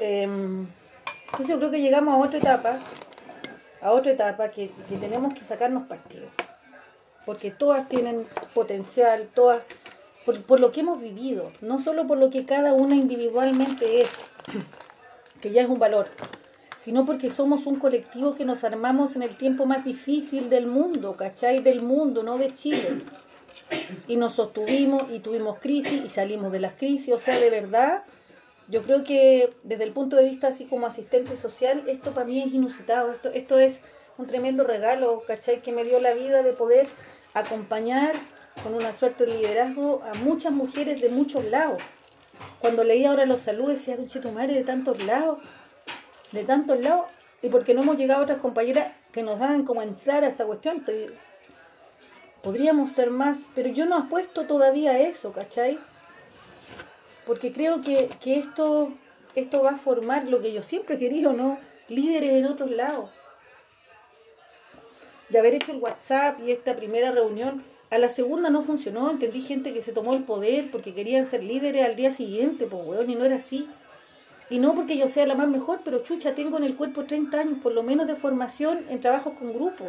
Eh, 0.00 0.22
entonces 0.22 1.48
yo 1.48 1.58
creo 1.58 1.70
que 1.70 1.80
llegamos 1.80 2.14
a 2.14 2.18
otra 2.18 2.38
etapa, 2.38 2.78
a 3.80 3.92
otra 3.92 4.12
etapa 4.12 4.50
que, 4.50 4.70
que 4.88 4.96
tenemos 4.96 5.34
que 5.34 5.44
sacarnos 5.44 5.86
partido, 5.86 6.28
porque 7.24 7.50
todas 7.50 7.88
tienen 7.88 8.26
potencial, 8.54 9.28
todas, 9.34 9.62
por, 10.24 10.42
por 10.42 10.60
lo 10.60 10.72
que 10.72 10.80
hemos 10.80 11.00
vivido, 11.00 11.52
no 11.60 11.80
solo 11.80 12.06
por 12.06 12.18
lo 12.18 12.30
que 12.30 12.44
cada 12.44 12.72
una 12.74 12.94
individualmente 12.94 14.02
es, 14.02 14.10
que 15.40 15.52
ya 15.52 15.62
es 15.62 15.68
un 15.68 15.78
valor, 15.78 16.08
sino 16.82 17.04
porque 17.04 17.30
somos 17.30 17.66
un 17.66 17.78
colectivo 17.78 18.34
que 18.34 18.44
nos 18.44 18.64
armamos 18.64 19.14
en 19.14 19.22
el 19.22 19.36
tiempo 19.36 19.66
más 19.66 19.84
difícil 19.84 20.48
del 20.48 20.66
mundo, 20.66 21.16
¿cachai? 21.16 21.60
Del 21.60 21.82
mundo, 21.82 22.22
no 22.22 22.38
de 22.38 22.54
Chile. 22.54 23.02
Y 24.08 24.16
nos 24.16 24.34
sostuvimos 24.34 25.04
y 25.12 25.20
tuvimos 25.20 25.58
crisis 25.58 26.02
y 26.04 26.08
salimos 26.08 26.50
de 26.52 26.60
las 26.60 26.72
crisis, 26.72 27.14
o 27.14 27.18
sea, 27.18 27.38
de 27.38 27.50
verdad, 27.50 28.02
yo 28.68 28.82
creo 28.82 29.04
que 29.04 29.52
desde 29.62 29.84
el 29.84 29.92
punto 29.92 30.16
de 30.16 30.24
vista 30.24 30.48
así 30.48 30.64
como 30.64 30.86
asistente 30.86 31.36
social, 31.36 31.84
esto 31.86 32.12
para 32.12 32.26
mí 32.26 32.40
es 32.40 32.52
inusitado, 32.52 33.12
esto, 33.12 33.28
esto 33.30 33.58
es 33.58 33.76
un 34.16 34.26
tremendo 34.26 34.64
regalo, 34.64 35.22
¿cachai? 35.26 35.60
Que 35.60 35.72
me 35.72 35.84
dio 35.84 36.00
la 36.00 36.14
vida 36.14 36.42
de 36.42 36.52
poder 36.52 36.88
acompañar 37.34 38.14
con 38.62 38.74
una 38.74 38.92
suerte 38.92 39.26
de 39.26 39.34
liderazgo 39.34 40.02
a 40.10 40.14
muchas 40.14 40.52
mujeres 40.52 41.00
de 41.00 41.10
muchos 41.10 41.44
lados. 41.44 41.80
Cuando 42.58 42.84
leí 42.84 43.04
ahora 43.04 43.26
los 43.26 43.42
saludos, 43.42 43.74
decía, 43.74 43.96
tu 44.20 44.32
madre 44.32 44.54
de 44.54 44.64
tantos 44.64 45.02
lados 45.04 45.38
de 46.32 46.44
tantos 46.44 46.80
lados 46.80 47.06
y 47.42 47.48
porque 47.48 47.74
no 47.74 47.82
hemos 47.82 47.96
llegado 47.96 48.20
a 48.20 48.24
otras 48.24 48.38
compañeras 48.38 48.92
que 49.12 49.22
nos 49.22 49.40
hagan 49.40 49.64
como 49.64 49.82
entrar 49.82 50.24
a 50.24 50.28
esta 50.28 50.44
cuestión. 50.44 50.84
Podríamos 52.42 52.92
ser 52.92 53.10
más, 53.10 53.38
pero 53.54 53.68
yo 53.68 53.86
no 53.86 53.96
apuesto 53.96 54.46
todavía 54.46 54.92
a 54.92 54.98
eso, 54.98 55.32
¿cachai? 55.32 55.78
Porque 57.26 57.52
creo 57.52 57.82
que, 57.82 58.08
que 58.20 58.38
esto, 58.38 58.92
esto 59.34 59.62
va 59.62 59.70
a 59.70 59.78
formar 59.78 60.24
lo 60.24 60.40
que 60.40 60.52
yo 60.52 60.62
siempre 60.62 60.96
he 60.96 60.98
querido, 60.98 61.32
¿no? 61.32 61.58
Líderes 61.88 62.32
en 62.32 62.46
otros 62.46 62.70
lados. 62.70 63.10
de 65.28 65.38
haber 65.38 65.54
hecho 65.54 65.72
el 65.72 65.78
WhatsApp 65.78 66.40
y 66.40 66.50
esta 66.50 66.74
primera 66.74 67.12
reunión, 67.12 67.62
a 67.90 67.98
la 67.98 68.08
segunda 68.08 68.50
no 68.50 68.62
funcionó, 68.62 69.10
entendí 69.10 69.40
gente 69.40 69.72
que 69.72 69.82
se 69.82 69.92
tomó 69.92 70.14
el 70.14 70.24
poder 70.24 70.70
porque 70.70 70.94
querían 70.94 71.26
ser 71.26 71.42
líderes 71.42 71.84
al 71.84 71.96
día 71.96 72.12
siguiente, 72.12 72.66
pues 72.66 72.84
weón, 72.84 73.10
y 73.10 73.14
no 73.14 73.24
era 73.24 73.36
así. 73.36 73.68
Y 74.50 74.58
no 74.58 74.74
porque 74.74 74.98
yo 74.98 75.08
sea 75.08 75.26
la 75.26 75.36
más 75.36 75.48
mejor, 75.48 75.80
pero 75.84 76.02
chucha, 76.02 76.34
tengo 76.34 76.58
en 76.58 76.64
el 76.64 76.76
cuerpo 76.76 77.04
30 77.04 77.40
años 77.40 77.58
por 77.62 77.72
lo 77.72 77.84
menos 77.84 78.08
de 78.08 78.16
formación 78.16 78.84
en 78.88 79.00
trabajos 79.00 79.34
con 79.38 79.52
grupos. 79.52 79.88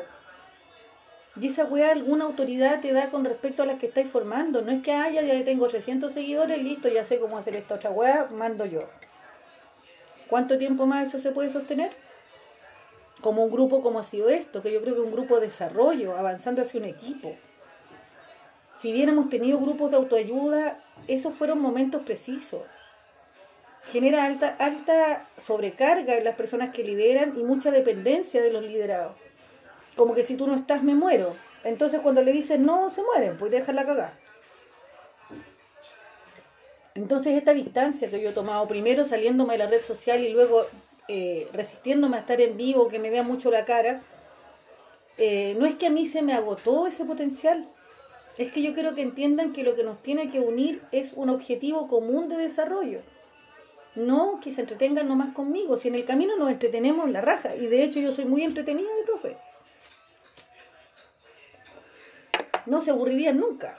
Y 1.40 1.48
esa 1.48 1.66
weá 1.66 1.92
alguna 1.92 2.26
autoridad 2.26 2.80
te 2.80 2.94
da 2.94 3.10
con 3.10 3.26
respecto 3.26 3.64
a 3.64 3.66
las 3.66 3.80
que 3.80 3.88
estáis 3.88 4.12
formando. 4.12 4.62
No 4.62 4.72
es 4.72 4.84
que 4.84 4.92
haya, 4.92 5.24
ya 5.24 5.44
tengo 5.44 5.68
300 5.68 6.14
seguidores, 6.14 6.62
listo, 6.62 6.90
ya 6.90 7.06
sé 7.06 7.20
cómo 7.20 7.38
hacer 7.38 7.56
esta 7.56 7.76
otra 7.76 7.90
weá, 7.90 8.28
mando 8.32 8.66
yo. 8.66 8.82
¿Cuánto 10.28 10.60
tiempo 10.60 10.86
más 10.86 11.08
eso 11.08 11.20
se 11.20 11.32
puede 11.32 11.50
sostener? 11.50 11.92
Como 13.22 13.44
un 13.46 13.52
grupo 13.52 13.82
como 13.82 14.00
ha 14.00 14.04
sido 14.04 14.30
esto, 14.30 14.62
que 14.62 14.72
yo 14.72 14.82
creo 14.82 14.94
que 14.94 15.02
un 15.02 15.12
grupo 15.12 15.40
de 15.40 15.48
desarrollo, 15.48 16.16
avanzando 16.16 16.62
hacia 16.62 16.80
un 16.80 16.86
equipo. 16.86 17.36
Si 18.76 18.92
bien 18.92 19.10
hemos 19.10 19.30
tenido 19.30 19.58
grupos 19.60 19.90
de 19.92 19.98
autoayuda, 19.98 20.80
esos 21.08 21.34
fueron 21.34 21.60
momentos 21.60 22.04
precisos. 22.04 22.62
Genera 23.92 24.26
alta, 24.26 24.56
alta 24.60 25.28
sobrecarga 25.38 26.16
en 26.16 26.24
las 26.24 26.36
personas 26.36 26.74
que 26.74 26.84
lideran 26.84 27.38
y 27.38 27.44
mucha 27.44 27.72
dependencia 27.72 28.42
de 28.42 28.52
los 28.52 28.64
liderados 28.64 29.14
como 29.96 30.16
que 30.16 30.24
si 30.24 30.36
tú 30.36 30.48
no 30.48 30.56
estás 30.56 30.84
me 30.84 30.96
muero. 30.96 31.36
Entonces 31.64 32.00
cuando 32.00 32.22
le 32.24 32.32
dicen 32.32 32.66
no, 32.66 32.90
se 32.90 33.04
mueren, 33.04 33.38
pues 33.38 33.52
dejarla 33.52 33.86
cagar. 33.86 34.14
Entonces 36.96 37.38
esta 37.38 37.54
distancia 37.54 38.10
que 38.10 38.22
yo 38.22 38.30
he 38.30 38.34
tomado, 38.34 38.68
primero 38.68 39.06
saliéndome 39.06 39.54
de 39.54 39.60
la 39.60 39.68
red 39.68 39.82
social 39.82 40.22
y 40.22 40.30
luego 40.30 40.66
eh, 41.08 41.48
resistiéndome 41.54 42.18
a 42.18 42.22
estar 42.22 42.42
en 42.42 42.58
vivo, 42.58 42.88
que 42.88 43.00
me 43.00 43.10
vea 43.10 43.24
mucho 43.24 43.50
la 43.52 43.66
cara, 43.66 44.02
eh, 45.18 45.56
no 45.58 45.66
es 45.66 45.76
que 45.76 45.88
a 45.88 45.92
mí 45.92 46.08
se 46.08 46.22
me 46.22 46.34
agotó 46.34 46.88
ese 46.88 47.06
potencial, 47.06 47.70
es 48.38 48.52
que 48.52 48.62
yo 48.62 48.74
quiero 48.74 48.96
que 48.96 49.02
entiendan 49.02 49.54
que 49.54 49.64
lo 49.64 49.76
que 49.76 49.84
nos 49.84 50.02
tiene 50.02 50.32
que 50.32 50.40
unir 50.40 50.82
es 50.92 51.14
un 51.14 51.30
objetivo 51.30 51.88
común 51.88 52.28
de 52.28 52.38
desarrollo. 52.38 53.02
No 53.96 54.40
que 54.42 54.52
se 54.54 54.62
entretengan 54.62 55.08
nomás 55.08 55.34
conmigo, 55.34 55.78
si 55.78 55.90
en 55.90 55.96
el 55.96 56.06
camino 56.06 56.38
nos 56.38 56.50
entretenemos 56.50 57.10
la 57.10 57.22
raja, 57.22 57.56
y 57.56 57.68
de 57.68 57.84
hecho 57.84 58.00
yo 58.00 58.12
soy 58.12 58.26
muy 58.26 58.44
entretenida 58.44 58.90
de 58.96 59.04
profe. 59.04 59.38
no 62.66 62.82
se 62.82 62.92
aburrirían 62.92 63.40
nunca. 63.40 63.78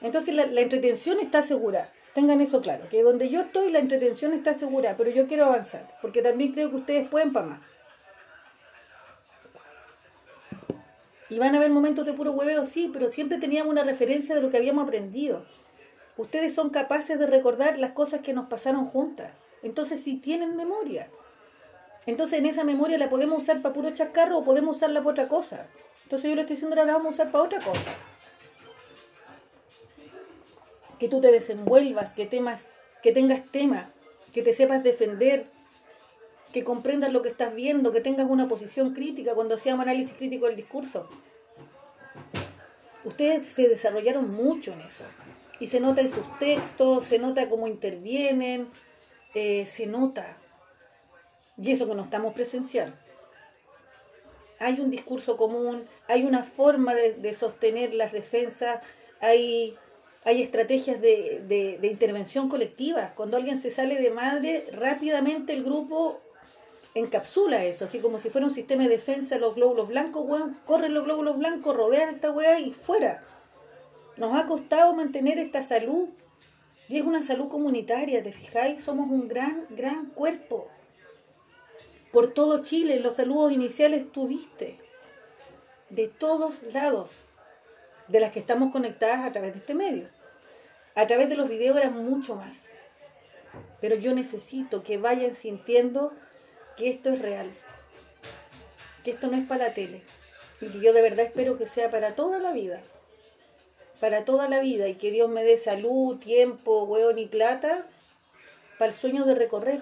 Entonces 0.00 0.34
la, 0.34 0.60
entretención 0.60 1.20
está 1.20 1.42
segura. 1.42 1.92
Tengan 2.14 2.40
eso 2.40 2.60
claro, 2.60 2.88
que 2.90 3.02
donde 3.02 3.30
yo 3.30 3.40
estoy 3.40 3.70
la 3.70 3.78
entretención 3.78 4.34
está 4.34 4.52
segura, 4.54 4.96
pero 4.98 5.10
yo 5.10 5.26
quiero 5.26 5.46
avanzar, 5.46 5.96
porque 6.02 6.20
también 6.20 6.52
creo 6.52 6.70
que 6.70 6.76
ustedes 6.76 7.08
pueden 7.08 7.32
para 7.32 7.46
más. 7.46 7.60
Y 11.30 11.38
van 11.38 11.54
a 11.54 11.58
haber 11.58 11.70
momentos 11.70 12.04
de 12.04 12.12
puro 12.12 12.32
hueveo, 12.32 12.66
sí, 12.66 12.90
pero 12.92 13.08
siempre 13.08 13.38
teníamos 13.38 13.72
una 13.72 13.84
referencia 13.84 14.34
de 14.34 14.42
lo 14.42 14.50
que 14.50 14.58
habíamos 14.58 14.84
aprendido. 14.84 15.42
Ustedes 16.22 16.54
son 16.54 16.70
capaces 16.70 17.18
de 17.18 17.26
recordar 17.26 17.80
las 17.80 17.90
cosas 17.90 18.20
que 18.20 18.32
nos 18.32 18.46
pasaron 18.46 18.84
juntas. 18.84 19.32
Entonces, 19.64 20.04
si 20.04 20.18
tienen 20.18 20.54
memoria. 20.54 21.08
Entonces, 22.06 22.38
en 22.38 22.46
esa 22.46 22.62
memoria 22.62 22.96
la 22.96 23.10
podemos 23.10 23.42
usar 23.42 23.60
para 23.60 23.74
puro 23.74 23.90
chascarro 23.90 24.38
o 24.38 24.44
podemos 24.44 24.76
usarla 24.76 25.00
para 25.00 25.10
otra 25.10 25.28
cosa. 25.28 25.66
Entonces 26.04 26.30
yo 26.30 26.36
le 26.36 26.42
estoy 26.42 26.54
diciendo, 26.54 26.78
ahora 26.78 26.92
vamos 26.92 27.06
a 27.06 27.14
usar 27.14 27.32
para 27.32 27.42
otra 27.42 27.58
cosa. 27.58 27.92
Que 31.00 31.08
tú 31.08 31.20
te 31.20 31.32
desenvuelvas, 31.32 32.12
que, 32.12 32.24
temas, 32.24 32.66
que 33.02 33.10
tengas 33.10 33.42
tema, 33.50 33.90
que 34.32 34.42
te 34.42 34.54
sepas 34.54 34.84
defender, 34.84 35.46
que 36.52 36.62
comprendas 36.62 37.12
lo 37.12 37.22
que 37.22 37.30
estás 37.30 37.52
viendo, 37.52 37.90
que 37.90 38.00
tengas 38.00 38.30
una 38.30 38.46
posición 38.46 38.94
crítica 38.94 39.34
cuando 39.34 39.56
hacíamos 39.56 39.82
análisis 39.82 40.14
crítico 40.14 40.46
del 40.46 40.54
discurso. 40.54 41.08
Ustedes 43.02 43.48
se 43.48 43.66
desarrollaron 43.66 44.30
mucho 44.32 44.72
en 44.72 44.82
eso. 44.82 45.02
Y 45.62 45.68
se 45.68 45.80
nota 45.80 46.00
en 46.00 46.08
sus 46.08 46.38
textos, 46.38 47.04
se 47.04 47.18
nota 47.18 47.48
cómo 47.48 47.68
intervienen, 47.68 48.68
eh, 49.34 49.64
se 49.66 49.86
nota. 49.86 50.36
Y 51.56 51.72
eso 51.72 51.86
que 51.86 51.94
no 51.94 52.02
estamos 52.02 52.34
presenciando 52.34 52.96
hay 54.62 54.80
un 54.80 54.90
discurso 54.90 55.36
común, 55.36 55.84
hay 56.06 56.24
una 56.24 56.44
forma 56.44 56.94
de, 56.94 57.34
sostener 57.34 57.94
las 57.94 58.12
defensas, 58.12 58.80
hay, 59.20 59.76
hay 60.24 60.40
estrategias 60.42 61.00
de, 61.00 61.78
intervención 61.82 62.48
colectiva. 62.48 63.12
Cuando 63.16 63.36
alguien 63.36 63.60
se 63.60 63.72
sale 63.72 64.00
de 64.00 64.10
madre, 64.10 64.66
rápidamente 64.72 65.52
el 65.52 65.64
grupo 65.64 66.20
encapsula 66.94 67.64
eso, 67.64 67.86
así 67.86 67.98
como 67.98 68.18
si 68.18 68.30
fuera 68.30 68.46
un 68.46 68.54
sistema 68.54 68.84
de 68.84 68.90
defensa, 68.90 69.38
los 69.38 69.56
glóbulos 69.56 69.88
blancos, 69.88 70.24
corren 70.64 70.94
los 70.94 71.04
glóbulos 71.04 71.38
blancos, 71.38 71.76
rodean 71.76 72.14
esta 72.14 72.30
weá 72.30 72.60
y 72.60 72.72
fuera. 72.72 73.24
Nos 74.16 74.34
ha 74.34 74.46
costado 74.46 74.94
mantener 74.94 75.38
esta 75.38 75.62
salud, 75.62 76.08
y 76.88 76.98
es 76.98 77.04
una 77.04 77.22
salud 77.22 77.48
comunitaria, 77.48 78.22
¿te 78.22 78.32
fijáis? 78.32 78.84
Somos 78.84 79.10
un 79.10 79.26
gran, 79.26 79.66
gran 79.70 80.06
cuerpo. 80.06 80.68
Por 82.12 82.34
todo 82.34 82.62
Chile, 82.62 83.00
los 83.00 83.16
saludos 83.16 83.52
iniciales 83.52 84.12
tuviste, 84.12 84.78
de 85.88 86.08
todos 86.08 86.62
lados, 86.74 87.10
de 88.08 88.20
las 88.20 88.32
que 88.32 88.40
estamos 88.40 88.70
conectadas 88.70 89.24
a 89.24 89.32
través 89.32 89.54
de 89.54 89.60
este 89.60 89.74
medio. 89.74 90.08
A 90.94 91.06
través 91.06 91.30
de 91.30 91.36
los 91.36 91.48
videos 91.48 91.78
era 91.78 91.88
mucho 91.88 92.34
más. 92.34 92.64
Pero 93.80 93.96
yo 93.96 94.14
necesito 94.14 94.82
que 94.82 94.98
vayan 94.98 95.34
sintiendo 95.34 96.12
que 96.76 96.90
esto 96.90 97.08
es 97.08 97.20
real, 97.20 97.50
que 99.04 99.12
esto 99.12 99.28
no 99.28 99.38
es 99.38 99.46
para 99.46 99.68
la 99.68 99.74
tele, 99.74 100.02
y 100.60 100.68
que 100.68 100.80
yo 100.80 100.92
de 100.92 101.00
verdad 101.00 101.24
espero 101.24 101.56
que 101.56 101.66
sea 101.66 101.90
para 101.90 102.14
toda 102.14 102.38
la 102.38 102.52
vida, 102.52 102.82
para 104.02 104.24
toda 104.24 104.48
la 104.48 104.58
vida, 104.58 104.88
y 104.88 104.96
que 104.96 105.12
Dios 105.12 105.30
me 105.30 105.44
dé 105.44 105.56
salud, 105.56 106.18
tiempo, 106.18 106.82
hueón 106.82 107.20
y 107.20 107.26
plata 107.26 107.86
para 108.76 108.90
el 108.90 108.98
sueño 108.98 109.24
de 109.24 109.36
recorrer, 109.36 109.80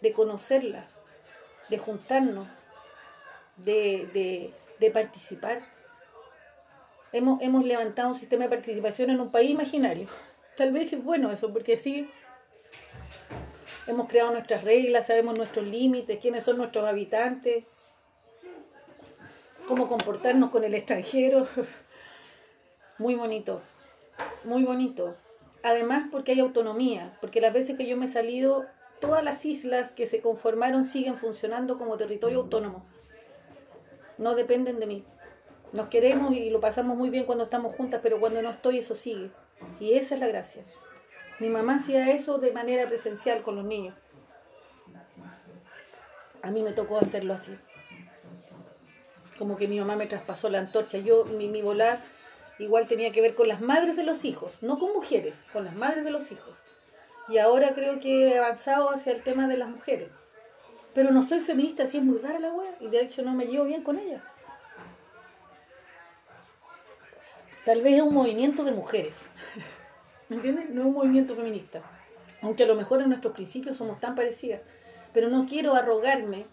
de 0.00 0.14
conocerla, 0.14 0.86
de 1.68 1.76
juntarnos, 1.76 2.48
de, 3.58 4.50
participar. 4.94 5.60
Hemos, 7.12 7.42
hemos 7.42 7.66
levantado 7.66 8.08
un 8.14 8.18
sistema 8.18 8.44
de 8.44 8.48
participación 8.48 9.10
en 9.10 9.20
un 9.20 9.30
país 9.30 9.50
imaginario. 9.50 10.08
Tal 10.56 10.72
vez 10.72 10.94
es 10.94 11.04
bueno 11.04 11.30
eso, 11.30 11.52
porque 11.52 11.74
así 11.74 12.08
hemos 13.86 14.08
creado 14.08 14.30
nuestras 14.30 14.64
reglas, 14.64 15.06
sabemos 15.06 15.36
nuestros 15.36 15.66
límites, 15.66 16.18
quiénes 16.18 16.44
son 16.44 16.56
nuestros 16.56 16.88
habitantes, 16.88 17.64
cómo 19.68 19.86
comportarnos 19.86 20.48
con 20.48 20.64
el 20.64 20.72
extranjero. 20.72 21.46
Muy 22.98 23.16
bonito, 23.16 23.60
muy 24.44 24.64
bonito. 24.64 25.16
Además 25.64 26.04
porque 26.12 26.32
hay 26.32 26.40
autonomía, 26.40 27.16
porque 27.20 27.40
las 27.40 27.52
veces 27.52 27.76
que 27.76 27.86
yo 27.86 27.96
me 27.96 28.06
he 28.06 28.08
salido 28.08 28.66
todas 29.00 29.24
las 29.24 29.44
islas 29.44 29.90
que 29.90 30.06
se 30.06 30.20
conformaron 30.20 30.84
siguen 30.84 31.16
funcionando 31.16 31.76
como 31.76 31.96
territorio 31.96 32.40
autónomo. 32.40 32.84
No 34.16 34.34
dependen 34.34 34.78
de 34.78 34.86
mí. 34.86 35.04
Nos 35.72 35.88
queremos 35.88 36.32
y 36.32 36.50
lo 36.50 36.60
pasamos 36.60 36.96
muy 36.96 37.10
bien 37.10 37.24
cuando 37.24 37.44
estamos 37.44 37.74
juntas, 37.74 38.00
pero 38.00 38.20
cuando 38.20 38.42
no 38.42 38.50
estoy 38.50 38.78
eso 38.78 38.94
sigue. 38.94 39.30
Y 39.80 39.94
esa 39.94 40.14
es 40.14 40.20
la 40.20 40.28
gracia. 40.28 40.62
Mi 41.40 41.48
mamá 41.48 41.76
hacía 41.76 42.12
eso 42.12 42.38
de 42.38 42.52
manera 42.52 42.86
presencial 42.86 43.42
con 43.42 43.56
los 43.56 43.64
niños. 43.64 43.96
A 46.42 46.50
mí 46.52 46.62
me 46.62 46.72
tocó 46.72 46.98
hacerlo 46.98 47.34
así. 47.34 47.58
Como 49.36 49.56
que 49.56 49.66
mi 49.66 49.80
mamá 49.80 49.96
me 49.96 50.06
traspasó 50.06 50.48
la 50.48 50.60
antorcha. 50.60 50.98
Yo, 50.98 51.24
mi, 51.24 51.48
mi 51.48 51.60
volar 51.60 52.04
igual 52.58 52.86
tenía 52.86 53.12
que 53.12 53.20
ver 53.20 53.34
con 53.34 53.48
las 53.48 53.60
madres 53.60 53.96
de 53.96 54.04
los 54.04 54.24
hijos, 54.24 54.62
no 54.62 54.78
con 54.78 54.92
mujeres, 54.92 55.34
con 55.52 55.64
las 55.64 55.74
madres 55.74 56.04
de 56.04 56.10
los 56.10 56.30
hijos. 56.32 56.54
Y 57.28 57.38
ahora 57.38 57.70
creo 57.74 58.00
que 58.00 58.28
he 58.28 58.38
avanzado 58.38 58.90
hacia 58.90 59.12
el 59.12 59.22
tema 59.22 59.48
de 59.48 59.56
las 59.56 59.68
mujeres. 59.68 60.10
Pero 60.94 61.10
no 61.10 61.22
soy 61.22 61.40
feminista, 61.40 61.84
así 61.84 61.98
es 61.98 62.04
muy 62.04 62.18
rara 62.18 62.38
la 62.38 62.52
wea. 62.52 62.76
Y 62.80 62.88
de 62.88 63.00
hecho 63.00 63.22
no 63.22 63.32
me 63.32 63.46
llevo 63.46 63.64
bien 63.64 63.82
con 63.82 63.98
ella. 63.98 64.22
Tal 67.64 67.80
vez 67.80 67.94
es 67.94 68.02
un 68.02 68.14
movimiento 68.14 68.62
de 68.62 68.72
mujeres. 68.72 69.14
¿Me 70.28 70.36
entiendes? 70.36 70.70
No 70.70 70.82
es 70.82 70.86
un 70.86 70.92
movimiento 70.92 71.34
feminista. 71.34 71.82
Aunque 72.42 72.64
a 72.64 72.66
lo 72.66 72.74
mejor 72.74 73.00
en 73.00 73.08
nuestros 73.08 73.32
principios 73.32 73.78
somos 73.78 73.98
tan 74.00 74.14
parecidas. 74.14 74.60
Pero 75.14 75.30
no 75.30 75.46
quiero 75.46 75.74
arrogarme, 75.74 76.46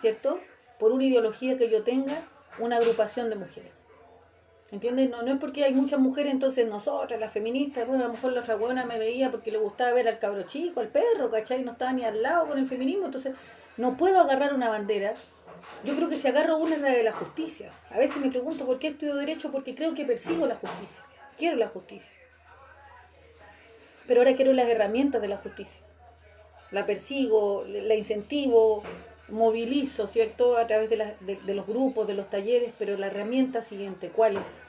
¿cierto? 0.00 0.40
Por 0.78 0.92
una 0.92 1.04
ideología 1.04 1.58
que 1.58 1.68
yo 1.68 1.82
tenga, 1.82 2.14
una 2.58 2.78
agrupación 2.78 3.28
de 3.28 3.36
mujeres. 3.36 3.75
¿Entiendes? 4.72 5.08
No, 5.08 5.22
no 5.22 5.32
es 5.32 5.38
porque 5.38 5.64
hay 5.64 5.72
muchas 5.72 6.00
mujeres, 6.00 6.32
entonces 6.32 6.68
nosotras, 6.68 7.20
las 7.20 7.32
feministas, 7.32 7.86
bueno, 7.86 8.04
a 8.04 8.06
lo 8.08 8.14
mejor 8.14 8.32
la 8.32 8.40
otra 8.40 8.56
buena 8.56 8.84
me 8.84 8.98
veía 8.98 9.30
porque 9.30 9.52
le 9.52 9.58
gustaba 9.58 9.92
ver 9.92 10.08
al 10.08 10.18
cabro 10.18 10.42
chico, 10.42 10.80
al 10.80 10.88
perro, 10.88 11.30
¿cachai? 11.30 11.62
No 11.62 11.72
estaba 11.72 11.92
ni 11.92 12.04
al 12.04 12.20
lado 12.20 12.48
con 12.48 12.58
el 12.58 12.68
feminismo, 12.68 13.06
entonces 13.06 13.34
no 13.76 13.96
puedo 13.96 14.20
agarrar 14.20 14.54
una 14.54 14.68
bandera. 14.68 15.14
Yo 15.84 15.94
creo 15.94 16.08
que 16.08 16.18
si 16.18 16.26
agarro 16.26 16.56
una 16.56 16.74
es 16.74 16.80
la 16.80 16.90
de 16.90 17.04
la 17.04 17.12
justicia. 17.12 17.70
A 17.90 17.98
veces 17.98 18.16
me 18.16 18.30
pregunto 18.30 18.66
por 18.66 18.78
qué 18.80 18.88
estudio 18.88 19.14
Derecho, 19.14 19.52
porque 19.52 19.74
creo 19.74 19.94
que 19.94 20.04
persigo 20.04 20.46
la 20.46 20.56
justicia. 20.56 21.04
Quiero 21.38 21.56
la 21.56 21.68
justicia. 21.68 22.10
Pero 24.08 24.20
ahora 24.20 24.34
quiero 24.34 24.52
las 24.52 24.68
herramientas 24.68 25.22
de 25.22 25.28
la 25.28 25.36
justicia. 25.36 25.80
La 26.72 26.86
persigo, 26.86 27.64
la 27.68 27.94
incentivo, 27.94 28.82
movilizo, 29.28 30.06
¿cierto? 30.06 30.56
A 30.56 30.66
través 30.66 30.90
de, 30.90 31.54
los 31.54 31.66
grupos, 31.66 32.06
de 32.06 32.14
los 32.14 32.30
talleres, 32.30 32.72
pero 32.78 32.96
la 32.96 33.08
herramienta 33.08 33.62
siguiente, 33.62 34.10
¿cuál 34.10 34.36
es? 34.36 34.62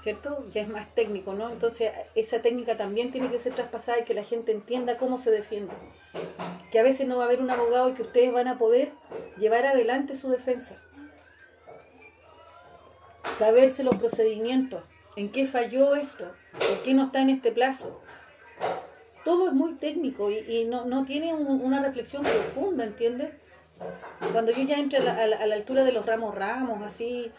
¿Cierto? 0.00 0.46
Ya 0.50 0.62
es 0.62 0.68
más 0.68 0.94
técnico, 0.94 1.32
¿no? 1.32 1.50
Entonces, 1.50 1.92
esa 2.14 2.40
técnica 2.40 2.76
también 2.76 3.10
tiene 3.10 3.30
que 3.30 3.38
ser 3.38 3.54
traspasada 3.54 4.00
y 4.00 4.04
que 4.04 4.14
la 4.14 4.22
gente 4.22 4.52
entienda 4.52 4.98
cómo 4.98 5.18
se 5.18 5.30
defiende. 5.30 5.74
Que 6.70 6.78
a 6.78 6.82
veces 6.82 7.08
no 7.08 7.16
va 7.16 7.24
a 7.24 7.26
haber 7.26 7.40
un 7.40 7.50
abogado 7.50 7.88
y 7.88 7.94
que 7.94 8.02
ustedes 8.02 8.32
van 8.32 8.48
a 8.48 8.58
poder 8.58 8.92
llevar 9.36 9.66
adelante 9.66 10.16
su 10.16 10.30
defensa. 10.30 10.80
Saberse 13.38 13.82
los 13.82 13.96
procedimientos, 13.96 14.82
en 15.16 15.30
qué 15.30 15.46
falló 15.46 15.96
esto, 15.96 16.32
por 16.52 16.82
qué 16.82 16.94
no 16.94 17.06
está 17.06 17.20
en 17.20 17.30
este 17.30 17.50
plazo. 17.50 18.00
Todo 19.26 19.48
es 19.48 19.52
muy 19.54 19.72
técnico 19.74 20.30
y, 20.30 20.66
no, 20.66 21.04
tiene 21.04 21.34
un- 21.34 21.60
una 21.60 21.82
reflexión 21.82 22.22
profunda, 22.22 22.84
¿entiendes? 22.84 23.30
Cuando 24.30 24.52
yo 24.52 24.62
ya 24.62 24.78
entre 24.78 24.98
a 24.98 25.02
la, 25.02 25.12
a 25.14 25.42
a 25.42 25.46
la 25.48 25.54
altura 25.56 25.82
de 25.82 25.90
los 25.90 26.06
ramos 26.06 26.32
ramos, 26.32 26.80
así, 26.82 27.32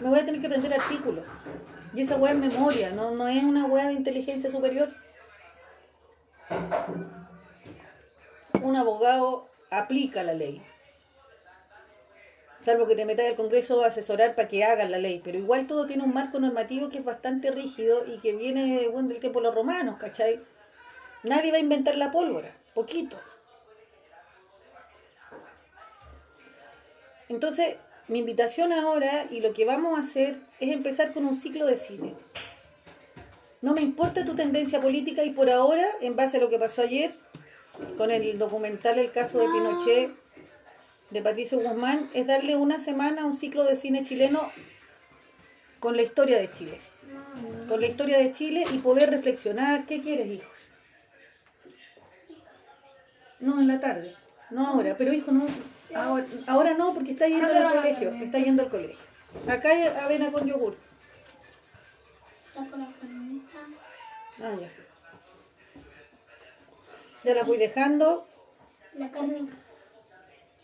me 0.00 0.08
voy 0.08 0.20
a 0.20 0.24
tener 0.24 0.40
que 0.40 0.46
aprender 0.46 0.72
artículos. 0.72 1.22
Y 1.92 2.00
esa 2.00 2.16
weá 2.16 2.32
es 2.32 2.38
memoria, 2.38 2.92
no, 2.92 3.10
no 3.10 3.28
es 3.28 3.44
una 3.44 3.66
weá 3.66 3.88
de 3.88 3.92
inteligencia 3.92 4.50
superior. 4.50 4.88
Un 8.62 8.76
abogado 8.76 9.50
aplica 9.70 10.22
la 10.22 10.32
ley. 10.32 10.62
Salvo 12.62 12.86
que 12.86 12.96
te 12.96 13.04
metas 13.04 13.26
al 13.26 13.36
Congreso 13.36 13.84
a 13.84 13.88
asesorar 13.88 14.34
para 14.34 14.48
que 14.48 14.64
hagan 14.64 14.90
la 14.90 14.96
ley. 14.96 15.20
Pero 15.22 15.36
igual 15.36 15.66
todo 15.66 15.84
tiene 15.84 16.04
un 16.04 16.14
marco 16.14 16.40
normativo 16.40 16.88
que 16.88 17.00
es 17.00 17.04
bastante 17.04 17.50
rígido 17.50 18.06
y 18.06 18.16
que 18.20 18.32
viene 18.34 18.88
bueno, 18.88 19.10
del 19.10 19.20
tiempo 19.20 19.40
de 19.40 19.48
los 19.48 19.54
romanos, 19.54 19.96
¿cachai? 20.00 20.40
Nadie 21.24 21.50
va 21.50 21.56
a 21.56 21.60
inventar 21.60 21.96
la 21.96 22.12
pólvora, 22.12 22.54
poquito. 22.74 23.18
Entonces, 27.30 27.76
mi 28.08 28.18
invitación 28.18 28.74
ahora 28.74 29.26
y 29.30 29.40
lo 29.40 29.54
que 29.54 29.64
vamos 29.64 29.98
a 29.98 30.02
hacer 30.02 30.36
es 30.60 30.70
empezar 30.70 31.14
con 31.14 31.24
un 31.24 31.34
ciclo 31.34 31.66
de 31.66 31.78
cine. 31.78 32.14
No 33.62 33.72
me 33.72 33.80
importa 33.80 34.26
tu 34.26 34.34
tendencia 34.34 34.82
política 34.82 35.24
y 35.24 35.30
por 35.30 35.48
ahora, 35.48 35.86
en 36.02 36.14
base 36.14 36.36
a 36.36 36.40
lo 36.40 36.50
que 36.50 36.58
pasó 36.58 36.82
ayer, 36.82 37.14
con 37.96 38.10
el 38.10 38.38
documental 38.38 38.98
El 38.98 39.10
caso 39.10 39.38
de 39.38 39.46
Pinochet 39.46 40.10
de 41.08 41.22
Patricio 41.22 41.58
Guzmán, 41.58 42.10
es 42.12 42.26
darle 42.26 42.56
una 42.56 42.78
semana 42.78 43.22
a 43.22 43.24
un 43.24 43.36
ciclo 43.36 43.64
de 43.64 43.76
cine 43.76 44.02
chileno 44.02 44.52
con 45.80 45.96
la 45.96 46.02
historia 46.02 46.38
de 46.38 46.50
Chile. 46.50 46.80
Con 47.66 47.80
la 47.80 47.86
historia 47.86 48.18
de 48.18 48.30
Chile 48.32 48.64
y 48.70 48.78
poder 48.78 49.10
reflexionar. 49.10 49.86
¿Qué 49.86 50.00
quieres, 50.02 50.30
hijo? 50.30 50.50
No, 53.44 53.60
en 53.60 53.68
la 53.68 53.78
tarde. 53.78 54.14
No 54.50 54.66
ahora, 54.66 54.96
pero 54.96 55.12
hijo, 55.12 55.30
no. 55.30 55.46
Ahora, 55.94 56.26
ahora 56.46 56.74
no, 56.74 56.94
porque 56.94 57.12
está 57.12 57.28
yendo 57.28 57.46
al 57.46 57.74
colegio. 57.74 58.10
Está 58.14 58.38
yendo 58.38 58.62
al 58.62 58.70
colegio. 58.70 59.04
Acá 59.48 59.68
hay 59.68 59.82
avena 59.82 60.32
con 60.32 60.46
yogur. 60.46 60.76
Está 62.46 62.70
con 62.70 62.80
la 62.80 62.88
carnita. 62.98 63.58
Ah, 64.42 64.56
ya. 64.58 64.70
Ya 67.22 67.34
la 67.34 67.44
voy 67.44 67.58
dejando. 67.58 68.26
La 68.94 69.10
carne. 69.10 69.48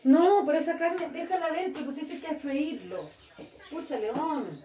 No, 0.02 0.44
pero 0.46 0.58
esa 0.58 0.78
carne, 0.78 1.10
déjala 1.10 1.46
adentro, 1.46 1.84
pues 1.84 1.98
eso 1.98 2.14
hay 2.14 2.20
que 2.20 2.34
freírlo. 2.36 3.10
Escucha, 3.58 3.98
León. 3.98 4.62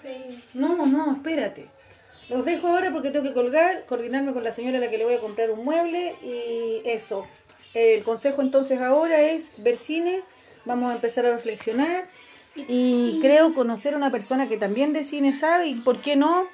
Freír. 0.00 0.42
No, 0.54 0.86
no, 0.86 1.12
espérate. 1.12 1.68
Los 2.28 2.44
dejo 2.44 2.68
ahora 2.68 2.90
porque 2.92 3.10
tengo 3.10 3.24
que 3.24 3.34
colgar, 3.34 3.84
coordinarme 3.86 4.32
con 4.32 4.44
la 4.44 4.52
señora 4.52 4.78
a 4.78 4.80
la 4.80 4.90
que 4.90 4.98
le 4.98 5.04
voy 5.04 5.14
a 5.14 5.20
comprar 5.20 5.50
un 5.50 5.64
mueble 5.64 6.16
y 6.22 6.80
eso. 6.88 7.26
El 7.74 8.02
consejo 8.02 8.40
entonces 8.40 8.80
ahora 8.80 9.20
es 9.20 9.50
ver 9.58 9.76
cine, 9.76 10.22
vamos 10.64 10.90
a 10.90 10.94
empezar 10.94 11.26
a 11.26 11.30
reflexionar 11.30 12.06
y 12.56 13.18
creo 13.20 13.52
conocer 13.52 13.94
a 13.94 13.96
una 13.96 14.10
persona 14.10 14.48
que 14.48 14.56
también 14.56 14.92
de 14.92 15.04
cine 15.04 15.34
sabe 15.34 15.66
y 15.66 15.74
por 15.74 16.00
qué 16.00 16.16
no 16.16 16.46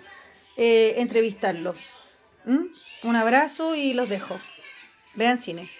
eh, 0.57 0.95
entrevistarlo. 0.97 1.75
¿Mm? 2.45 3.09
Un 3.09 3.17
abrazo 3.17 3.77
y 3.77 3.93
los 3.93 4.09
dejo. 4.09 4.41
Vean 5.15 5.39
cine. 5.39 5.71